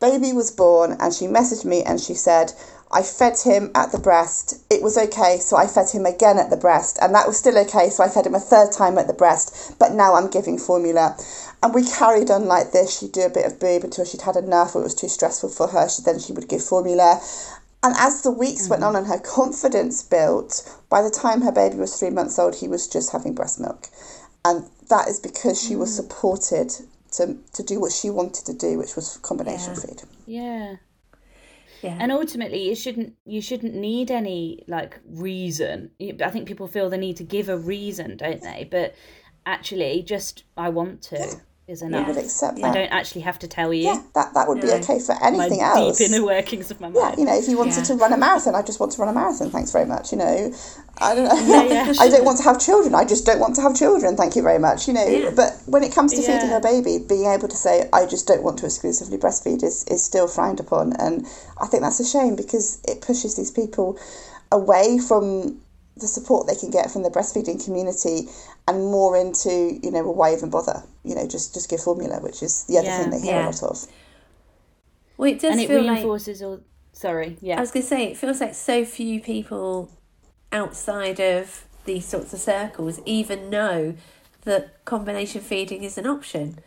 Baby 0.00 0.32
was 0.32 0.50
born, 0.50 0.96
and 0.98 1.14
she 1.14 1.26
messaged 1.26 1.64
me 1.64 1.82
and 1.82 2.00
she 2.00 2.14
said, 2.14 2.52
I 2.92 3.02
fed 3.02 3.38
him 3.38 3.70
at 3.72 3.92
the 3.92 4.00
breast. 4.00 4.54
It 4.68 4.82
was 4.82 4.98
okay, 4.98 5.38
so 5.38 5.56
I 5.56 5.68
fed 5.68 5.90
him 5.90 6.06
again 6.06 6.38
at 6.38 6.50
the 6.50 6.56
breast, 6.56 6.98
and 7.00 7.14
that 7.14 7.28
was 7.28 7.38
still 7.38 7.56
okay, 7.58 7.88
so 7.88 8.02
I 8.02 8.08
fed 8.08 8.26
him 8.26 8.34
a 8.34 8.40
third 8.40 8.72
time 8.72 8.98
at 8.98 9.06
the 9.06 9.12
breast, 9.12 9.76
but 9.78 9.92
now 9.92 10.14
I'm 10.14 10.28
giving 10.28 10.58
formula. 10.58 11.16
And 11.62 11.72
we 11.72 11.84
carried 11.84 12.32
on 12.32 12.46
like 12.46 12.72
this. 12.72 12.98
She'd 12.98 13.12
do 13.12 13.22
a 13.22 13.30
bit 13.30 13.46
of 13.46 13.60
boob 13.60 13.84
until 13.84 14.04
she'd 14.04 14.22
had 14.22 14.34
enough, 14.34 14.74
or 14.74 14.80
it 14.80 14.84
was 14.84 14.94
too 14.96 15.08
stressful 15.08 15.50
for 15.50 15.68
her. 15.68 15.88
She, 15.88 16.02
then 16.02 16.18
she 16.18 16.32
would 16.32 16.48
give 16.48 16.64
formula. 16.64 17.20
And 17.82 17.94
as 17.96 18.22
the 18.22 18.30
weeks 18.30 18.62
mm-hmm. 18.62 18.70
went 18.70 18.84
on 18.84 18.96
and 18.96 19.06
her 19.06 19.18
confidence 19.18 20.02
built, 20.02 20.78
by 20.90 21.02
the 21.02 21.10
time 21.10 21.40
her 21.42 21.52
baby 21.52 21.76
was 21.76 21.98
three 21.98 22.10
months 22.10 22.38
old, 22.38 22.56
he 22.56 22.68
was 22.68 22.86
just 22.86 23.12
having 23.12 23.34
breast 23.34 23.58
milk. 23.60 23.86
And 24.44 24.66
that 24.88 25.08
is 25.08 25.18
because 25.20 25.62
she 25.62 25.76
was 25.76 25.94
supported 25.94 26.72
to 27.12 27.38
to 27.52 27.62
do 27.62 27.80
what 27.80 27.92
she 27.92 28.10
wanted 28.10 28.46
to 28.46 28.54
do, 28.54 28.78
which 28.78 28.96
was 28.96 29.18
combination 29.18 29.74
Yeah. 29.74 29.80
feed. 29.80 30.02
Yeah. 30.26 30.76
Yeah. 31.82 31.96
And 31.98 32.12
ultimately, 32.12 32.68
you 32.68 32.74
shouldn't 32.74 33.14
you 33.24 33.40
shouldn't 33.40 33.74
need 33.74 34.10
any 34.10 34.62
like 34.66 35.00
reason. 35.08 35.90
I 36.00 36.30
think 36.30 36.46
people 36.46 36.68
feel 36.68 36.90
the 36.90 36.98
need 36.98 37.16
to 37.16 37.24
give 37.24 37.48
a 37.48 37.56
reason, 37.56 38.16
don't 38.16 38.42
they? 38.42 38.68
But 38.70 38.94
actually, 39.46 40.02
just 40.02 40.44
I 40.56 40.68
want 40.68 41.02
to 41.02 41.40
is 41.70 41.82
I 41.82 41.86
enough. 41.86 42.08
would 42.08 42.16
accept 42.16 42.58
I 42.58 42.62
that. 42.62 42.74
don't 42.74 42.88
actually 42.92 43.22
have 43.22 43.38
to 43.38 43.48
tell 43.48 43.72
you 43.72 43.84
Yeah, 43.84 44.02
that 44.14 44.34
that 44.34 44.48
would 44.48 44.60
be 44.60 44.66
No. 44.66 44.74
okay 44.74 44.98
for 44.98 45.14
my 45.14 45.26
anything 45.28 45.60
else. 45.60 45.98
deep 45.98 46.10
inner 46.10 46.24
workings 46.24 46.70
of 46.70 46.80
my 46.80 46.88
Yeah, 46.88 47.14
you 47.16 47.24
know, 47.24 47.36
if 47.38 47.48
you 47.48 47.56
wanted 47.56 47.76
Yeah. 47.76 47.82
to 47.84 47.94
run 47.94 48.12
a 48.12 48.16
marathon, 48.16 48.54
I 48.54 48.62
just 48.62 48.80
want 48.80 48.92
to 48.92 48.98
run 49.00 49.08
a 49.08 49.12
marathon. 49.12 49.50
Thanks 49.50 49.70
very 49.70 49.86
much. 49.86 50.10
You 50.12 50.18
know, 50.18 50.52
I 50.98 51.14
don't 51.14 51.24
know. 51.24 51.34
Yeah, 51.46 51.62
yeah. 51.86 51.92
I 52.00 52.08
don't 52.08 52.24
want 52.24 52.38
to 52.38 52.44
have 52.44 52.58
children. 52.60 52.94
I 52.94 53.04
just 53.04 53.24
don't 53.24 53.38
want 53.38 53.54
to 53.56 53.62
have 53.62 53.74
children. 53.76 54.16
Thank 54.16 54.34
you 54.36 54.42
very 54.42 54.58
much. 54.58 54.88
You 54.88 54.94
know, 54.94 55.06
Yeah. 55.06 55.30
but 55.34 55.56
when 55.66 55.82
it 55.84 55.94
comes 55.94 56.12
to 56.12 56.20
feeding 56.22 56.50
Yeah. 56.50 56.56
a 56.58 56.60
baby, 56.60 56.98
being 56.98 57.26
able 57.26 57.48
to 57.48 57.56
say 57.56 57.88
I 57.92 58.04
just 58.06 58.26
don't 58.26 58.42
want 58.42 58.58
to 58.58 58.66
exclusively 58.66 59.16
breastfeed 59.18 59.62
is 59.62 59.84
is 59.84 60.04
still 60.04 60.26
frowned 60.26 60.60
upon, 60.60 60.94
and 60.94 61.26
I 61.60 61.66
think 61.66 61.82
that's 61.82 62.00
a 62.00 62.04
shame 62.04 62.34
because 62.36 62.78
it 62.86 63.00
pushes 63.00 63.36
these 63.36 63.50
people 63.52 63.96
away 64.52 64.98
from 64.98 65.60
the 66.00 66.08
support 66.08 66.46
they 66.46 66.54
can 66.54 66.70
get 66.70 66.90
from 66.90 67.02
the 67.02 67.10
breastfeeding 67.10 67.62
community 67.64 68.28
and 68.68 68.78
more 68.84 69.16
into 69.16 69.78
you 69.82 69.90
know 69.90 70.02
well, 70.04 70.14
why 70.14 70.32
even 70.32 70.50
bother 70.50 70.82
you 71.04 71.14
know 71.14 71.26
just 71.26 71.54
just 71.54 71.68
give 71.70 71.80
formula 71.80 72.20
which 72.20 72.42
is 72.42 72.64
the 72.64 72.78
other 72.78 72.86
Yeah. 72.88 72.98
thing 73.02 73.10
they 73.10 73.20
hear 73.20 73.36
Yeah. 73.36 73.44
a 73.44 73.50
lot 73.50 73.62
of 73.62 73.86
well, 75.16 75.30
it 75.30 75.38
does 75.40 75.52
and 75.52 75.60
it 75.60 75.68
feel 75.68 75.82
like 75.82 75.96
reinforces 75.96 76.42
all. 76.42 76.60
Sorry, 76.92 77.36
yeah. 77.42 77.58
I 77.58 77.60
was 77.60 77.70
going 77.70 77.82
to 77.82 77.88
say, 77.88 78.04
it 78.10 78.16
feels 78.16 78.40
like 78.40 78.54
so 78.54 78.84
few 78.84 79.20
people 79.20 79.90
outside 80.50 81.20
of 81.20 81.66
these 81.84 82.06
sorts 82.06 82.32
of 82.32 82.40
circles 82.40 83.00
even 83.04 83.50
know 83.50 83.94
that 84.42 84.84
combination 84.84 85.40
feeding 85.42 85.82
is 85.84 85.98
an 85.98 86.06
option. 86.06 86.58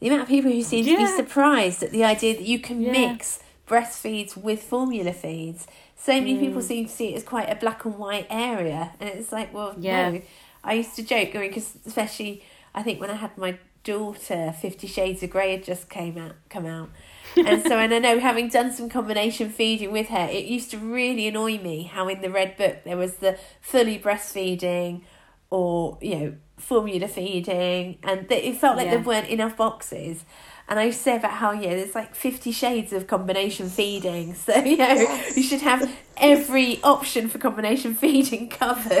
The 0.00 0.08
amount 0.08 0.22
of 0.22 0.28
people 0.28 0.50
who 0.50 0.62
seem 0.62 0.84
to 0.84 0.96
be 0.96 1.06
surprised 1.06 1.82
at 1.82 1.90
the 1.90 2.04
idea 2.04 2.34
that 2.34 2.42
you 2.44 2.58
can 2.58 2.80
Yeah. 2.82 2.92
mix 2.92 3.38
breastfeeds 3.68 4.36
with 4.36 4.62
formula 4.62 5.12
feeds. 5.12 5.66
So 5.96 6.14
many 6.14 6.36
people 6.36 6.60
Mm. 6.60 6.64
seem 6.66 6.84
to 6.86 6.90
see 6.92 7.08
it 7.14 7.16
as 7.16 7.22
quite 7.22 7.48
a 7.48 7.54
black 7.54 7.84
and 7.84 7.96
white 7.98 8.26
area, 8.28 8.92
and 9.00 9.08
it's 9.08 9.32
like, 9.32 9.54
well, 9.54 9.74
Yeah. 9.78 10.10
no. 10.10 10.22
I 10.64 10.74
used 10.74 10.94
to 10.96 11.02
joke, 11.02 11.34
I 11.34 11.38
mean, 11.38 11.48
because 11.50 11.76
especially 11.86 12.42
I 12.74 12.82
think 12.82 13.00
when 13.00 13.10
I 13.10 13.14
had 13.16 13.36
my 13.36 13.58
daughter, 13.84 14.54
Fifty 14.60 14.86
Shades 14.86 15.22
of 15.22 15.30
Grey 15.30 15.52
had 15.52 15.64
just 15.64 15.88
came 15.88 16.16
out, 16.18 16.36
come 16.48 16.66
out, 16.66 16.88
and 17.36 17.62
so 17.62 17.78
and 17.78 17.92
I 17.92 17.98
know 17.98 18.18
having 18.20 18.48
done 18.48 18.72
some 18.72 18.88
combination 18.88 19.50
feeding 19.50 19.90
with 19.92 20.08
her, 20.08 20.28
it 20.30 20.44
used 20.44 20.70
to 20.70 20.78
really 20.78 21.26
annoy 21.28 21.58
me 21.58 21.82
how 21.84 22.08
in 22.08 22.20
the 22.20 22.30
red 22.30 22.56
book 22.56 22.84
there 22.84 22.96
was 22.96 23.16
the 23.16 23.36
fully 23.60 23.98
breastfeeding, 23.98 25.02
or 25.50 25.98
you 26.00 26.14
know 26.16 26.34
formula 26.58 27.08
feeding, 27.08 27.98
and 28.04 28.28
that 28.28 28.46
it 28.46 28.56
felt 28.56 28.76
like 28.76 28.86
Yeah. 28.86 28.92
there 28.96 29.00
weren't 29.04 29.28
enough 29.28 29.56
boxes. 29.56 30.24
And 30.68 30.78
I 30.78 30.84
used 30.84 30.98
to 30.98 31.04
say 31.04 31.16
about 31.16 31.32
how 31.32 31.52
yeah, 31.52 31.74
there's 31.74 31.94
like 31.94 32.14
fifty 32.14 32.52
shades 32.52 32.92
of 32.92 33.06
combination 33.06 33.68
feeding, 33.68 34.34
so 34.46 34.56
you 34.56 34.76
know 34.76 34.92
you 35.36 35.42
should 35.42 35.60
have 35.60 35.90
every 36.16 36.82
option 36.82 37.28
for 37.28 37.38
combination 37.38 37.94
feeding 37.94 38.48
covered. 38.48 38.92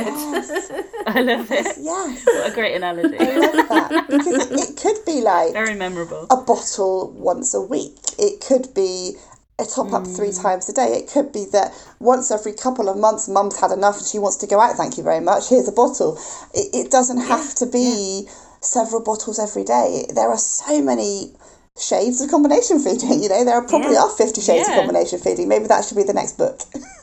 I 1.06 1.20
love 1.22 1.48
this. 1.48 1.78
yes 1.80 2.26
What 2.26 2.50
a 2.50 2.54
great 2.54 2.76
analogy. 2.76 3.16
I 3.18 3.36
love 3.36 3.68
that 3.68 4.06
because 4.08 4.26
it, 4.26 4.70
it 4.70 4.76
could 4.76 5.04
be 5.06 5.20
like 5.20 5.52
Very 5.52 5.74
memorable. 5.74 6.26
a 6.30 6.36
bottle 6.36 7.12
once 7.12 7.54
a 7.54 7.60
week. 7.60 7.96
It 8.18 8.44
could 8.46 8.74
be 8.74 9.14
a 9.58 9.64
top 9.64 9.92
up 9.92 10.06
three 10.06 10.28
mm. 10.28 10.42
times 10.42 10.68
a 10.68 10.72
day. 10.72 10.98
It 10.98 11.08
could 11.08 11.32
be 11.32 11.46
that 11.52 11.72
once 12.00 12.30
every 12.30 12.52
couple 12.52 12.88
of 12.88 12.96
months, 12.96 13.28
mum's 13.28 13.58
had 13.58 13.70
enough 13.70 13.98
and 13.98 14.06
she 14.06 14.18
wants 14.18 14.36
to 14.38 14.46
go 14.46 14.60
out. 14.60 14.76
Thank 14.76 14.96
you 14.96 15.04
very 15.04 15.20
much. 15.20 15.48
Here's 15.48 15.68
a 15.68 15.72
bottle. 15.72 16.18
It, 16.54 16.86
it 16.86 16.90
doesn't 16.90 17.20
have 17.20 17.54
to 17.56 17.66
be 17.66 18.28
several 18.62 19.02
bottles 19.02 19.38
every 19.38 19.64
day. 19.64 20.06
There 20.14 20.28
are 20.30 20.38
so 20.38 20.80
many 20.80 21.32
shades 21.78 22.20
of 22.20 22.30
combination 22.30 22.78
feeding. 22.78 23.22
You 23.22 23.28
know, 23.30 23.44
there 23.44 23.54
are 23.54 23.66
probably 23.66 23.94
Yeah. 23.94 24.02
are 24.02 24.10
50 24.10 24.40
shades 24.42 24.68
Yeah. 24.68 24.74
of 24.74 24.80
combination 24.80 25.18
feeding. 25.18 25.48
Maybe 25.48 25.66
that 25.66 25.84
should 25.84 25.96
be 25.96 26.02
the 26.02 26.12
next 26.12 26.36
book. 26.36 26.60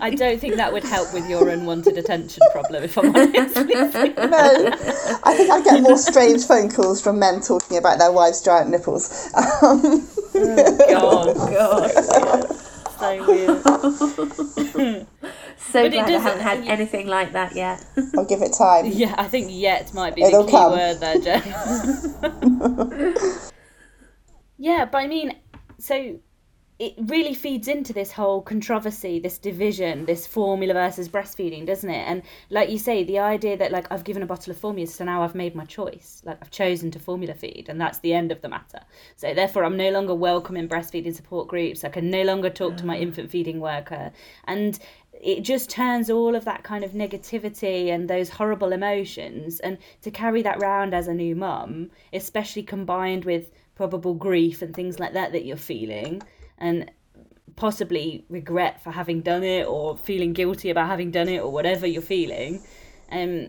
I 0.00 0.10
don't 0.16 0.38
think 0.40 0.56
that 0.56 0.72
would 0.72 0.84
help 0.84 1.12
with 1.14 1.28
your 1.28 1.48
unwanted 1.48 1.96
attention 1.98 2.42
problem, 2.52 2.84
if 2.84 2.96
I'm 2.98 3.14
honest. 3.16 3.56
no, 3.56 4.70
I 5.24 5.34
think 5.36 5.50
I 5.50 5.60
get 5.64 5.82
more 5.82 5.96
strange 5.98 6.44
phone 6.44 6.70
calls 6.70 7.00
from 7.00 7.18
men 7.18 7.40
talking 7.40 7.78
about 7.78 7.98
their 7.98 8.12
wives' 8.12 8.42
giant 8.42 8.70
nipples. 8.70 9.30
Um, 9.34 10.06
God, 10.34 11.34
God. 11.34 12.56
So 13.06 13.26
weird. 14.86 15.06
So 15.58 15.82
But 15.82 15.92
glad 15.92 16.08
I 16.08 16.18
haven't 16.18 16.42
had 16.42 16.58
uh, 16.60 16.64
anything 16.66 17.06
like 17.06 17.32
that 17.32 17.54
yet. 17.56 17.84
I'll 18.16 18.24
give 18.26 18.42
it 18.42 18.52
time. 18.52 18.86
Yeah, 18.92 19.14
I 19.16 19.26
think 19.26 19.48
yet 19.50 19.92
might 19.94 20.14
be 20.14 20.22
It'll 20.22 20.44
the 20.44 20.50
key 20.50 20.56
come. 20.56 20.72
word 20.72 21.00
there, 21.00 21.18
Jen. 21.18 21.42
yeah, 24.58 24.84
but 24.84 24.98
I 24.98 25.06
mean, 25.06 25.34
so 25.78 26.18
it 26.78 26.92
really 26.98 27.32
feeds 27.32 27.68
into 27.68 27.94
this 27.94 28.12
whole 28.12 28.42
controversy, 28.42 29.18
this 29.18 29.38
division, 29.38 30.04
this 30.04 30.26
formula 30.26 30.74
versus 30.74 31.08
breastfeeding, 31.08 31.66
doesn't 31.66 31.88
it? 31.88 32.04
And 32.06 32.22
like 32.50 32.68
you 32.68 32.78
say, 32.78 33.02
the 33.02 33.18
idea 33.18 33.56
that 33.56 33.72
like 33.72 33.90
I've 33.90 34.04
given 34.04 34.22
a 34.22 34.26
bottle 34.26 34.50
of 34.50 34.58
formula, 34.58 34.86
so 34.86 35.04
now 35.04 35.22
I've 35.22 35.34
made 35.34 35.54
my 35.54 35.64
choice. 35.64 36.20
Like 36.24 36.36
I've 36.42 36.50
chosen 36.50 36.90
to 36.90 36.98
formula 36.98 37.32
feed, 37.32 37.66
and 37.70 37.80
that's 37.80 38.00
the 38.00 38.12
end 38.12 38.30
of 38.30 38.42
the 38.42 38.50
matter. 38.50 38.80
So 39.16 39.32
therefore, 39.32 39.64
I'm 39.64 39.78
no 39.78 39.90
longer 39.90 40.14
welcome 40.14 40.56
in 40.56 40.68
breastfeeding 40.68 41.14
support 41.14 41.48
groups. 41.48 41.82
I 41.82 41.88
can 41.88 42.10
no 42.10 42.22
longer 42.24 42.50
talk 42.50 42.76
to 42.76 42.86
my 42.86 42.98
infant 42.98 43.30
feeding 43.30 43.60
worker, 43.60 44.12
and 44.44 44.78
it 45.18 45.40
just 45.40 45.70
turns 45.70 46.10
all 46.10 46.36
of 46.36 46.44
that 46.44 46.62
kind 46.62 46.84
of 46.84 46.90
negativity 46.90 47.88
and 47.88 48.08
those 48.08 48.28
horrible 48.28 48.72
emotions 48.72 49.60
and 49.60 49.78
to 50.02 50.10
carry 50.10 50.42
that 50.42 50.60
round 50.60 50.94
as 50.94 51.08
a 51.08 51.14
new 51.14 51.34
mum 51.34 51.90
especially 52.12 52.62
combined 52.62 53.24
with 53.24 53.50
probable 53.76 54.12
grief 54.12 54.60
and 54.60 54.74
things 54.74 54.98
like 54.98 55.14
that 55.14 55.32
that 55.32 55.46
you're 55.46 55.56
feeling 55.56 56.20
and 56.58 56.90
possibly 57.56 58.24
regret 58.28 58.82
for 58.82 58.90
having 58.90 59.22
done 59.22 59.42
it 59.42 59.66
or 59.66 59.96
feeling 59.96 60.32
guilty 60.32 60.68
about 60.70 60.88
having 60.88 61.10
done 61.10 61.28
it 61.28 61.38
or 61.38 61.50
whatever 61.50 61.86
you're 61.86 62.02
feeling 62.02 62.62
um 63.10 63.48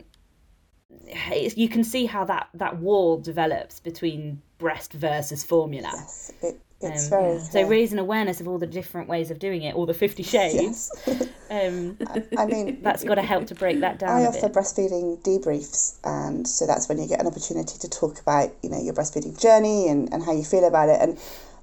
you 1.55 1.67
can 1.67 1.83
see 1.83 2.05
how 2.05 2.23
that 2.23 2.47
that 2.53 2.77
wall 2.77 3.17
develops 3.19 3.79
between 3.79 4.41
breast 4.57 4.93
versus 4.93 5.43
formula 5.43 5.89
Yes, 5.93 6.31
it, 6.41 6.61
it's 6.79 7.05
um, 7.05 7.09
very. 7.09 7.39
so 7.39 7.67
raising 7.67 7.99
awareness 7.99 8.39
of 8.39 8.47
all 8.47 8.57
the 8.57 8.67
different 8.67 9.09
ways 9.09 9.31
of 9.31 9.39
doing 9.39 9.63
it 9.63 9.75
all 9.75 9.85
the 9.85 9.93
50 9.93 10.23
shades 10.23 10.91
Yes. 11.05 11.27
um 11.49 11.97
I 12.37 12.45
mean, 12.45 12.79
that's 12.83 13.03
got 13.03 13.15
to 13.15 13.21
help 13.21 13.47
to 13.47 13.55
break 13.55 13.79
that 13.81 13.99
down 13.99 14.09
i 14.21 14.25
offer 14.25 14.47
breastfeeding 14.47 15.21
debriefs, 15.23 15.97
and 16.03 16.47
so 16.47 16.65
that's 16.67 16.87
when 16.87 16.97
you 16.99 17.07
get 17.07 17.19
an 17.19 17.27
opportunity 17.27 17.77
to 17.79 17.89
talk 17.89 18.21
about, 18.21 18.53
you 18.61 18.69
know, 18.69 18.81
your 18.81 18.93
breastfeeding 18.93 19.39
journey 19.39 19.87
and, 19.89 20.13
and 20.13 20.23
how 20.23 20.33
you 20.33 20.43
feel 20.43 20.65
about 20.67 20.89
it. 20.89 21.01
And 21.01 21.17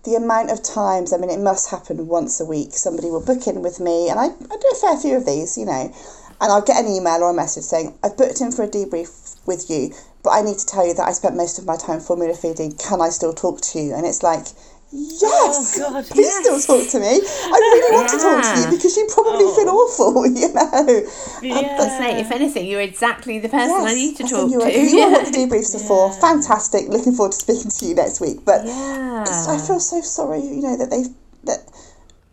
the 0.04 0.14
amount 0.14 0.50
of 0.50 0.62
times, 0.62 1.12
I 1.12 1.16
mean, 1.16 1.30
it 1.30 1.40
must 1.40 1.70
happen 1.70 2.06
once 2.06 2.40
a 2.40 2.44
week. 2.44 2.72
Somebody 2.72 3.10
will 3.10 3.24
book 3.24 3.46
in 3.46 3.62
with 3.62 3.80
me, 3.80 4.10
and 4.10 4.20
I, 4.20 4.26
I 4.26 4.28
do 4.28 4.70
a 4.72 4.76
fair 4.76 4.96
few 4.98 5.16
of 5.16 5.26
these, 5.26 5.56
you 5.56 5.64
know, 5.64 5.92
and 6.40 6.52
I'll 6.52 6.62
get 6.62 6.84
an 6.84 6.90
email 6.90 7.22
or 7.22 7.30
a 7.30 7.34
message 7.34 7.64
saying, 7.64 7.98
I've 8.02 8.16
booked 8.16 8.40
in 8.40 8.52
for 8.52 8.64
a 8.64 8.68
debrief 8.68 9.36
with 9.46 9.70
you, 9.70 9.94
but 10.22 10.30
I 10.30 10.42
need 10.42 10.58
to 10.58 10.66
tell 10.66 10.86
you 10.86 10.94
that 10.94 11.08
I 11.08 11.12
spent 11.12 11.36
most 11.36 11.58
of 11.58 11.64
my 11.64 11.76
time 11.76 12.00
formula 12.00 12.34
feeding. 12.34 12.72
Can 12.72 13.00
I 13.00 13.08
still 13.08 13.32
talk 13.32 13.60
to 13.60 13.78
you? 13.78 13.94
And 13.94 14.06
it's 14.06 14.22
like, 14.22 14.46
yes, 14.94 15.78
Oh, 15.80 15.90
God, 15.92 16.06
please 16.06 16.26
yes. 16.26 16.44
still 16.44 16.78
talk 16.78 16.90
to 16.92 17.00
me. 17.00 17.20
I 17.20 17.56
really 17.58 17.96
want 17.96 18.08
to 18.10 18.18
talk 18.18 18.40
to 18.42 18.60
you 18.62 18.76
because 18.76 18.96
you 18.96 19.06
probably 19.12 19.46
feel 19.54 19.68
oh. 19.68 19.82
awful, 19.90 20.26
you 20.40 20.52
know. 20.54 20.62
Um, 20.62 21.80
I'd 21.82 21.98
say, 21.98 22.20
if 22.20 22.30
anything, 22.30 22.66
you're 22.66 22.80
exactly 22.80 23.38
the 23.38 23.48
person 23.48 23.74
I 23.74 23.94
need 23.94 24.16
to 24.18 24.24
I 24.24 24.28
talk 24.28 24.40
think 24.40 24.52
you 24.52 24.58
to. 24.60 24.64
are, 24.66 24.70
you 24.70 24.98
yeah. 24.98 25.06
are 25.06 25.10
what 25.10 25.26
the 25.26 25.38
debriefs 25.38 25.74
are 25.74 25.86
for. 25.86 26.12
Fantastic. 26.20 26.88
Looking 26.88 27.12
forward 27.12 27.32
to 27.32 27.38
speaking 27.38 27.70
to 27.70 27.86
you 27.86 27.94
next 27.94 28.20
week. 28.20 28.44
But 28.44 28.62
it's- 28.64 29.48
I 29.48 29.58
feel 29.58 29.80
so 29.80 30.00
sorry, 30.00 30.40
you 30.40 30.62
know, 30.62 30.76
that 30.76 30.90
they've 30.90 31.08
that 31.44 31.60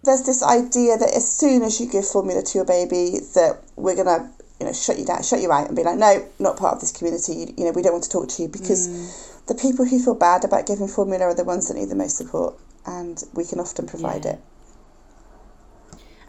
there's 0.03 0.23
this 0.23 0.41
idea 0.43 0.97
that 0.97 1.11
as 1.15 1.29
soon 1.29 1.61
as 1.63 1.79
you 1.79 1.89
give 1.89 2.07
formula 2.07 2.41
to 2.41 2.57
your 2.57 2.65
baby, 2.65 3.19
that 3.35 3.59
we're 3.75 3.95
gonna 3.95 4.31
you 4.59 4.65
know 4.65 4.73
shut 4.73 4.97
you 4.97 5.05
down, 5.05 5.23
shut 5.23 5.41
you 5.41 5.51
out, 5.51 5.67
and 5.67 5.75
be 5.75 5.83
like, 5.83 5.97
no, 5.97 6.25
not 6.39 6.57
part 6.57 6.75
of 6.75 6.81
this 6.81 6.91
community. 6.91 7.33
You, 7.33 7.53
you 7.57 7.65
know, 7.65 7.71
we 7.71 7.81
don't 7.81 7.93
want 7.93 8.03
to 8.05 8.09
talk 8.09 8.27
to 8.29 8.41
you 8.41 8.47
because 8.47 8.87
mm. 8.87 9.30
The 9.47 9.55
people 9.55 9.85
who 9.85 9.99
feel 9.99 10.15
bad 10.15 10.43
about 10.45 10.65
giving 10.67 10.87
formula 10.87 11.25
are 11.25 11.35
the 11.35 11.43
ones 11.43 11.67
that 11.67 11.75
need 11.75 11.89
the 11.89 11.95
most 11.95 12.17
support, 12.17 12.59
and 12.85 13.23
we 13.33 13.45
can 13.45 13.59
often 13.59 13.87
provide 13.87 14.25
Yeah. 14.25 14.33
it. 14.33 14.39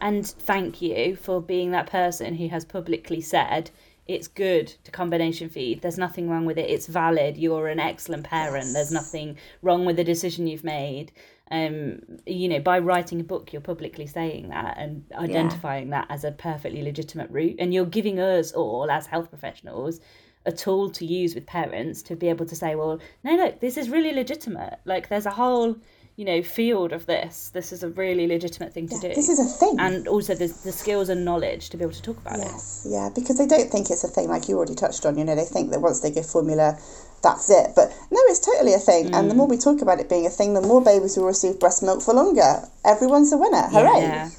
And 0.01 0.27
thank 0.27 0.83
you 0.83 1.15
for 1.15 1.41
being 1.41 1.71
that 1.71 1.87
person 1.87 2.35
who 2.35 2.49
has 2.49 2.65
publicly 2.65 3.21
said 3.21 3.71
it's 4.09 4.27
good 4.27 4.67
to 4.83 4.91
combination 4.91 5.49
feed. 5.49 5.81
There's 5.81 5.97
nothing 5.97 6.29
wrong 6.29 6.45
with 6.45 6.59
it. 6.59 6.69
It's 6.69 6.89
valid. 6.89 7.37
You're 7.37 7.69
an 7.69 7.79
excellent 7.79 8.25
parent. 8.25 8.73
There's 8.73 8.91
nothing 8.91 9.37
wrong 9.63 9.85
with 9.85 9.97
the 9.97 10.03
decision 10.05 10.49
you've 10.49 10.65
made. 10.65 11.13
Um, 11.53 12.01
you 12.27 12.49
know, 12.49 12.59
by 12.59 12.81
writing 12.81 13.21
a 13.21 13.25
book, 13.25 13.53
you're 13.53 13.63
publicly 13.63 14.07
saying 14.07 14.49
that 14.49 14.77
and 14.77 15.05
identifying 15.15 15.91
that 15.91 16.07
as 16.09 16.25
a 16.25 16.33
perfectly 16.33 16.83
legitimate 16.83 17.31
route. 17.31 17.57
And 17.61 17.73
you're 17.73 17.87
giving 17.87 18.19
us 18.19 18.51
all, 18.53 18.91
as 18.91 19.07
health 19.07 19.29
professionals, 19.29 20.01
a 20.45 20.53
tool 20.53 20.91
to 20.91 21.07
use 21.07 21.35
with 21.35 21.47
parents 21.47 22.03
to 22.03 22.17
be 22.17 22.29
able 22.29 22.47
to 22.47 22.57
say, 22.57 22.75
well, 22.75 22.99
no, 23.23 23.37
look, 23.37 23.61
this 23.61 23.77
is 23.77 23.89
really 23.89 24.13
legitimate. 24.13 24.79
Like, 24.85 25.09
there's 25.09 25.27
a 25.27 25.31
whole 25.31 25.77
you 26.17 26.25
know 26.25 26.43
field 26.43 26.93
of 26.93 27.07
this. 27.07 27.51
This 27.51 27.73
is 27.73 27.83
a 27.83 27.89
really 27.89 28.27
legitimate 28.27 28.73
thing 28.73 28.89
to 28.89 28.99
do. 28.99 29.09
This 29.09 29.29
is 29.29 29.39
a 29.39 29.45
thing. 29.45 29.77
and 29.79 30.07
also 30.07 30.35
the 30.35 30.47
the 30.65 30.73
skills 30.73 31.09
and 31.09 31.25
knowledge 31.25 31.71
to 31.71 31.77
be 31.77 31.85
able 31.85 31.95
to 31.95 32.03
talk 32.03 32.19
about 32.19 32.39
it. 32.39 32.45
Yes, 32.45 32.87
yeah, 32.89 33.09
because 33.15 33.39
they 33.39 33.47
don't 33.47 33.71
think 33.71 33.91
it's 33.91 34.05
a 34.05 34.09
thing 34.09 34.29
like 34.29 34.49
you 34.49 34.57
already 34.57 34.75
touched 34.75 35.07
on. 35.07 35.17
You 35.19 35.25
know, 35.25 35.35
they 35.35 35.45
think 35.45 35.71
that 35.71 35.81
once 35.81 36.01
they 36.01 36.11
give 36.11 36.27
formula, 36.27 36.79
that's 37.23 37.49
it. 37.51 37.71
But 37.77 37.91
no, 38.11 38.19
it's 38.27 38.41
totally 38.41 38.75
a 38.75 38.79
thing. 38.79 39.15
And 39.15 39.31
the 39.31 39.35
mm. 39.35 39.39
more 39.39 39.47
we 39.47 39.57
talk 39.57 39.81
about 39.81 40.01
it 40.01 40.09
being 40.09 40.27
a 40.27 40.31
thing, 40.31 40.55
the 40.55 40.61
more 40.61 40.83
babies 40.83 41.17
will 41.17 41.27
receive 41.27 41.61
breast 41.61 41.83
milk 41.83 42.03
for 42.03 42.15
longer. 42.15 42.69
Everyone's 42.85 43.33
a 43.33 43.39
winner. 43.39 43.69
Hooray! 43.69 44.03
Yeah. 44.03 44.31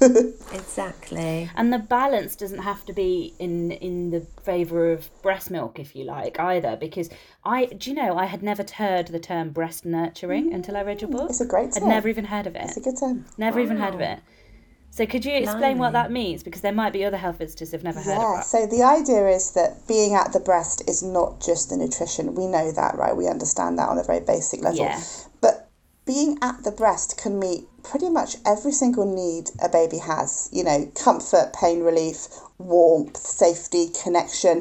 Exactly. 0.52 1.50
And 1.56 1.72
the 1.72 1.78
balance 1.78 2.36
doesn't 2.36 2.60
have 2.60 2.84
to 2.86 2.92
be 2.92 3.34
in 3.38 3.72
in 3.72 4.10
the 4.10 4.26
favour 4.42 4.92
of 4.92 5.10
breast 5.22 5.50
milk, 5.50 5.78
if 5.78 5.96
you 5.96 6.04
like, 6.04 6.38
either. 6.38 6.76
Because 6.76 7.10
I, 7.44 7.66
do 7.66 7.90
you 7.90 7.96
know, 7.96 8.16
I 8.16 8.26
had 8.26 8.42
never 8.42 8.64
heard 8.76 9.08
the 9.08 9.18
term 9.18 9.50
breast 9.50 9.84
nurturing 9.84 10.50
mm. 10.50 10.54
until 10.54 10.76
I 10.76 10.82
read 10.82 11.00
your 11.00 11.10
book. 11.10 11.30
It's 11.30 11.40
a 11.40 11.46
great 11.46 11.72
term. 11.72 11.84
I'd 11.84 11.88
never 11.88 12.08
even 12.08 12.26
heard 12.26 12.46
of 12.46 12.54
it. 12.54 12.62
It's 12.64 12.76
a 12.76 12.80
good 12.80 12.98
term. 12.98 13.24
Never 13.36 13.60
even 13.60 13.78
heard 13.78 13.94
of 13.94 14.00
it. 14.00 14.20
So 14.94 15.06
could 15.06 15.24
you 15.24 15.34
explain 15.34 15.78
what 15.78 15.92
that 15.94 16.12
means? 16.12 16.44
Because 16.44 16.60
there 16.60 16.70
might 16.70 16.92
be 16.92 17.04
other 17.04 17.16
health 17.16 17.38
visitors 17.38 17.72
who've 17.72 17.82
never 17.82 18.00
heard 18.00 18.12
Yeah, 18.16 18.30
of 18.30 18.36
that. 18.36 18.46
so 18.46 18.64
the 18.64 18.84
idea 18.84 19.26
is 19.28 19.50
that 19.54 19.88
being 19.88 20.14
at 20.14 20.32
the 20.32 20.38
breast 20.38 20.88
is 20.88 21.02
not 21.02 21.40
just 21.44 21.68
the 21.68 21.76
nutrition. 21.76 22.36
We 22.36 22.46
know 22.46 22.70
that, 22.70 22.96
right? 22.96 23.16
We 23.16 23.26
understand 23.26 23.76
that 23.80 23.88
on 23.88 23.98
a 23.98 24.04
very 24.04 24.20
basic 24.20 24.62
level. 24.62 24.78
Yeah. 24.78 25.02
But 25.40 25.68
being 26.06 26.38
at 26.42 26.62
the 26.62 26.70
breast 26.70 27.18
can 27.20 27.40
meet 27.40 27.64
pretty 27.82 28.08
much 28.08 28.36
every 28.46 28.70
single 28.70 29.04
need 29.04 29.50
a 29.60 29.68
baby 29.68 29.98
has. 29.98 30.48
You 30.52 30.62
know, 30.62 30.88
comfort, 30.94 31.52
pain 31.60 31.80
relief, 31.82 32.28
warmth, 32.58 33.16
safety, 33.16 33.88
connection. 34.00 34.58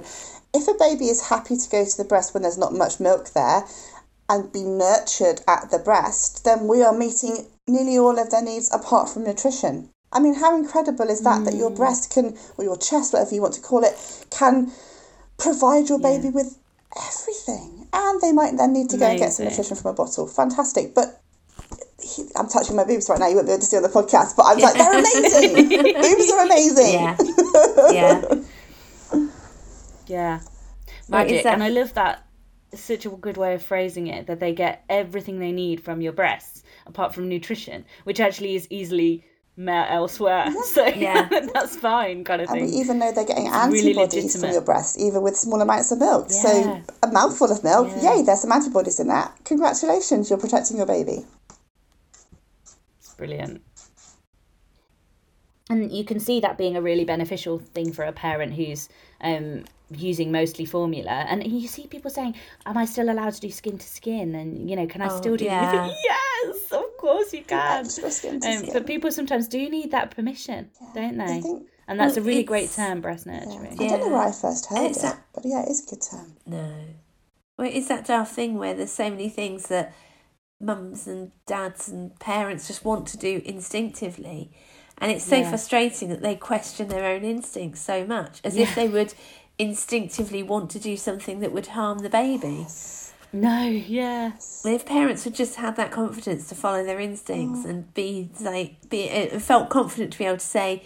If 0.52 0.68
a 0.68 0.74
baby 0.80 1.10
is 1.10 1.28
happy 1.30 1.58
to 1.58 1.70
go 1.70 1.86
to 1.86 1.98
the 1.98 2.06
breast 2.06 2.34
when 2.34 2.42
there's 2.42 2.58
not 2.58 2.74
much 2.74 3.00
milk 3.00 3.34
there 3.34 3.66
and 4.28 4.52
be 4.52 4.64
nurtured 4.64 5.42
at 5.48 5.70
the 5.70 5.78
breast, 5.78 6.44
then 6.44 6.68
we 6.68 6.82
are 6.82 6.98
meeting 6.98 7.46
nearly 7.68 8.00
all 8.00 8.18
of 8.18 8.32
their 8.32 8.42
needs 8.42 8.74
apart 8.74 9.10
from 9.10 9.26
nutrition. 9.26 9.93
I 10.14 10.20
mean, 10.20 10.36
how 10.36 10.56
incredible 10.58 11.10
is 11.10 11.22
that? 11.22 11.44
That 11.46 11.56
your 11.56 11.72
mm. 11.72 11.76
breast 11.76 12.14
can, 12.14 12.38
or 12.58 12.64
your 12.64 12.78
chest, 12.78 13.14
whatever 13.14 13.34
you 13.34 13.42
want 13.42 13.56
to 13.56 13.62
call 13.62 13.84
it, 13.84 13.94
can 14.30 14.72
provide 15.38 15.90
your 15.90 16.00
baby 16.00 16.30
with 16.30 16.58
everything. 16.96 17.88
And 17.92 18.22
they 18.22 18.32
might 18.32 18.56
then 18.58 18.74
need 18.74 18.90
to 18.92 18.98
go 18.98 19.08
and 19.08 19.20
get 19.20 19.34
some 19.34 19.48
nutrition 19.48 19.76
from 19.76 19.92
a 19.92 19.94
bottle. 19.94 20.28
Fantastic. 20.28 20.94
But 20.96 21.22
he, 22.02 22.24
I'm 22.36 22.48
touching 22.48 22.76
my 22.76 22.84
boobs 22.84 23.10
right 23.10 23.20
now. 23.20 23.28
You 23.28 23.36
won't 23.36 23.48
be 23.48 23.54
able 23.54 23.62
to 23.62 23.66
see 23.66 23.78
on 23.78 23.84
the 23.84 23.90
podcast, 23.90 24.36
but 24.36 24.46
I'm 24.46 24.60
like, 24.60 24.76
they're 24.76 25.00
amazing. 25.00 25.70
boobs 25.94 26.32
are 26.32 26.46
amazing. 26.46 26.94
Yeah. 26.94 27.18
Yeah. 27.92 28.44
Yeah. 30.08 30.40
Magic. 31.10 31.44
that- 31.44 31.54
And 31.54 31.64
I 31.64 31.70
love 31.70 31.94
that. 31.96 32.26
It's 32.72 32.82
such 32.82 33.06
a 33.06 33.10
good 33.10 33.38
way 33.38 33.54
of 33.54 33.62
phrasing 33.62 34.08
it 34.08 34.26
that 34.26 34.40
they 34.40 34.52
get 34.52 34.84
everything 34.90 35.38
they 35.38 35.52
need 35.52 35.82
from 35.82 36.02
your 36.02 36.12
breasts, 36.12 36.64
apart 36.88 37.14
from 37.14 37.30
nutrition, 37.30 37.86
which 38.04 38.20
actually 38.20 38.56
is 38.56 38.68
easily 38.72 39.24
met 39.56 39.92
elsewhere. 39.92 40.48
So 40.66 40.86
Yeah. 40.86 41.28
that's 41.54 41.76
fine, 41.76 42.24
kind 42.24 42.42
of 42.42 42.50
And 42.50 42.62
we 42.62 42.68
thing. 42.70 42.80
even 42.80 43.00
though 43.00 43.12
they're 43.12 43.26
getting 43.26 43.46
really 43.52 43.90
antibodies 43.92 44.40
from 44.40 44.52
your 44.52 44.62
breast, 44.62 44.98
even 45.00 45.22
with 45.22 45.38
small 45.38 45.62
amounts 45.62 45.92
of 45.92 46.00
milk. 46.00 46.28
Yeah. 46.30 46.42
So 46.42 46.82
a 47.04 47.08
mouthful 47.12 47.52
of 47.52 47.64
milk, 47.64 47.90
Yeah. 48.02 48.16
yay, 48.16 48.22
there's 48.24 48.42
some 48.42 48.52
antibodies 48.52 49.00
in 49.00 49.08
that. 49.08 49.34
Congratulations, 49.46 50.30
you're 50.30 50.40
protecting 50.40 50.78
your 50.78 50.86
baby. 50.88 51.26
It's 53.00 53.14
brilliant. 53.16 53.62
And 55.70 55.92
you 55.92 56.04
can 56.04 56.20
see 56.20 56.40
that 56.42 56.58
being 56.58 56.76
a 56.76 56.82
really 56.82 57.06
beneficial 57.06 57.58
thing 57.60 57.94
for 57.94 58.04
a 58.04 58.12
parent 58.12 58.54
who's 58.54 58.90
um, 59.22 59.64
using 59.98 60.32
mostly 60.32 60.66
formula. 60.66 61.12
And 61.30 61.46
you 61.46 61.68
see 61.68 61.88
people 61.88 62.12
saying, 62.12 62.36
"Am 62.66 62.78
I 62.78 62.86
still 62.86 63.10
allowed 63.10 63.34
to 63.34 63.42
do 63.42 63.50
skin 63.52 63.78
to 63.78 63.88
skin?" 63.88 64.36
And 64.36 64.70
you 64.70 64.76
know, 64.76 64.88
can 64.88 65.02
I 65.02 65.08
Oh, 65.08 65.18
still 65.18 65.38
do? 65.38 65.46
yeah. 65.52 65.94
Yes, 66.04 66.72
of 66.72 66.98
course 66.98 67.34
you 67.34 67.44
can. 67.44 67.86
Extra 67.86 68.12
skin 68.12 68.40
to 68.40 68.48
Um, 68.48 68.58
skin. 68.60 68.74
but 68.74 68.86
people 68.88 69.12
sometimes 69.12 69.48
do 69.48 69.70
need 69.70 69.92
that 69.92 70.12
permission, 70.12 70.70
don't 70.94 71.18
they? 71.18 71.42
think 71.42 71.68
And 71.88 72.00
that's 72.00 72.16
Well, 72.16 72.24
a 72.26 72.28
really 72.28 72.44
great 72.44 72.72
term, 72.72 73.02
breast 73.02 73.26
nurturing. 73.26 73.74
I 73.74 73.76
don't 73.88 74.00
know 74.02 74.10
where 74.18 74.28
I 74.28 74.32
first 74.32 74.68
heard 74.68 74.86
It's 74.90 75.00
it, 75.00 75.02
that- 75.02 75.26
but 75.34 75.44
yeah, 75.46 75.64
it 75.64 75.70
is 75.70 75.86
a 75.86 75.90
good 75.90 76.02
term. 76.02 76.36
No. 76.46 76.72
Well, 77.58 77.70
it's 77.72 77.88
that 77.90 78.06
daft 78.06 78.34
thing 78.34 78.58
where 78.58 78.74
there's 78.74 78.92
so 78.92 79.10
many 79.10 79.30
things 79.30 79.68
that 79.68 79.94
mums 80.60 81.08
and 81.08 81.32
dads 81.46 81.90
and 81.90 82.18
parents 82.20 82.68
just 82.68 82.86
want 82.86 83.06
to 83.10 83.18
do 83.18 83.42
instinctively. 83.46 84.52
And 84.98 85.12
it's 85.12 85.26
so 85.26 85.38
Yeah. 85.40 85.50
frustrating 85.50 86.10
that 86.10 86.22
they 86.22 86.36
question 86.36 86.88
their 86.88 87.06
own 87.06 87.24
instincts 87.24 87.82
so 87.82 88.06
much, 88.06 88.40
as 88.44 88.56
if 88.56 88.76
they 88.76 88.88
would 88.88 89.14
instinctively 89.60 90.44
want 90.44 90.70
to 90.72 90.80
do 90.80 90.98
something 90.98 91.40
that 91.40 91.52
would 91.52 91.68
harm 91.68 92.00
the 92.00 92.10
baby. 92.10 92.66
No, 93.32 93.64
yes. 93.64 94.64
If 94.66 94.86
parents 94.86 95.24
had 95.24 95.34
just 95.34 95.56
had 95.56 95.76
that 95.78 95.92
confidence 95.92 96.48
to 96.50 96.56
follow 96.56 96.84
their 96.84 97.00
instincts 97.00 97.66
and 97.66 97.92
be 97.94 98.30
like, 98.40 98.90
be 98.90 99.10
uh, 99.10 99.40
felt 99.40 99.70
confident 99.70 100.14
to 100.14 100.20
be 100.20 100.26
able 100.26 100.38
to 100.38 100.46
say, 100.46 100.84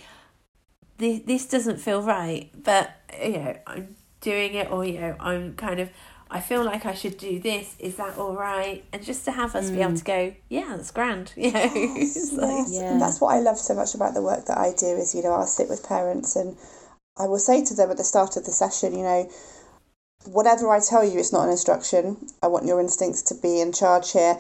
this, 0.98 1.22
this 1.26 1.46
doesn't 1.46 1.78
feel 1.80 2.02
right, 2.02 2.50
but 2.64 2.92
you 3.22 3.34
know, 3.34 3.58
I'm 3.68 3.96
doing 4.22 4.54
it, 4.54 4.72
or 4.72 4.86
you 4.86 5.00
know, 5.00 5.16
I'm 5.20 5.56
kind 5.56 5.80
of, 5.82 5.90
I 6.32 6.40
feel 6.40 6.64
like 6.64 6.86
I 6.86 6.94
should 6.94 7.18
do 7.18 7.40
this. 7.40 7.76
Is 7.80 7.98
that 7.98 8.18
all 8.18 8.34
right? 8.36 8.84
And 8.94 9.04
just 9.04 9.26
to 9.26 9.32
have 9.32 9.54
us 9.56 9.70
be 9.70 9.82
able 9.82 9.96
to 9.98 10.04
go, 10.04 10.34
yeah, 10.50 10.74
that's 10.76 10.92
grand. 10.92 11.34
You 11.38 11.52
know, 11.52 11.70
it's 11.74 12.32
like, 12.34 12.50
Yes, 12.50 12.72
Yeah. 12.72 12.92
and 12.94 13.02
that's 13.02 13.20
what 13.22 13.36
I 13.36 13.40
love 13.40 13.58
so 13.58 13.74
much 13.76 13.94
about 13.94 14.14
the 14.14 14.22
work 14.22 14.46
that 14.46 14.58
I 14.58 14.72
do 14.74 14.88
is, 14.88 15.14
you 15.14 15.22
know, 15.22 15.34
I'll 15.34 15.46
sit 15.48 15.68
with 15.70 15.86
parents 15.88 16.36
and 16.36 16.58
I 17.20 17.26
will 17.28 17.40
say 17.40 17.64
to 17.66 17.74
them 17.74 17.92
at 17.92 17.98
the 17.98 18.04
start 18.04 18.38
of 18.38 18.46
the 18.46 18.52
session, 18.52 18.98
you 18.98 19.04
know, 19.04 19.30
whatever 20.26 20.70
I 20.70 20.80
tell 20.80 21.04
you, 21.04 21.20
it's 21.20 21.34
not 21.34 21.46
an 21.46 21.52
instruction. 21.52 22.18
I 22.44 22.48
want 22.48 22.66
your 22.66 22.80
instincts 22.80 23.22
to 23.24 23.36
be 23.36 23.60
in 23.60 23.72
charge 23.72 24.12
here. 24.12 24.38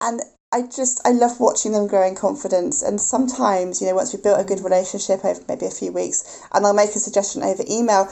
And 0.00 0.20
I 0.52 0.62
just, 0.62 1.00
I 1.04 1.10
love 1.10 1.40
watching 1.40 1.72
them 1.72 1.88
grow 1.88 2.06
in 2.06 2.14
confidence. 2.14 2.82
And 2.82 3.00
sometimes, 3.00 3.80
you 3.80 3.88
know, 3.88 3.94
once 3.94 4.12
we've 4.12 4.22
built 4.22 4.40
a 4.40 4.44
good 4.44 4.62
relationship 4.62 5.24
over 5.24 5.40
maybe 5.48 5.66
a 5.66 5.70
few 5.70 5.90
weeks, 5.90 6.42
and 6.52 6.64
I'll 6.64 6.74
make 6.74 6.94
a 6.94 7.00
suggestion 7.00 7.42
over 7.42 7.64
email, 7.68 8.08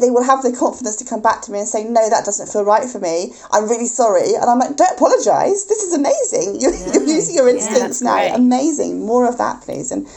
they 0.00 0.10
will 0.10 0.24
have 0.24 0.42
the 0.42 0.56
confidence 0.58 0.96
to 0.96 1.04
come 1.04 1.22
back 1.22 1.42
to 1.42 1.52
me 1.52 1.60
and 1.60 1.68
say, 1.68 1.84
no, 1.84 2.10
that 2.10 2.24
doesn't 2.24 2.48
feel 2.48 2.64
right 2.64 2.88
for 2.88 2.98
me. 2.98 3.32
I'm 3.52 3.68
really 3.68 3.86
sorry. 3.86 4.34
And 4.34 4.44
I'm 4.44 4.58
like, 4.58 4.76
don't 4.76 4.96
apologise. 4.96 5.64
This 5.66 5.82
is 5.84 5.94
amazing. 5.94 6.60
You're, 6.60 6.74
you're 6.74 7.06
using 7.14 7.36
your 7.36 7.48
instincts 7.48 8.00
that's 8.00 8.02
now. 8.02 8.16
great. 8.16 8.34
Amazing. 8.34 9.06
More 9.06 9.28
of 9.28 9.38
that, 9.38 9.62
please. 9.62 9.92
And 9.92 10.08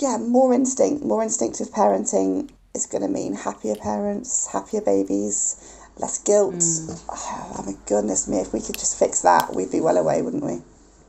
yeah, 0.00 0.16
more 0.18 0.54
instinct, 0.54 1.04
more 1.04 1.22
instinctive 1.22 1.68
parenting 1.70 2.50
is 2.74 2.86
going 2.86 3.02
to 3.02 3.08
mean 3.08 3.34
happier 3.34 3.76
parents, 3.76 4.46
happier 4.48 4.80
babies, 4.80 5.56
less 5.98 6.18
guilt. 6.18 6.54
Mm. 6.56 7.00
Oh, 7.52 7.64
my 7.66 7.74
goodness 7.86 8.26
me, 8.28 8.38
if 8.38 8.52
we 8.52 8.60
could 8.60 8.78
just 8.78 8.98
fix 8.98 9.20
that, 9.22 9.54
we'd 9.54 9.70
be 9.70 9.80
well 9.80 9.98
away, 9.98 10.22
wouldn't 10.22 10.44
we? 10.44 10.62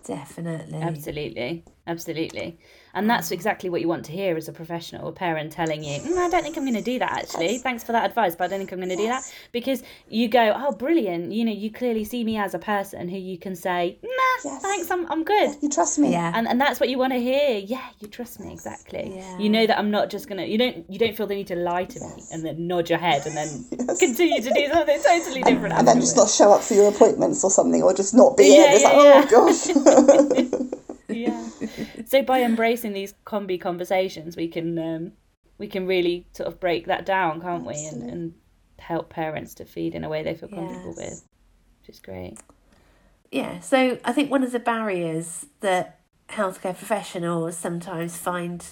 definitely. 0.06 0.80
absolutely, 0.82 1.64
absolutely. 1.88 2.58
And 2.94 3.10
that's 3.10 3.32
exactly 3.32 3.70
what 3.70 3.82
you 3.82 3.88
want 3.88 4.06
to 4.06 4.12
hear 4.12 4.36
as 4.38 4.48
a 4.48 4.54
professional, 4.54 5.08
a 5.08 5.12
parent 5.12 5.52
telling 5.52 5.84
you, 5.84 6.00
mm, 6.02 6.18
I 6.18 6.30
don't 6.30 6.44
think 6.44 6.58
I'm 6.58 6.64
going 6.64 6.74
to 6.76 6.82
do 6.82 7.00
that 7.00 7.12
actually. 7.12 7.58
Thanks 7.60 7.84
for 7.84 7.92
that 7.94 8.06
advice, 8.06 8.36
but 8.36 8.46
I 8.46 8.48
don't 8.50 8.60
think 8.60 8.72
I'm 8.72 8.80
going 8.80 8.89
to 8.89 8.96
do 8.96 9.08
that. 9.08 9.24
Because 9.52 9.84
you 10.10 10.28
go, 10.28 10.54
oh, 10.56 10.72
brilliant. 10.74 11.32
You 11.32 11.46
know, 11.46 11.52
you 11.54 11.72
clearly 11.72 12.04
see 12.04 12.24
me 12.24 12.38
as 12.38 12.54
a 12.54 12.60
person 12.60 13.08
who 13.10 13.18
you 13.18 13.38
can 13.38 13.56
say, 13.56 13.98
nah, 14.04 14.10
Yes. 14.44 14.62
thanks, 14.62 14.89
I'm, 14.92 15.10
I'm 15.12 15.24
good. 15.24 15.56
You 15.62 15.70
trust 15.70 16.00
me? 16.00 16.12
Yeah. 16.12 16.32
and 16.36 16.48
and 16.48 16.60
that's 16.60 16.80
what 16.80 16.89
you 16.89 16.98
want 16.98 17.14
to 17.14 17.20
hear 17.20 17.58
yeah 17.60 17.88
you 18.00 18.08
trust 18.08 18.39
me 18.39 18.52
exactly 18.52 19.14
Yeah. 19.16 19.38
you 19.38 19.50
know 19.50 19.66
that 19.68 19.78
i'm 19.80 19.92
not 19.92 20.10
just 20.10 20.28
gonna 20.28 20.44
you 20.46 20.58
don't 20.58 20.89
you 20.92 20.98
don't 21.00 21.16
feel 21.16 21.28
the 21.28 21.36
need 21.36 21.48
to 21.48 21.56
lie 21.56 21.86
to 21.86 22.00
me 22.00 22.24
and 22.32 22.44
then 22.44 22.68
nod 22.68 22.89
your 22.89 23.00
head 23.00 23.26
and 23.26 23.36
then 23.38 23.66
Yes. 23.72 24.00
continue 24.00 24.42
to 24.42 24.50
do 24.54 24.68
something 24.68 25.02
totally 25.04 25.44
different 25.44 25.74
And 25.76 25.88
then 25.88 26.00
just 26.02 26.18
not 26.18 26.30
show 26.30 26.52
up 26.54 26.62
for 26.64 26.74
your 26.74 26.89
appointments 26.89 27.44
or 27.44 27.52
something, 27.52 27.82
or 27.84 27.94
just 27.94 28.14
not 28.14 28.36
be 28.38 28.48
Yeah, 28.56 28.66
in. 28.66 28.74
It's 28.74 28.84
yeah, 28.84 28.89
like, 28.89 29.32
oh 29.32 30.52
gosh. 30.68 30.72
yeah 31.12 31.47
so 32.05 32.22
by 32.22 32.41
embracing 32.41 32.93
these 32.93 33.14
combi 33.26 33.59
conversations 33.59 34.36
we 34.36 34.47
can 34.47 34.78
um 34.80 35.12
we 35.57 35.68
can 35.68 35.86
really 35.86 36.26
sort 36.34 36.47
of 36.47 36.59
break 36.59 36.88
that 36.88 37.05
down 37.05 37.41
can't 37.41 37.66
we 37.66 37.76
and, 37.86 38.09
and 38.09 38.34
help 38.80 39.09
parents 39.09 39.53
to 39.53 39.66
feed 39.66 39.93
in 39.95 40.03
a 40.03 40.09
way 40.09 40.24
they 40.24 40.34
feel 40.34 40.49
comfortable 40.49 40.95
Yes. 40.97 41.09
with 41.12 41.28
which 41.82 41.89
is 41.95 41.99
great 41.99 42.38
Yeah, 43.32 43.59
so 43.59 43.97
I 44.03 44.12
think 44.12 44.30
one 44.30 44.43
of 44.43 44.51
the 44.51 44.59
barriers 44.59 45.45
that 45.62 45.99
healthcare 46.30 46.76
professionals 46.78 47.57
sometimes 47.57 48.18
find 48.18 48.66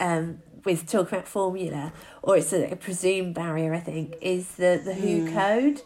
um, 0.00 0.42
with 0.64 0.90
talking 0.90 1.14
about 1.16 1.28
formula, 1.28 1.92
or 2.22 2.36
it's 2.36 2.52
a, 2.52 2.72
a 2.72 2.76
presumed 2.76 3.34
barrier, 3.34 3.72
I 3.72 3.80
think, 3.80 4.16
is 4.20 4.56
the, 4.56 4.80
the 4.84 4.94
WHO 4.94 5.32
code. 5.32 5.82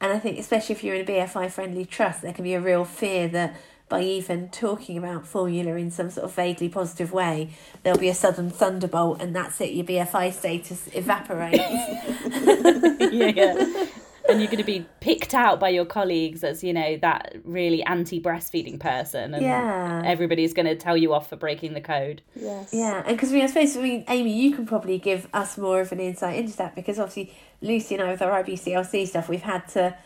And 0.00 0.12
I 0.12 0.18
think, 0.18 0.38
especially 0.38 0.74
if 0.74 0.84
you're 0.84 0.94
in 0.96 1.02
a 1.02 1.10
BFI 1.10 1.50
friendly 1.50 1.86
trust, 1.86 2.20
there 2.22 2.32
can 2.34 2.44
be 2.44 2.52
a 2.54 2.60
real 2.60 2.84
fear 2.84 3.28
that 3.28 3.56
by 3.88 4.00
even 4.02 4.48
talking 4.48 4.98
about 4.98 5.26
formula 5.26 5.76
in 5.76 5.90
some 5.92 6.10
sort 6.10 6.24
of 6.24 6.34
vaguely 6.34 6.68
positive 6.68 7.12
way, 7.12 7.50
there'll 7.82 7.98
be 7.98 8.08
a 8.08 8.14
sudden 8.14 8.50
thunderbolt 8.50 9.20
and 9.22 9.34
that's 9.34 9.60
it, 9.60 9.72
your 9.72 9.84
BFI 9.84 10.32
status 10.32 10.88
evaporates. 10.92 11.56
yeah, 13.12 13.28
yeah. 13.28 13.86
And 14.28 14.40
you're 14.40 14.48
going 14.50 14.58
to 14.58 14.64
be 14.64 14.84
picked 14.98 15.34
out 15.34 15.60
by 15.60 15.68
your 15.68 15.84
colleagues 15.84 16.42
as, 16.42 16.64
you 16.64 16.72
know, 16.72 16.96
that 16.96 17.36
really 17.44 17.84
anti 17.84 18.20
breastfeeding 18.20 18.80
person. 18.80 19.34
And 19.34 19.44
Yeah. 19.44 20.02
everybody's 20.04 20.52
going 20.52 20.66
to 20.66 20.74
tell 20.74 20.96
you 20.96 21.14
off 21.14 21.28
for 21.28 21.36
breaking 21.36 21.74
the 21.74 21.80
code. 21.80 22.22
yes. 22.34 22.70
Yeah, 22.72 23.04
and 23.06 23.16
because 23.16 23.30
I, 23.30 23.34
mean, 23.34 23.42
I 23.44 23.46
suppose 23.46 23.76
I 23.76 23.80
mean 23.82 24.04
Amy, 24.08 24.32
you 24.32 24.52
can 24.52 24.66
probably 24.66 24.98
give 24.98 25.28
us 25.32 25.56
more 25.56 25.80
of 25.80 25.92
an 25.92 26.00
insight 26.00 26.40
into 26.40 26.56
that 26.56 26.74
because 26.74 26.98
obviously 26.98 27.32
Lucy 27.62 27.94
and 27.94 28.02
I 28.02 28.10
with 28.10 28.20
our 28.20 28.42
IBCLC 28.42 29.06
stuff, 29.06 29.28
we've 29.28 29.42
had 29.42 29.68
to. 29.68 29.96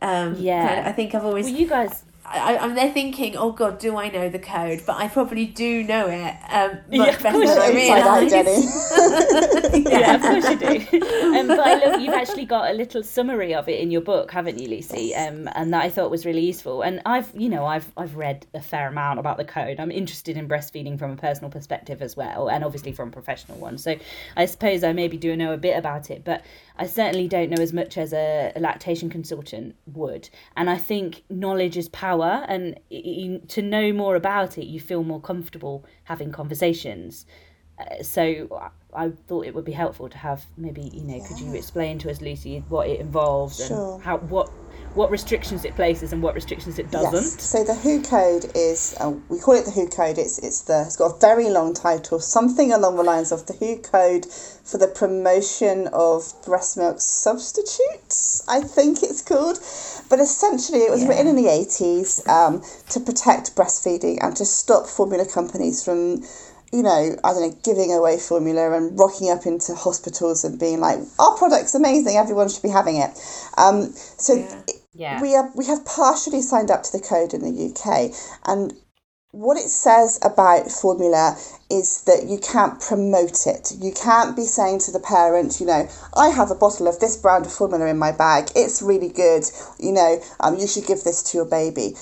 Um, 0.00 0.36
Yeah. 0.38 0.68
kind 0.68 0.80
of- 0.80 0.86
I 0.86 0.92
think 0.92 1.12
I've 1.16 1.24
always 1.24 1.46
Well, 1.46 1.54
you 1.54 1.66
guys 1.68 2.04
I, 2.26 2.56
I'm 2.58 2.74
there 2.74 2.90
thinking, 2.92 3.36
oh 3.36 3.52
God, 3.52 3.78
do 3.78 3.96
I 3.96 4.08
know 4.08 4.28
the 4.28 4.38
code? 4.38 4.82
But 4.86 4.96
I 4.96 5.08
probably 5.08 5.46
do 5.46 5.84
know 5.84 6.06
it 6.08 6.36
um, 6.50 6.78
much 6.96 7.20
Yeah, 7.20 7.22
better 7.22 7.44
than 7.46 7.58
I 7.58 7.70
do. 7.72 7.78
Inside 7.78 8.06
out, 8.06 8.22
realise. 8.22 8.30
Jenny. 8.30 9.84
yeah, 9.90 10.14
of 10.14 10.22
course 10.22 10.48
you 10.48 10.56
do. 10.56 11.36
Um, 11.36 11.48
but 11.48 11.60
I 11.60 11.84
love 11.84 12.00
you've 12.00 12.14
actually 12.14 12.46
got 12.46 12.70
a 12.70 12.74
little 12.74 13.02
summary 13.02 13.54
of 13.54 13.68
it 13.68 13.80
in 13.80 13.90
your 13.90 14.00
book, 14.00 14.30
haven't 14.30 14.58
you, 14.58 14.68
Lucy? 14.68 15.14
Um, 15.14 15.48
and 15.54 15.72
that 15.74 15.84
I 15.84 15.90
thought 15.90 16.10
was 16.10 16.24
really 16.24 16.44
useful. 16.44 16.82
And 16.82 17.02
I've, 17.04 17.30
you 17.34 17.48
know, 17.48 17.66
I've 17.66 17.90
I've 17.96 18.16
read 18.16 18.46
a 18.54 18.60
fair 18.62 18.88
amount 18.88 19.18
about 19.18 19.36
the 19.36 19.44
code. 19.44 19.78
I'm 19.80 19.90
interested 19.90 20.36
in 20.36 20.48
breastfeeding 20.48 20.98
from 20.98 21.10
a 21.10 21.16
personal 21.16 21.50
perspective 21.50 22.00
as 22.00 22.16
well, 22.16 22.48
and 22.48 22.64
obviously 22.64 22.92
from 22.92 23.08
a 23.08 23.12
professional 23.12 23.58
one. 23.58 23.76
So 23.78 23.96
I 24.36 24.46
suppose 24.46 24.82
I 24.84 24.92
maybe 24.92 25.16
do 25.16 25.36
know 25.36 25.52
a 25.52 25.58
bit 25.58 25.76
about 25.76 26.10
it, 26.10 26.24
but 26.24 26.42
I 26.76 26.86
certainly 26.86 27.28
don't 27.28 27.50
know 27.50 27.62
as 27.62 27.72
much 27.72 27.96
as 27.96 28.12
a, 28.12 28.52
a 28.56 28.60
lactation 28.60 29.08
consultant 29.08 29.76
would. 29.92 30.28
And 30.56 30.68
I 30.68 30.76
think 30.76 31.22
knowledge 31.30 31.76
is 31.76 31.88
power, 31.88 32.13
and 32.22 32.78
y- 32.90 33.02
y- 33.04 33.40
to 33.48 33.62
know 33.62 33.92
more 33.92 34.16
about 34.16 34.58
it, 34.58 34.66
you 34.66 34.80
feel 34.80 35.02
more 35.04 35.20
comfortable 35.20 35.84
having 36.04 36.30
conversations. 36.32 37.26
Uh, 37.78 38.02
so 38.02 38.48
I 38.60 38.68
I 39.06 39.10
thought 39.26 39.46
it 39.46 39.54
would 39.54 39.64
be 39.64 39.72
helpful 39.72 40.08
to 40.08 40.18
have 40.18 40.46
maybe 40.56 40.82
you 40.82 41.02
know 41.02 41.20
could 41.26 41.40
you 41.40 41.52
explain 41.54 41.98
to 42.00 42.10
us 42.10 42.20
Lucy 42.20 42.62
what 42.68 42.88
it 42.88 43.00
involves 43.00 43.56
Sure. 43.66 43.94
and 43.96 44.02
how 44.04 44.18
what 44.18 44.50
what 44.94 45.10
restrictions 45.10 45.64
it 45.64 45.74
places 45.74 46.12
and 46.12 46.22
what 46.22 46.34
restrictions 46.34 46.78
it 46.78 46.90
doesn't. 46.90 47.12
Yes. 47.14 47.42
So 47.42 47.64
the 47.64 47.74
WHO 47.74 48.02
code 48.02 48.50
is 48.54 48.94
uh, 49.00 49.12
we 49.28 49.38
call 49.38 49.54
it 49.54 49.64
the 49.64 49.72
WHO 49.72 49.88
code. 49.88 50.18
It's 50.18 50.38
it's 50.38 50.62
the 50.62 50.82
it's 50.86 50.96
got 50.96 51.16
a 51.16 51.18
very 51.18 51.50
long 51.50 51.74
title, 51.74 52.20
something 52.20 52.72
along 52.72 52.96
the 52.96 53.02
lines 53.02 53.32
of 53.32 53.46
the 53.46 53.54
WHO 53.54 53.78
code 53.82 54.26
for 54.26 54.78
the 54.78 54.88
promotion 54.88 55.88
of 55.92 56.32
breast 56.44 56.76
milk 56.76 57.00
substitutes. 57.00 58.42
I 58.48 58.60
think 58.60 59.02
it's 59.02 59.22
called, 59.22 59.58
but 60.08 60.20
essentially 60.20 60.80
it 60.80 60.90
was 60.90 61.04
written 61.06 61.26
in 61.26 61.36
the 61.36 61.48
eighties 61.48 62.26
um, 62.28 62.62
to 62.90 63.00
protect 63.00 63.54
breastfeeding 63.56 64.18
and 64.22 64.36
to 64.36 64.44
stop 64.44 64.86
formula 64.86 65.26
companies 65.26 65.84
from. 65.84 66.22
You 66.72 66.82
know, 66.82 67.14
I 67.22 67.32
don't 67.32 67.50
know, 67.50 67.56
giving 67.62 67.92
away 67.92 68.18
formula 68.18 68.72
and 68.76 68.98
rocking 68.98 69.30
up 69.30 69.46
into 69.46 69.76
hospitals 69.76 70.42
and 70.42 70.58
being 70.58 70.80
like, 70.80 70.98
"Our 71.20 71.36
product's 71.36 71.72
amazing. 71.76 72.16
Everyone 72.16 72.48
should 72.48 72.64
be 72.64 72.68
having 72.68 72.96
it." 72.96 73.10
Um, 73.56 73.92
so 73.92 74.34
Yeah. 74.34 74.60
Yeah. 74.94 75.20
we 75.20 75.32
have 75.32 75.50
we 75.54 75.66
have 75.66 75.84
partially 75.84 76.40
signed 76.42 76.70
up 76.70 76.82
to 76.84 76.92
the 76.92 77.00
code 77.00 77.34
in 77.34 77.42
the 77.42 77.70
UK, 77.70 78.12
and 78.46 78.72
what 79.34 79.56
it 79.56 79.68
says 79.68 80.20
about 80.22 80.70
formula 80.70 81.36
is 81.68 82.04
that 82.04 82.26
you 82.28 82.38
can't 82.38 82.80
promote 82.80 83.48
it. 83.48 83.72
You 83.80 83.90
can't 83.92 84.36
be 84.36 84.44
saying 84.44 84.78
to 84.80 84.92
the 84.92 85.00
parent, 85.00 85.58
you 85.58 85.66
know, 85.66 85.88
I 86.16 86.28
have 86.28 86.52
a 86.52 86.54
bottle 86.54 86.86
of 86.86 87.00
this 87.00 87.16
brand 87.16 87.44
of 87.44 87.52
formula 87.52 87.86
in 87.86 87.98
my 87.98 88.12
bag. 88.12 88.50
It's 88.54 88.80
really 88.80 89.08
good. 89.08 89.42
You 89.80 89.90
know, 89.90 90.22
um, 90.38 90.56
you 90.56 90.68
should 90.68 90.86
give 90.86 91.02
this 91.02 91.20
to 91.24 91.38
your 91.38 91.46
baby. 91.46 91.96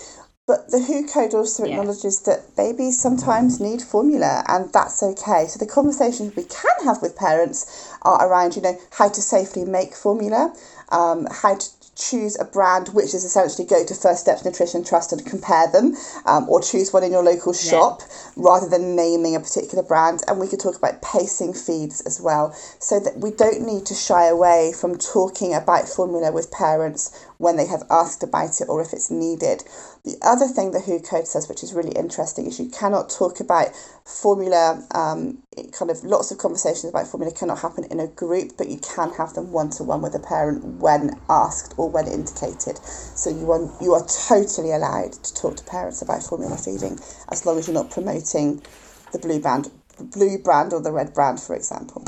But 0.47 0.71
the 0.71 0.81
WHO 0.81 1.07
code 1.07 1.33
also 1.35 1.65
Yeah. 1.65 1.71
acknowledges 1.79 2.21
that 2.23 2.55
babies 2.55 3.01
sometimes 3.01 3.61
need 3.61 3.81
formula 3.81 4.45
and 4.49 4.71
that's 4.71 5.03
okay. 5.03 5.47
So 5.47 5.59
the 5.59 5.67
conversations 5.67 6.37
we 6.37 6.43
can 6.45 6.85
have 6.85 7.01
with 7.01 7.17
parents 7.17 7.65
are 8.03 8.27
around, 8.29 8.57
you 8.57 8.63
know, 8.63 8.77
how 8.91 9.09
to 9.09 9.23
safely 9.23 9.65
make 9.65 9.95
formula, 9.95 10.53
um, 10.91 11.27
how 11.31 11.55
to 11.55 11.67
choose 11.95 12.39
a 12.41 12.45
brand 12.45 12.89
which 12.89 13.15
is 13.15 13.25
essentially 13.25 13.67
go 13.67 13.85
to 13.85 13.95
First 13.95 14.21
Steps 14.21 14.45
Nutrition 14.45 14.83
Trust 14.85 15.13
and 15.13 15.25
compare 15.27 15.71
them, 15.71 15.95
um, 16.25 16.49
or 16.49 16.61
choose 16.61 16.93
one 16.93 17.05
in 17.05 17.13
your 17.13 17.23
local 17.23 17.53
shop 17.53 18.03
rather 18.37 18.69
than 18.69 18.97
naming 18.97 19.37
a 19.37 19.41
particular 19.41 19.83
brand. 19.83 20.23
And 20.27 20.41
we 20.41 20.49
could 20.49 20.61
talk 20.61 20.77
about 20.77 21.03
pacing 21.03 21.55
feeds 21.55 22.01
as 22.03 22.21
well, 22.21 22.53
so 22.79 22.99
that 23.01 23.19
we 23.19 23.31
don't 23.31 23.63
need 23.63 23.85
to 23.87 23.95
shy 23.95 24.27
away 24.27 24.73
from 24.73 24.97
talking 24.97 25.55
about 25.55 25.89
formula 25.89 26.33
with 26.33 26.51
parents 26.51 27.27
when 27.43 27.57
they 27.57 27.67
have 27.67 27.83
asked 27.91 28.23
about 28.23 28.61
it 28.61 28.69
or 28.69 28.81
if 28.81 28.93
it's 28.93 29.11
needed. 29.11 29.65
The 30.05 30.17
other 30.23 30.47
thing 30.47 30.71
the 30.71 30.79
WHO 30.79 31.01
code 31.01 31.27
says, 31.27 31.49
which 31.49 31.65
is 31.65 31.75
really 31.75 31.91
interesting, 31.91 32.47
is 32.47 32.61
you 32.61 32.71
cannot 32.71 33.11
talk 33.11 33.41
about 33.41 33.75
formula. 34.05 34.87
Um, 34.95 35.43
kind 35.73 35.91
of 35.91 36.05
lots 36.05 36.31
of 36.31 36.39
conversations 36.39 36.91
about 36.91 37.09
formula 37.09 37.35
cannot 37.35 37.59
happen 37.59 37.85
in 37.91 37.99
a 37.99 38.07
group, 38.07 38.53
but 38.57 38.69
you 38.69 38.79
can 38.79 39.11
have 39.15 39.35
them 39.35 39.51
one 39.51 39.71
to 39.71 39.83
one 39.83 40.03
with 40.03 40.15
a 40.15 40.21
parent 40.21 40.65
when 40.81 41.19
asked 41.29 41.75
or 41.77 41.91
when 41.91 42.07
indicated. 42.07 42.79
So 42.79 43.29
you 43.29 43.51
are 43.51 43.69
you 43.81 43.93
are 43.95 44.07
totally 44.07 44.71
allowed 44.71 45.13
to 45.13 45.35
talk 45.35 45.57
to 45.57 45.65
parents 45.65 46.01
about 46.01 46.23
formula 46.23 46.57
feeding 46.57 47.01
as 47.33 47.45
long 47.45 47.59
as 47.59 47.67
you're 47.67 47.75
not 47.75 47.91
promoting 47.91 48.63
the 49.11 49.19
blue 49.19 49.41
brand, 49.41 49.69
the 49.99 50.05
blue 50.05 50.39
brand 50.39 50.73
or 50.73 50.81
the 50.81 50.93
red 50.93 51.13
brand, 51.13 51.41
for 51.41 51.57
example. 51.57 52.07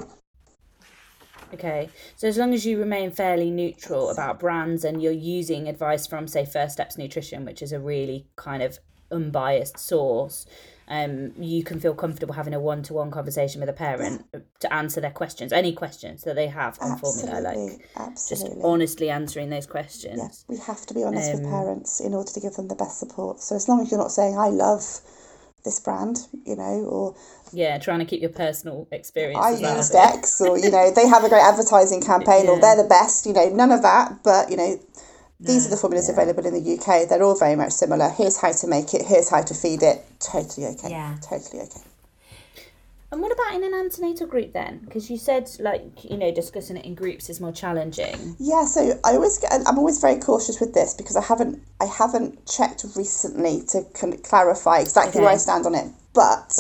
Okay, 1.55 1.89
so 2.17 2.29
as 2.29 2.37
long 2.37 2.53
as 2.53 2.67
you 2.67 2.79
remain 2.79 3.11
fairly 3.11 3.51
neutral 3.51 4.11
about 4.11 4.41
brands 4.41 4.85
and 4.85 5.03
you're 5.03 5.13
using 5.13 5.69
advice 5.69 6.07
from, 6.07 6.27
say, 6.29 6.45
First 6.45 6.75
Steps 6.75 6.99
Nutrition, 6.99 7.45
which 7.45 7.63
is 7.63 7.73
a 7.73 7.81
really 7.81 8.27
kind 8.37 8.63
of 8.63 8.79
unbiased 9.11 9.79
source, 9.79 10.47
um, 10.89 11.33
you 11.39 11.65
can 11.65 11.81
feel 11.81 11.95
comfortable 11.95 12.35
having 12.35 12.53
a 12.53 12.61
one-to-one 12.61 13.11
conversation 13.11 13.61
with 13.61 13.71
a 13.71 13.73
parent 13.73 14.27
to 14.61 14.73
answer 14.73 15.01
their 15.01 15.11
questions, 15.11 15.53
any 15.53 15.73
questions 15.73 16.25
that 16.25 16.35
they 16.35 16.49
have 16.49 16.79
on 16.81 16.99
formula, 16.99 17.33
Absolutely, 17.49 17.79
like 17.97 18.15
just 18.29 18.49
honestly 18.63 19.09
answering 19.09 19.49
those 19.49 19.67
questions. 19.67 20.19
Yeah, 20.19 20.55
we 20.55 20.61
have 20.61 20.85
to 20.87 20.95
be 20.95 21.03
honest 21.03 21.33
with 21.33 21.45
Um, 21.45 21.51
parents 21.51 22.01
in 22.01 22.13
order 22.13 22.31
to 22.33 22.41
give 22.41 22.55
them 22.55 22.69
the 22.69 22.75
best 22.75 22.99
support. 22.99 23.41
So 23.41 23.57
as 23.57 23.69
long 23.69 23.81
as 23.81 23.91
you're 23.91 24.01
not 24.01 24.13
saying 24.13 24.37
I 24.37 24.49
love 24.49 25.01
this 25.65 25.81
brand, 25.81 26.19
you 26.45 26.57
know, 26.57 26.85
or 26.85 27.15
Yeah, 27.53 27.79
trying 27.79 28.01
to 28.01 28.05
keep 28.05 28.21
your 28.21 28.31
personal 28.31 28.87
experience. 28.93 29.45
I 29.45 29.53
as 29.53 29.61
well. 29.63 29.77
used 29.77 29.95
X, 29.95 30.41
or 30.41 30.59
you 30.59 30.71
know, 30.71 30.91
they 30.91 31.09
have 31.09 31.25
a 31.25 31.29
great 31.29 31.43
advertising 31.43 32.01
campaign, 32.03 32.49
or 32.49 32.61
they're 32.61 32.77
the 32.83 32.89
best. 32.89 33.27
You 33.27 33.33
know, 33.33 33.49
none 33.49 33.73
of 33.73 33.83
that. 33.83 34.23
But 34.23 34.51
you 34.51 34.57
know, 34.57 34.79
these 35.41 35.65
No, 35.65 35.67
are 35.67 35.71
the 35.71 35.77
formulas 35.77 36.09
available 36.09 36.47
in 36.47 36.55
the 36.55 36.79
UK. 36.79 37.09
They're 37.09 37.23
all 37.23 37.37
very 37.39 37.57
much 37.57 37.73
similar. 37.73 38.09
Here's 38.11 38.37
how 38.39 38.53
to 38.53 38.67
make 38.67 38.95
it. 38.95 39.03
Here's 39.07 39.31
how 39.31 39.43
to 39.43 39.55
feed 39.55 39.83
it. 39.83 40.05
Totally 40.21 40.67
okay. 40.69 40.91
Yeah. 40.91 41.17
Totally 41.23 41.63
okay. 41.63 41.81
And 43.15 43.23
what 43.23 43.31
about 43.31 43.55
in 43.55 43.63
an 43.63 43.75
antenatal 43.75 44.27
group 44.27 44.53
then? 44.53 44.81
Because 44.85 45.09
you 45.09 45.17
said 45.17 45.49
like 45.61 46.03
you 46.03 46.17
know 46.17 46.35
discussing 46.35 46.77
it 46.77 46.85
in 46.85 46.97
groups 46.97 47.31
is 47.31 47.41
more 47.41 47.53
challenging. 47.53 48.35
Yeah, 48.41 48.65
so 48.65 48.99
I 49.05 49.13
always 49.13 49.39
get, 49.39 49.53
I'm 49.53 49.79
always 49.79 50.01
very 50.01 50.19
cautious 50.19 50.59
with 50.59 50.75
this 50.75 50.95
because 50.95 51.15
I 51.15 51.23
haven't 51.23 51.63
I 51.81 51.85
haven't 51.85 52.45
checked 52.49 52.85
recently 52.97 53.63
to 53.69 53.85
kind 53.95 54.15
of 54.15 54.25
clarify 54.25 54.81
exactly 54.81 55.21
where 55.21 55.31
I 55.31 55.37
stand 55.37 55.65
on 55.65 55.77
it. 55.77 55.93
But 56.15 56.55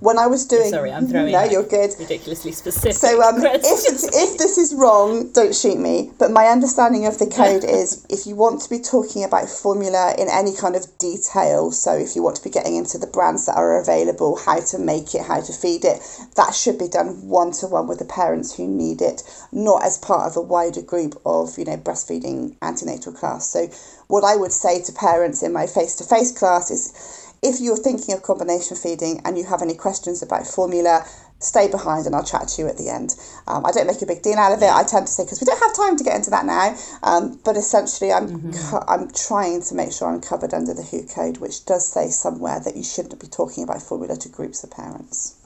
when 0.00 0.18
I 0.18 0.26
was 0.26 0.46
doing, 0.46 0.70
Sorry, 0.70 0.90
I'm 0.92 1.06
throwing 1.06 1.32
no, 1.32 1.38
like, 1.38 1.52
you're 1.52 1.62
good. 1.62 1.94
ridiculously 1.98 2.52
specific. 2.52 2.94
So 2.94 3.22
um, 3.22 3.36
if 3.38 4.04
if 4.04 4.38
this 4.38 4.58
is 4.58 4.74
wrong, 4.74 5.30
don't 5.32 5.54
shoot 5.54 5.78
me. 5.78 6.10
But 6.18 6.30
my 6.30 6.46
understanding 6.46 7.06
of 7.06 7.18
the 7.18 7.26
code 7.26 7.64
is 7.64 8.06
if 8.08 8.26
you 8.26 8.34
want 8.34 8.62
to 8.62 8.70
be 8.70 8.78
talking 8.78 9.24
about 9.24 9.48
formula 9.48 10.14
in 10.18 10.28
any 10.30 10.54
kind 10.56 10.74
of 10.74 10.86
detail, 10.98 11.70
so 11.70 11.92
if 11.96 12.16
you 12.16 12.22
want 12.22 12.36
to 12.36 12.44
be 12.44 12.50
getting 12.50 12.76
into 12.76 12.98
the 12.98 13.06
brands 13.06 13.46
that 13.46 13.56
are 13.56 13.80
available, 13.80 14.36
how 14.36 14.60
to 14.60 14.78
make 14.78 15.14
it, 15.14 15.22
how 15.26 15.40
to 15.40 15.52
feed 15.52 15.84
it, 15.84 16.00
that 16.36 16.54
should 16.54 16.78
be 16.78 16.88
done 16.88 17.28
one 17.28 17.52
to 17.52 17.66
one 17.66 17.86
with 17.86 17.98
the 17.98 18.04
parents 18.04 18.56
who 18.56 18.66
need 18.66 19.00
it, 19.00 19.22
not 19.52 19.84
as 19.84 19.98
part 19.98 20.26
of 20.26 20.36
a 20.36 20.40
wider 20.40 20.82
group 20.82 21.14
of 21.24 21.56
you 21.58 21.64
know 21.64 21.76
breastfeeding 21.76 22.56
antenatal 22.62 23.12
class. 23.12 23.48
So 23.50 23.68
what 24.08 24.24
I 24.24 24.36
would 24.36 24.52
say 24.52 24.82
to 24.82 24.92
parents 24.92 25.42
in 25.42 25.52
my 25.52 25.66
face 25.66 25.94
to 25.96 26.04
face 26.04 26.30
class 26.32 26.70
is 26.70 27.23
if 27.44 27.60
you're 27.60 27.76
thinking 27.76 28.14
of 28.14 28.22
combination 28.22 28.76
feeding 28.76 29.20
and 29.24 29.36
you 29.36 29.44
have 29.44 29.62
any 29.62 29.74
questions 29.74 30.22
about 30.22 30.46
formula, 30.46 31.04
stay 31.38 31.70
behind 31.70 32.06
and 32.06 32.14
I'll 32.14 32.24
chat 32.24 32.48
to 32.48 32.62
you 32.62 32.68
at 32.68 32.78
the 32.78 32.88
end. 32.88 33.14
Um, 33.46 33.66
I 33.66 33.70
don't 33.70 33.86
make 33.86 34.00
a 34.00 34.06
big 34.06 34.22
deal 34.22 34.38
out 34.38 34.52
of 34.52 34.62
it. 34.62 34.70
I 34.70 34.82
tend 34.82 35.06
to 35.06 35.12
say 35.12 35.24
because 35.24 35.40
we 35.40 35.44
don't 35.44 35.60
have 35.60 35.76
time 35.76 35.96
to 35.96 36.04
get 36.04 36.16
into 36.16 36.30
that 36.30 36.46
now. 36.46 36.74
Um, 37.02 37.38
but 37.44 37.56
essentially, 37.56 38.12
I'm 38.12 38.52
co- 38.52 38.84
I'm 38.88 39.10
trying 39.12 39.62
to 39.62 39.74
make 39.74 39.92
sure 39.92 40.08
I'm 40.08 40.20
covered 40.20 40.54
under 40.54 40.72
the 40.72 40.82
WHO 40.82 41.06
code, 41.14 41.38
which 41.38 41.66
does 41.66 41.86
say 41.86 42.08
somewhere 42.08 42.60
that 42.60 42.76
you 42.76 42.82
shouldn't 42.82 43.20
be 43.20 43.26
talking 43.26 43.62
about 43.62 43.82
formula 43.82 44.16
to 44.16 44.28
groups 44.28 44.64
of 44.64 44.70
parents. 44.70 45.36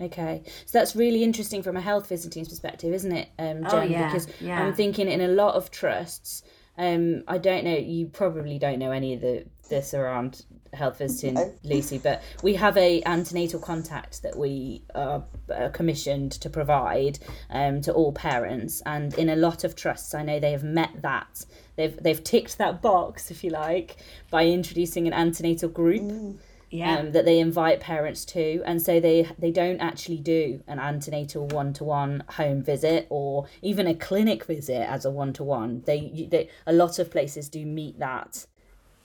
Okay, 0.00 0.42
so 0.66 0.78
that's 0.78 0.96
really 0.96 1.22
interesting 1.22 1.62
from 1.62 1.76
a 1.76 1.80
health 1.80 2.08
visiting's 2.08 2.48
perspective, 2.48 2.92
isn't 2.92 3.12
it, 3.12 3.28
um, 3.38 3.62
Jen? 3.62 3.68
Oh, 3.70 3.82
yeah, 3.82 4.06
because 4.06 4.26
yeah. 4.40 4.60
I'm 4.60 4.74
thinking 4.74 5.08
in 5.08 5.20
a 5.20 5.28
lot 5.28 5.54
of 5.54 5.70
trusts, 5.70 6.42
um, 6.76 7.22
I 7.28 7.38
don't 7.38 7.64
know, 7.64 7.76
you 7.76 8.08
probably 8.08 8.58
don't 8.58 8.80
know 8.80 8.90
any 8.90 9.14
of 9.14 9.20
the 9.20 9.46
this 9.68 9.94
around 9.94 10.44
health 10.72 10.98
visiting, 10.98 11.34
No. 11.34 11.52
Lucy, 11.62 11.98
but 11.98 12.22
we 12.42 12.54
have 12.54 12.76
a 12.76 13.02
antenatal 13.04 13.60
contact 13.60 14.22
that 14.22 14.36
we 14.36 14.82
are 14.94 15.24
uh, 15.54 15.68
commissioned 15.70 16.32
to 16.32 16.50
provide 16.50 17.18
um, 17.50 17.80
to 17.82 17.92
all 17.92 18.12
parents, 18.12 18.82
and 18.84 19.14
in 19.14 19.28
a 19.28 19.36
lot 19.36 19.64
of 19.64 19.76
trusts, 19.76 20.14
I 20.14 20.22
know 20.22 20.40
they 20.40 20.52
have 20.52 20.64
met 20.64 21.02
that. 21.02 21.46
They've 21.76 21.96
they've 22.02 22.22
ticked 22.22 22.58
that 22.58 22.82
box, 22.82 23.30
if 23.30 23.44
you 23.44 23.50
like, 23.50 23.96
by 24.30 24.46
introducing 24.46 25.06
an 25.06 25.12
antenatal 25.12 25.68
group 25.68 26.38
Yeah. 26.70 26.98
um, 26.98 27.12
that 27.12 27.24
they 27.24 27.38
invite 27.38 27.78
parents 27.80 28.24
to, 28.26 28.62
and 28.66 28.82
so 28.82 28.98
they 28.98 29.28
they 29.38 29.52
don't 29.52 29.80
actually 29.80 30.18
do 30.18 30.60
an 30.66 30.80
antenatal 30.80 31.46
one 31.48 31.72
to 31.74 31.84
one 31.84 32.24
home 32.30 32.62
visit 32.64 33.06
or 33.10 33.46
even 33.62 33.86
a 33.86 33.94
clinic 33.94 34.44
visit 34.44 34.82
as 34.90 35.04
a 35.04 35.10
one 35.10 35.32
to 35.34 35.44
one. 35.44 35.82
They 35.86 36.26
they 36.30 36.48
a 36.66 36.72
lot 36.72 36.98
of 36.98 37.10
places 37.12 37.48
do 37.48 37.64
meet 37.64 38.00
that 38.00 38.46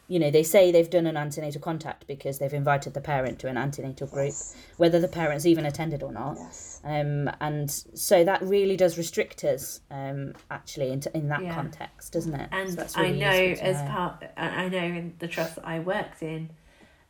you 0.10 0.20
know, 0.20 0.32
they 0.32 0.44
say 0.44 0.72
they've 0.72 0.90
done 0.90 1.06
an 1.06 1.16
antenatal 1.16 1.62
contact 1.62 2.08
because 2.08 2.40
they've 2.40 2.54
invited 2.54 2.94
the 2.96 3.00
parent 3.02 3.38
to 3.40 3.48
an 3.48 3.58
antenatal 3.58 4.08
group, 4.08 4.26
Yes. 4.30 4.56
whether 4.78 5.00
the 5.00 5.08
parent's 5.08 5.46
even 5.46 5.66
attended 5.66 6.02
or 6.04 6.12
not. 6.12 6.36
Yes. 6.38 6.82
Um, 6.84 7.30
and 7.40 7.70
so 7.70 8.24
that 8.24 8.42
really 8.42 8.76
does 8.76 8.98
restrict 8.98 9.44
us, 9.44 9.82
um, 9.92 10.34
actually, 10.50 10.92
in, 10.92 11.04
in 11.14 11.30
that 11.30 11.44
Yeah. 11.44 11.54
context, 11.54 12.14
doesn't 12.14 12.34
it? 12.34 12.50
So 12.52 12.58
And 12.58 12.70
that's 12.72 12.98
I 12.98 13.12
know 13.12 13.30
as 13.30 13.78
know. 13.84 13.88
part, 13.88 14.24
I 14.36 14.48
I 14.66 14.70
know 14.70 14.84
in 14.84 15.14
the 15.20 15.28
trust 15.28 15.56
that 15.58 15.68
I 15.68 15.80
worked 15.80 16.24
in, 16.24 16.50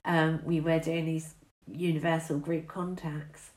um, 0.04 0.42
we 0.44 0.60
were 0.60 0.80
doing 0.80 1.06
these 1.06 1.36
universal 1.68 2.38
group 2.38 2.68
contacts, 2.68 3.52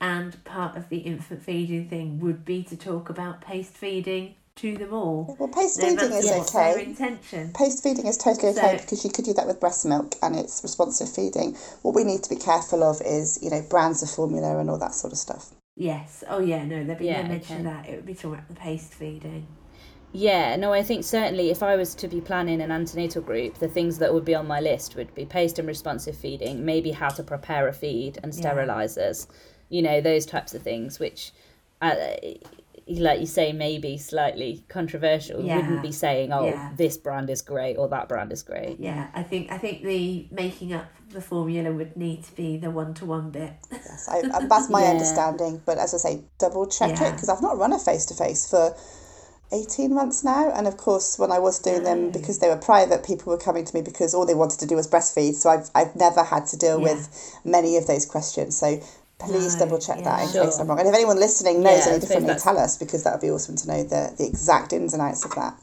and 0.00 0.42
part 0.44 0.76
of 0.76 0.90
the 0.90 0.98
infant 0.98 1.42
feeding 1.42 1.88
thing 1.88 2.20
would 2.20 2.44
be 2.44 2.62
to 2.64 2.76
talk 2.76 3.08
about 3.08 3.40
paced 3.40 3.74
feeding 3.74 4.34
to 4.56 4.76
them 4.76 4.92
all. 4.94 5.36
Well, 5.38 5.48
paced 5.48 5.80
feeding 5.80 5.96
matter 5.96 6.14
is 6.14 6.26
what's 6.26 6.54
okay. 6.54 6.84
intention. 6.84 7.52
Paced 7.54 7.82
feeding 7.82 8.06
is 8.06 8.16
totally 8.16 8.52
okay 8.52 8.76
So- 8.76 8.82
because 8.82 9.04
you 9.04 9.10
could 9.10 9.24
do 9.24 9.34
that 9.34 9.46
with 9.46 9.58
breast 9.60 9.84
milk 9.84 10.14
and 10.22 10.36
it's 10.36 10.62
responsive 10.62 11.08
feeding. 11.08 11.56
What 11.82 11.94
we 11.94 12.04
need 12.04 12.22
to 12.22 12.30
be 12.30 12.36
careful 12.36 12.84
of 12.84 13.00
is, 13.04 13.38
you 13.42 13.50
know, 13.50 13.62
brands 13.62 14.02
of 14.02 14.10
formula 14.10 14.58
and 14.58 14.70
all 14.70 14.78
that 14.78 14.94
sort 14.94 15.12
of 15.12 15.18
stuff. 15.18 15.50
Yes. 15.76 16.22
Oh 16.28 16.38
yeah. 16.38 16.64
No, 16.64 16.84
there'd 16.84 16.98
be 16.98 17.06
Yeah, 17.06 17.22
no 17.22 17.28
mention 17.30 17.66
okay. 17.66 17.68
of 17.68 17.84
that. 17.84 17.88
It 17.92 17.96
would 17.96 18.06
be 18.06 18.14
talking 18.14 18.34
about 18.34 18.48
the 18.48 18.54
paced 18.54 18.94
feeding. 18.94 19.48
Yeah, 20.12 20.54
no, 20.54 20.72
I 20.72 20.84
think 20.84 21.02
certainly 21.02 21.50
if 21.50 21.60
I 21.60 21.74
was 21.74 21.92
to 21.96 22.06
be 22.06 22.20
planning 22.20 22.60
an 22.60 22.70
antenatal 22.70 23.20
group, 23.22 23.58
the 23.58 23.66
things 23.66 23.98
that 23.98 24.14
would 24.14 24.24
be 24.24 24.36
on 24.36 24.46
my 24.46 24.60
list 24.60 24.94
would 24.94 25.12
be 25.16 25.24
paced 25.26 25.58
and 25.58 25.66
responsive 25.66 26.16
feeding, 26.16 26.64
maybe 26.64 26.92
how 26.92 27.08
to 27.08 27.24
prepare 27.24 27.66
a 27.66 27.72
feed 27.72 28.20
and 28.22 28.32
Yeah. 28.32 28.54
sterilizers, 28.54 29.26
you 29.68 29.82
know, 29.82 30.00
those 30.00 30.24
types 30.24 30.54
of 30.54 30.62
things, 30.62 31.00
which, 31.00 31.32
uh, 31.82 31.96
like 32.86 33.20
you 33.20 33.26
say, 33.26 33.52
maybe 33.52 33.96
slightly 33.96 34.64
controversial. 34.68 35.42
Yeah. 35.42 35.56
Wouldn't 35.56 35.82
be 35.82 35.92
saying, 35.92 36.32
oh, 36.32 36.46
Yeah. 36.46 36.72
this 36.76 36.96
brand 36.98 37.30
is 37.30 37.40
great 37.42 37.76
or 37.76 37.88
that 37.88 38.08
brand 38.08 38.32
is 38.32 38.42
great. 38.42 38.78
Yeah, 38.78 39.08
I 39.14 39.22
think 39.22 39.50
I 39.50 39.58
think 39.58 39.82
the 39.82 40.28
making 40.30 40.72
up 40.74 40.86
the 41.10 41.20
formula 41.20 41.72
would 41.72 41.96
need 41.96 42.24
to 42.24 42.34
be 42.36 42.56
the 42.56 42.70
one 42.70 42.92
to 42.94 43.06
one 43.06 43.30
bit. 43.30 43.52
Yes, 43.72 44.08
I, 44.10 44.18
and 44.18 44.50
that's 44.50 44.68
my 44.68 44.82
Yeah. 44.84 44.90
understanding. 44.90 45.62
But 45.64 45.78
as 45.78 45.94
I 45.94 45.98
say, 45.98 46.24
double 46.38 46.66
check 46.66 47.00
it 47.00 47.12
because 47.12 47.28
I've 47.28 47.42
not 47.42 47.56
run 47.56 47.72
a 47.72 47.78
face 47.78 48.04
to 48.06 48.14
face 48.14 48.48
for 48.50 48.74
18 49.52 49.94
months 49.94 50.24
now. 50.24 50.50
And 50.50 50.66
of 50.66 50.76
course, 50.76 51.18
when 51.18 51.30
I 51.30 51.38
was 51.38 51.58
doing 51.60 51.84
them, 51.84 52.10
because 52.10 52.40
they 52.40 52.48
were 52.48 52.56
private, 52.56 53.04
people 53.04 53.30
were 53.32 53.38
coming 53.38 53.64
to 53.64 53.74
me 53.74 53.82
because 53.82 54.12
all 54.14 54.26
they 54.26 54.34
wanted 54.34 54.58
to 54.60 54.66
do 54.66 54.74
was 54.76 54.88
breastfeed. 54.88 55.34
So 55.34 55.50
I've, 55.50 55.70
I've 55.74 55.94
never 55.94 56.22
had 56.24 56.46
to 56.48 56.56
deal 56.56 56.78
Yeah. 56.80 56.94
with 56.94 57.38
many 57.44 57.76
of 57.76 57.86
those 57.86 58.04
questions. 58.06 58.56
So 58.56 58.80
please 59.18 59.54
No, 59.54 59.60
double 59.64 59.78
check 59.78 60.02
that 60.04 60.28
in 60.28 60.34
yeah. 60.34 60.44
case 60.44 60.58
I'm 60.58 60.66
wrong. 60.68 60.78
And 60.80 60.88
if 60.88 60.94
anyone 60.94 61.18
listening 61.18 61.62
knows 61.62 61.86
Yeah, 61.86 61.92
any 61.92 62.00
differently, 62.00 62.26
that's- 62.28 62.42
tell 62.44 62.58
us 62.58 62.76
because 62.76 63.02
that 63.04 63.12
would 63.12 63.20
be 63.20 63.30
awesome 63.30 63.56
to 63.56 63.68
know 63.68 63.82
the, 63.82 64.12
the 64.18 64.26
exact 64.26 64.72
ins 64.72 64.92
and 64.92 65.02
outs 65.02 65.24
of 65.24 65.34
that. 65.34 65.58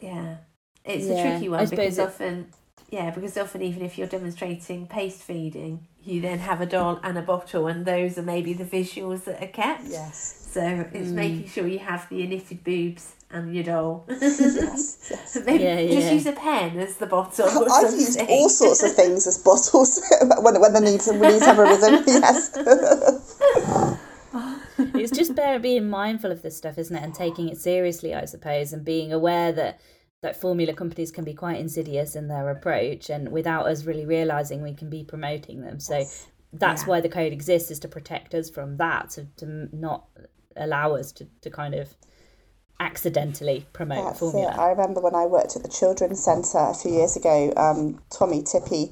Yeah, 0.00 0.36
it's 0.84 1.06
Yeah, 1.06 1.14
a 1.14 1.22
tricky 1.30 1.48
one 1.48 1.66
suppose 1.66 1.70
because 1.70 1.98
it- 1.98 2.02
often, 2.06 2.52
yeah, 2.90 3.10
because 3.10 3.36
often 3.36 3.62
even 3.62 3.82
if 3.82 3.96
you're 3.98 4.06
demonstrating 4.06 4.86
paced 4.86 5.22
feeding, 5.22 5.86
you 6.02 6.20
then 6.20 6.38
have 6.38 6.60
a 6.60 6.66
doll 6.66 6.98
and 7.02 7.16
a 7.18 7.22
bottle, 7.22 7.66
and 7.66 7.84
those 7.84 8.16
are 8.18 8.22
maybe 8.22 8.52
the 8.54 8.64
visuals 8.64 9.24
that 9.24 9.42
are 9.42 9.46
kept. 9.48 9.84
Yes. 9.86 10.39
So 10.50 10.62
it's 10.92 11.10
Mm. 11.10 11.14
making 11.14 11.46
sure 11.46 11.66
you 11.68 11.78
have 11.78 12.08
the 12.10 12.26
knitted 12.26 12.64
boobs 12.64 13.14
and 13.30 13.54
your 13.54 13.62
doll. 13.62 14.04
yes. 14.08 14.98
yes. 15.08 15.38
Maybe 15.46 15.62
Yeah, 15.62 15.86
just 15.86 16.12
use 16.12 16.26
a 16.26 16.32
pen 16.32 16.76
as 16.78 16.96
the 16.96 17.06
bottle. 17.06 17.46
I've 17.72 17.92
used 17.92 18.20
all 18.28 18.48
sorts 18.48 18.82
of 18.82 18.92
things 18.94 19.28
as 19.28 19.38
bottles 19.38 20.02
when, 20.42 20.60
when 20.60 20.72
the 20.72 20.80
needs 20.80 21.06
when 21.06 21.20
needs 21.20 21.44
have 21.44 21.58
arisen. 21.58 22.02
Yes. 22.06 22.50
it's 24.94 25.16
just 25.16 25.36
bear, 25.36 25.60
being 25.60 25.88
mindful 25.88 26.32
of 26.32 26.42
this 26.42 26.56
stuff, 26.56 26.78
isn't 26.78 26.96
it? 26.96 27.02
And 27.02 27.14
taking 27.14 27.48
it 27.48 27.58
seriously, 27.58 28.12
I 28.14 28.24
suppose, 28.24 28.72
and 28.72 28.84
being 28.84 29.12
aware 29.12 29.52
that 29.52 29.78
that 30.22 30.36
formula 30.40 30.72
companies 30.74 31.10
can 31.12 31.24
be 31.24 31.32
quite 31.32 31.58
insidious 31.60 32.16
in 32.16 32.26
their 32.28 32.50
approach, 32.50 33.08
and 33.08 33.30
without 33.30 33.66
us 33.66 33.84
really 33.84 34.04
realizing, 34.04 34.62
we 34.62 34.74
can 34.74 34.90
be 34.90 35.02
promoting 35.04 35.62
them. 35.62 35.80
So 35.80 36.04
that's 36.52 36.82
Yeah. 36.82 36.88
why 36.88 37.00
the 37.00 37.08
code 37.08 37.32
exists, 37.32 37.70
is 37.70 37.78
to 37.80 37.88
protect 37.88 38.34
us 38.34 38.50
from 38.50 38.76
that, 38.78 39.10
to, 39.10 39.26
to 39.38 39.68
not 39.72 40.06
allow 40.56 40.94
us 40.94 41.12
to, 41.12 41.26
to 41.42 41.50
kind 41.50 41.74
of 41.74 41.94
accidentally 42.80 43.66
promote 43.72 44.04
That's 44.04 44.16
it. 44.16 44.20
formula. 44.20 44.54
I 44.58 44.70
remember 44.70 45.00
when 45.00 45.14
I 45.14 45.26
worked 45.26 45.56
at 45.56 45.62
the 45.62 45.68
Children's 45.68 46.22
Centre 46.22 46.58
a 46.58 46.74
few 46.74 46.92
years 46.92 47.16
ago, 47.16 47.52
um, 47.56 48.00
Tommee 48.10 48.42
Tippee 48.42 48.90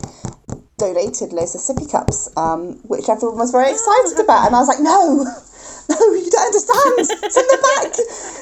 donated 0.79 1.33
loads 1.33 1.55
of 1.55 1.61
sippy 1.61 1.91
cups, 1.91 2.31
um, 2.37 2.79
which 2.85 3.09
everyone 3.09 3.39
was 3.39 3.51
very 3.51 3.71
excited 3.71 4.19
about. 4.23 4.47
And 4.47 4.57
I 4.57 4.61
was 4.61 4.69
like, 4.69 4.81
no, 4.81 5.27
no, 5.91 6.15
you 6.15 6.31
don't 6.31 6.47
understand. 6.47 7.33
Send 7.33 7.51
them 7.51 7.61
back. 7.61 7.95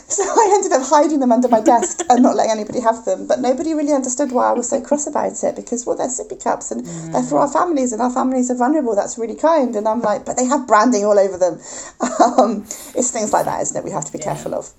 So 0.08 0.22
I 0.22 0.52
ended 0.54 0.72
up 0.72 0.86
hiding 0.86 1.20
them 1.20 1.32
under 1.32 1.48
my 1.48 1.60
desk 1.60 2.00
and 2.10 2.22
not 2.22 2.36
letting 2.36 2.52
anybody 2.52 2.80
have 2.80 3.04
them. 3.04 3.26
But 3.26 3.40
nobody 3.40 3.74
really 3.74 3.92
understood 3.92 4.32
why 4.32 4.50
I 4.50 4.52
was 4.52 4.68
so 4.68 4.80
cross 4.80 5.06
about 5.06 5.42
it 5.42 5.56
because, 5.56 5.86
well, 5.86 5.96
they're 5.96 6.08
sippy 6.08 6.42
cups 6.42 6.70
and 6.70 6.86
they're 7.12 7.22
for 7.22 7.38
our 7.38 7.50
families 7.50 7.92
and 7.92 8.02
our 8.02 8.12
families 8.12 8.50
are 8.50 8.56
vulnerable. 8.56 8.94
That's 8.94 9.18
really 9.18 9.36
kind. 9.36 9.74
And 9.74 9.88
I'm 9.88 10.02
like, 10.02 10.24
but 10.24 10.36
they 10.36 10.44
have 10.44 10.66
branding 10.66 11.04
all 11.04 11.18
over 11.18 11.38
them. 11.38 11.60
Um, 12.36 12.62
it's 12.94 13.10
things 13.10 13.32
like 13.32 13.44
that, 13.44 13.62
isn't 13.62 13.76
it? 13.76 13.84
We 13.84 13.90
have 13.90 14.04
to 14.04 14.12
be 14.12 14.18
careful 14.18 14.54
of. 14.54 14.72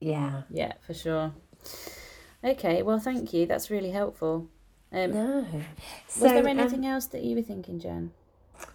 Yeah. 0.00 0.42
Yeah, 0.50 0.72
for 0.86 0.94
sure. 0.94 1.32
Okay, 2.42 2.82
well, 2.82 2.98
thank 2.98 3.32
you. 3.32 3.46
That's 3.46 3.70
really 3.70 3.90
helpful. 3.90 4.48
Um, 4.94 5.12
No. 5.12 5.46
was 6.20 6.32
there 6.32 6.38
um, 6.38 6.46
anything 6.46 6.86
else 6.86 7.06
that 7.06 7.22
you 7.24 7.34
were 7.36 7.42
thinking, 7.42 7.80
Jen? 7.80 8.12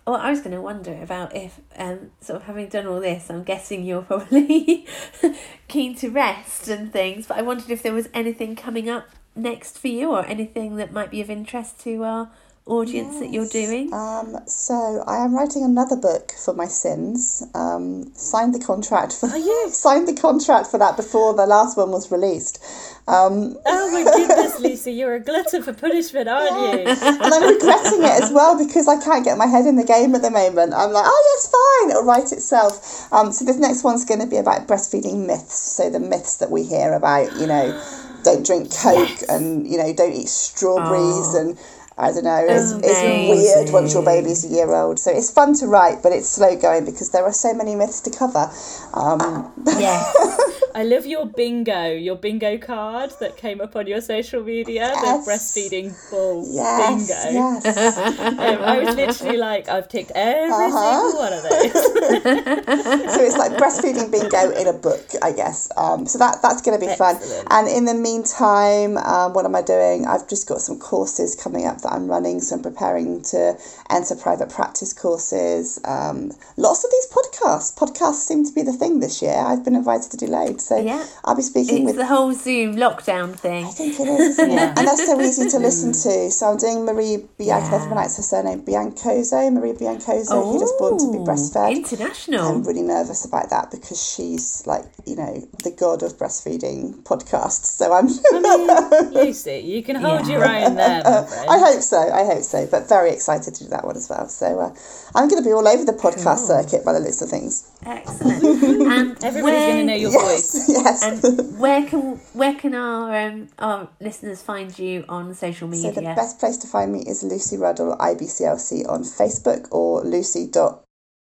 Well, 0.05 0.17
I 0.17 0.29
was 0.29 0.39
going 0.41 0.51
to 0.51 0.61
wonder 0.61 1.01
about 1.01 1.33
if, 1.35 1.61
um, 1.77 2.11
sort 2.19 2.41
of 2.41 2.43
having 2.43 2.67
done 2.67 2.85
all 2.85 2.99
this, 2.99 3.29
I'm 3.29 3.43
guessing 3.43 3.85
you're 3.85 4.01
probably 4.01 4.85
keen 5.69 5.95
to 5.95 6.09
rest 6.09 6.67
and 6.67 6.91
things, 6.91 7.27
but 7.27 7.37
I 7.37 7.41
wondered 7.41 7.71
if 7.71 7.81
there 7.81 7.93
was 7.93 8.09
anything 8.13 8.55
coming 8.57 8.89
up 8.89 9.07
next 9.35 9.77
for 9.79 9.87
you 9.87 10.11
or 10.11 10.25
anything 10.25 10.75
that 10.75 10.91
might 10.91 11.09
be 11.09 11.21
of 11.21 11.29
interest 11.29 11.79
to 11.81 12.03
our 12.03 12.29
audience 12.69 13.19
that 13.19 13.31
you're 13.33 13.47
doing. 13.47 13.91
Um, 13.93 14.37
so 14.45 15.03
I 15.07 15.17
am 15.23 15.35
writing 15.35 15.63
another 15.63 15.95
book 15.95 16.31
for 16.43 16.53
my 16.53 16.67
sins. 16.67 17.43
Um, 17.53 18.11
signed 18.15 18.53
the 18.55 18.59
contract 18.59 19.13
for 19.13 19.27
Are 19.29 19.37
you? 19.37 19.69
signed 19.71 20.07
the 20.07 20.13
contract 20.13 20.67
for 20.67 20.77
that 20.77 20.95
before 20.95 21.33
the 21.33 21.45
last 21.45 21.75
one 21.77 21.91
was 21.91 22.11
released. 22.11 22.59
Um, 23.07 23.57
Oh 23.65 23.91
my 23.91 24.03
goodness, 24.03 24.59
Lucy, 24.59 24.93
you're 24.93 25.15
a 25.15 25.19
glutton 25.19 25.63
for 25.63 25.73
punishment, 25.73 26.29
aren't 26.29 26.51
you? 26.51 26.85
and 26.87 26.99
I'm 27.33 27.53
regretting 27.53 28.03
it 28.03 28.23
as 28.23 28.31
well 28.31 28.55
because 28.57 28.87
I 28.87 29.01
can't 29.03 29.25
get 29.25 29.37
my 29.37 29.47
head 29.47 29.65
in 29.65 29.75
the 29.75 29.83
game 29.83 30.13
at 30.13 30.21
the 30.21 30.29
moment. 30.29 30.73
I'm 30.75 30.91
like, 30.91 31.05
oh 31.07 31.33
yes, 31.33 31.49
fine, 31.49 31.89
it'll 31.91 32.05
write 32.05 32.31
itself. 32.31 33.11
Um, 33.11 33.31
so 33.31 33.45
this 33.45 33.57
next 33.57 33.83
one's 33.83 34.05
going 34.05 34.19
to 34.21 34.27
be 34.27 34.37
about 34.37 34.67
breastfeeding 34.67 35.25
myths. 35.25 35.55
So 35.57 35.89
the 35.89 35.99
myths 35.99 36.37
that 36.37 36.51
we 36.51 36.63
hear 36.63 36.93
about, 36.93 37.35
you 37.39 37.47
know, 37.47 37.83
don't 38.23 38.45
drink 38.45 38.69
Coke 38.69 39.09
Yes. 39.09 39.23
and 39.29 39.65
you 39.67 39.77
know 39.77 39.91
don't 39.93 40.13
eat 40.13 40.29
strawberries 40.29 41.33
Oh. 41.35 41.39
and. 41.39 41.57
I 41.99 42.11
don't 42.13 42.23
know. 42.23 42.45
It's, 42.47 42.71
it's 42.81 43.01
weird 43.29 43.73
once 43.73 43.93
your 43.93 44.03
baby's 44.05 44.45
a 44.45 44.47
year 44.47 44.73
old. 44.73 44.99
So 44.99 45.11
it's 45.11 45.29
fun 45.31 45.53
to 45.55 45.67
write, 45.67 46.01
but 46.01 46.11
it's 46.13 46.29
slow 46.29 46.55
going 46.55 46.85
because 46.85 47.09
there 47.11 47.23
are 47.25 47.33
so 47.33 47.53
many 47.53 47.75
myths 47.75 47.99
to 48.01 48.09
cover. 48.11 48.49
Um, 48.93 49.51
Yes. 49.67 50.55
I 50.75 50.83
love 50.83 51.05
your 51.05 51.25
bingo, 51.25 51.87
your 51.91 52.15
bingo 52.15 52.57
card 52.57 53.11
that 53.19 53.35
came 53.37 53.59
up 53.59 53.75
on 53.75 53.87
your 53.87 54.01
social 54.01 54.43
media, 54.43 54.91
Yes. 54.93 55.25
the 55.25 55.31
breastfeeding 55.31 55.93
bull 56.09 56.45
yes, 56.49 57.07
bingo. 57.07 57.63
yes. 57.65 57.97
Um, 58.39 58.63
I 58.63 58.79
was 58.79 58.95
literally 58.95 59.37
like, 59.37 59.67
I've 59.67 59.89
ticked 59.89 60.11
every 60.15 60.53
Uh-huh. 60.53 61.01
single 61.01 61.19
one 61.19 61.33
of 61.33 61.43
those. 61.43 61.73
so 63.15 63.23
it's 63.25 63.37
like 63.37 63.51
breastfeeding 63.53 64.11
bingo 64.11 64.51
in 64.51 64.67
a 64.67 64.73
book, 64.73 65.05
I 65.21 65.31
guess. 65.33 65.69
Um, 65.75 66.05
so 66.05 66.17
that 66.19 66.41
that's 66.41 66.61
going 66.61 66.79
to 66.79 66.85
be 66.85 66.93
fun. 66.95 67.15
Excellent. 67.17 67.47
And 67.51 67.67
in 67.67 67.85
the 67.85 67.93
meantime, 67.95 68.97
um, 68.97 69.33
what 69.33 69.45
am 69.45 69.55
I 69.55 69.61
doing? 69.61 70.05
I've 70.07 70.27
just 70.29 70.47
got 70.47 70.61
some 70.61 70.77
courses 70.79 71.35
coming 71.35 71.65
up 71.65 71.81
that 71.81 71.88
I'm 71.89 72.07
running. 72.07 72.39
So 72.41 72.55
I'm 72.55 72.61
preparing 72.63 73.21
to 73.23 73.57
enter 73.89 74.15
private 74.15 74.49
practice 74.49 74.93
courses. 74.93 75.79
Um, 75.85 76.31
lots 76.57 76.83
of 76.83 76.91
these 76.91 77.07
podcasts. 77.07 77.75
Podcasts 77.77 78.21
seem 78.25 78.45
to 78.45 78.53
be 78.53 78.61
the 78.61 78.73
thing 78.73 78.99
this 78.99 79.21
year. 79.21 79.35
I've 79.35 79.63
been 79.63 79.75
invited 79.75 80.11
to 80.11 80.17
do 80.17 80.27
loads. 80.27 80.63
So 80.65 80.77
Yeah. 80.77 81.05
I'll 81.25 81.35
be 81.35 81.41
speaking 81.41 81.79
it's 81.83 81.85
with 81.87 81.95
the 81.97 82.05
whole 82.05 82.33
Zoom 82.33 82.75
lockdown 82.75 83.35
thing. 83.35 83.65
I 83.65 83.69
think 83.69 83.99
it 83.99 84.07
is, 84.07 84.19
isn't 84.39 84.51
Yeah. 84.51 84.71
it? 84.71 84.79
And 84.79 84.87
they're 84.87 85.05
so 85.05 85.19
easy 85.21 85.49
to 85.49 85.59
listen 85.59 85.91
to. 86.03 86.31
So 86.31 86.47
I'm 86.51 86.57
doing 86.57 86.85
Marie 86.85 87.17
Bianco, 87.37 87.69
Yeah. 87.69 87.75
everyone 87.75 87.97
likes 87.97 88.17
her 88.17 88.23
surname, 88.23 88.61
Biancuzzo, 88.61 89.51
Marie 89.53 89.73
Biancuzzo, 89.73 90.43
who 90.43 90.59
was 90.59 90.73
born 90.79 90.97
to 90.97 91.11
be 91.11 91.17
Oh, 91.19 91.25
breastfed. 91.25 91.75
International. 91.75 92.47
I'm 92.47 92.63
really 92.63 92.81
nervous 92.83 93.25
about 93.25 93.49
that 93.49 93.71
because 93.71 94.01
she's 94.01 94.63
like, 94.65 94.85
you 95.05 95.15
know, 95.15 95.47
the 95.63 95.71
god 95.71 96.03
of 96.03 96.17
breastfeeding 96.17 97.01
podcasts. 97.03 97.65
So 97.65 97.91
I'm, 97.93 98.07
I 98.33 98.39
mean, 98.39 99.11
Lucy, 99.25 99.59
you 99.65 99.83
can 99.83 99.95
hold 99.95 100.27
Yeah. 100.27 100.33
your 100.33 100.45
own 100.47 100.75
there, 100.75 101.03
my 101.03 101.25
friend. 101.25 101.49
I 101.49 101.57
hope 101.59 101.78
so, 101.81 101.97
I 101.97 102.25
hope 102.25 102.43
so, 102.43 102.67
but 102.67 102.87
very 102.87 103.11
excited 103.11 103.55
to 103.55 103.63
do 103.63 103.69
that 103.69 103.85
one 103.85 103.97
as 103.97 104.09
well. 104.09 104.27
So 104.27 104.59
uh, 104.59 104.73
I'm 105.15 105.27
going 105.27 105.41
to 105.41 105.47
be 105.47 105.53
all 105.53 105.67
over 105.67 105.85
the 105.85 105.93
podcast 105.93 106.47
Cool. 106.47 106.63
circuit 106.63 106.85
by 106.85 106.93
the 106.93 106.99
looks 106.99 107.21
of 107.21 107.29
things. 107.29 107.69
Excellent. 107.85 108.43
and 108.43 109.23
Everybody's 109.23 109.43
where, 109.43 109.73
going 109.73 109.77
to 109.79 109.85
know 109.85 109.95
your 109.95 110.11
voice. 110.11 110.69
Yes, 110.69 111.01
yes. 111.03 111.23
And 111.25 111.59
where 111.59 111.85
can 111.85 112.19
where 112.33 112.55
can 112.55 112.75
our 112.75 113.27
um, 113.27 113.49
our 113.59 113.89
listeners 113.99 114.41
find 114.41 114.77
you 114.77 115.05
on 115.09 115.33
social 115.33 115.67
media? 115.67 115.93
So 115.93 115.95
media? 116.01 116.09
the 116.09 116.15
best 116.15 116.39
place 116.39 116.57
to 116.57 116.67
find 116.67 116.91
me 116.93 117.01
is 117.01 117.23
Lucy 117.23 117.57
Ruddle 117.57 117.95
IBCLC 117.97 118.87
on 118.87 119.03
Facebook 119.03 119.67
or 119.71 120.03
Lucy 120.03 120.49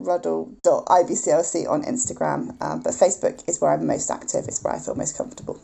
lucy.ruddle.ibclc 0.01 1.69
on 1.69 1.83
Instagram. 1.83 2.61
Um, 2.63 2.81
but 2.81 2.93
Facebook 2.93 3.49
is 3.49 3.61
where 3.61 3.73
I'm 3.73 3.87
most 3.87 4.11
active. 4.11 4.47
It's 4.49 4.63
where 4.63 4.75
I 4.75 4.79
feel 4.79 4.95
most 4.95 5.17
comfortable. 5.17 5.61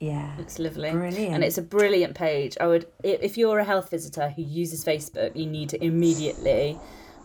Yeah. 0.00 0.36
It's 0.38 0.58
lovely. 0.58 0.90
Brilliant. 0.92 1.34
And 1.34 1.42
it's 1.44 1.58
a 1.58 1.62
brilliant 1.62 2.14
page. 2.14 2.56
I 2.60 2.66
would 2.68 2.86
if 3.02 3.36
you're 3.36 3.58
a 3.58 3.64
health 3.64 3.90
visitor 3.90 4.28
who 4.30 4.42
uses 4.42 4.84
Facebook, 4.84 5.34
you 5.34 5.46
need 5.46 5.68
to 5.70 5.84
immediately 5.84 6.78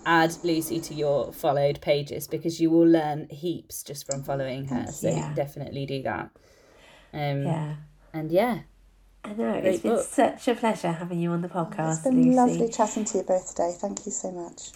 add 0.06 0.36
Lucy 0.44 0.80
to 0.82 0.94
your 0.94 1.32
followed 1.32 1.80
pages 1.82 2.28
because 2.28 2.60
you 2.60 2.70
will 2.70 2.88
learn 2.88 3.28
heaps 3.30 3.84
just 3.84 4.06
from 4.06 4.24
following 4.24 4.66
her. 4.66 4.88
So 4.88 5.08
Yeah. 5.10 5.34
definitely 5.36 5.86
do 5.86 6.02
that. 6.04 6.30
Um 7.14 7.44
Yeah. 7.46 7.76
and 8.14 8.32
yeah. 8.32 8.60
I 9.24 9.30
know. 9.30 9.52
Great 9.62 9.66
It's 9.66 9.84
been 9.84 9.92
book. 9.94 10.06
such 10.06 10.48
a 10.50 10.56
pleasure 10.56 10.92
having 10.92 11.20
you 11.20 11.30
on 11.32 11.42
the 11.42 11.48
podcast, 11.48 11.92
It's 11.94 12.04
been 12.04 12.18
Lucy. 12.24 12.36
lovely 12.36 12.70
chatting 12.70 13.06
to 13.06 13.18
you 13.20 13.24
both 13.24 13.48
today. 13.56 13.74
Thank 13.80 14.06
you 14.06 14.12
so 14.12 14.32
much. 14.32 14.72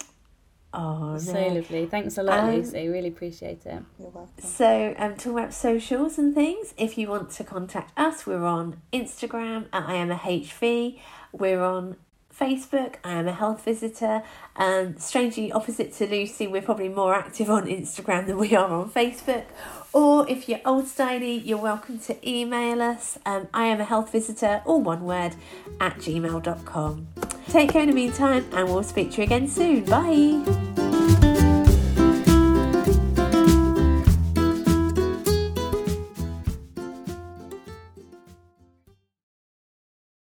Oh, 0.74 1.18
So 1.18 1.34
no. 1.34 1.48
lovely. 1.56 1.86
Thanks 1.86 2.18
a 2.18 2.24
lot, 2.24 2.40
Um, 2.40 2.56
Lucy. 2.56 2.88
Really 2.88 3.08
appreciate 3.08 3.66
it. 3.66 3.84
You're 4.00 4.10
welcome. 4.10 4.30
So, 4.40 4.94
um, 4.98 5.16
talking 5.16 5.32
about 5.40 5.54
socials 5.54 6.18
and 6.18 6.36
things, 6.36 6.74
if 6.78 6.98
you 6.98 7.08
want 7.08 7.32
to 7.32 7.44
contact 7.44 7.98
us, 7.98 8.26
we're 8.28 8.44
on 8.44 8.82
Instagram 8.94 9.66
at 9.74 9.88
I 9.88 9.96
am 9.96 10.12
a 10.12 10.16
HV. 10.18 11.00
We're 11.32 11.64
on 11.64 11.96
Facebook, 12.38 12.96
I 13.04 13.14
am 13.14 13.28
a 13.28 13.34
health 13.34 13.64
visitor. 13.66 14.22
And 14.56 15.02
strangely, 15.02 15.52
opposite 15.52 15.94
to 15.94 16.06
Lucy, 16.08 16.46
we're 16.48 16.62
probably 16.62 16.90
more 16.90 17.16
active 17.16 17.50
on 17.50 17.66
Instagram 17.66 18.28
than 18.28 18.38
we 18.38 18.56
are 18.56 18.70
on 18.70 18.92
Facebook. 18.92 19.46
Or 19.94 20.30
if 20.30 20.48
you're 20.48 20.60
old 20.66 20.86
styley, 20.86 21.44
you're 21.46 21.58
welcome 21.58 22.00
to 22.00 22.30
email 22.30 22.82
us. 22.82 23.18
Um, 23.26 23.48
I 23.54 23.66
am 23.66 23.80
a 23.80 23.86
health 23.86 24.12
visitor, 24.12 24.62
all 24.66 24.82
one 24.82 25.06
word, 25.06 25.36
at 25.80 25.98
gmail.com. 25.98 27.08
Take 27.50 27.72
care 27.72 27.82
in 27.82 27.90
the 27.90 27.96
meantime, 27.96 28.46
and 28.54 28.68
we'll 28.68 28.84
speak 28.84 29.12
to 29.12 29.18
you 29.18 29.24
again 29.24 29.48
soon. 29.48 29.86
Bye. 29.86 31.07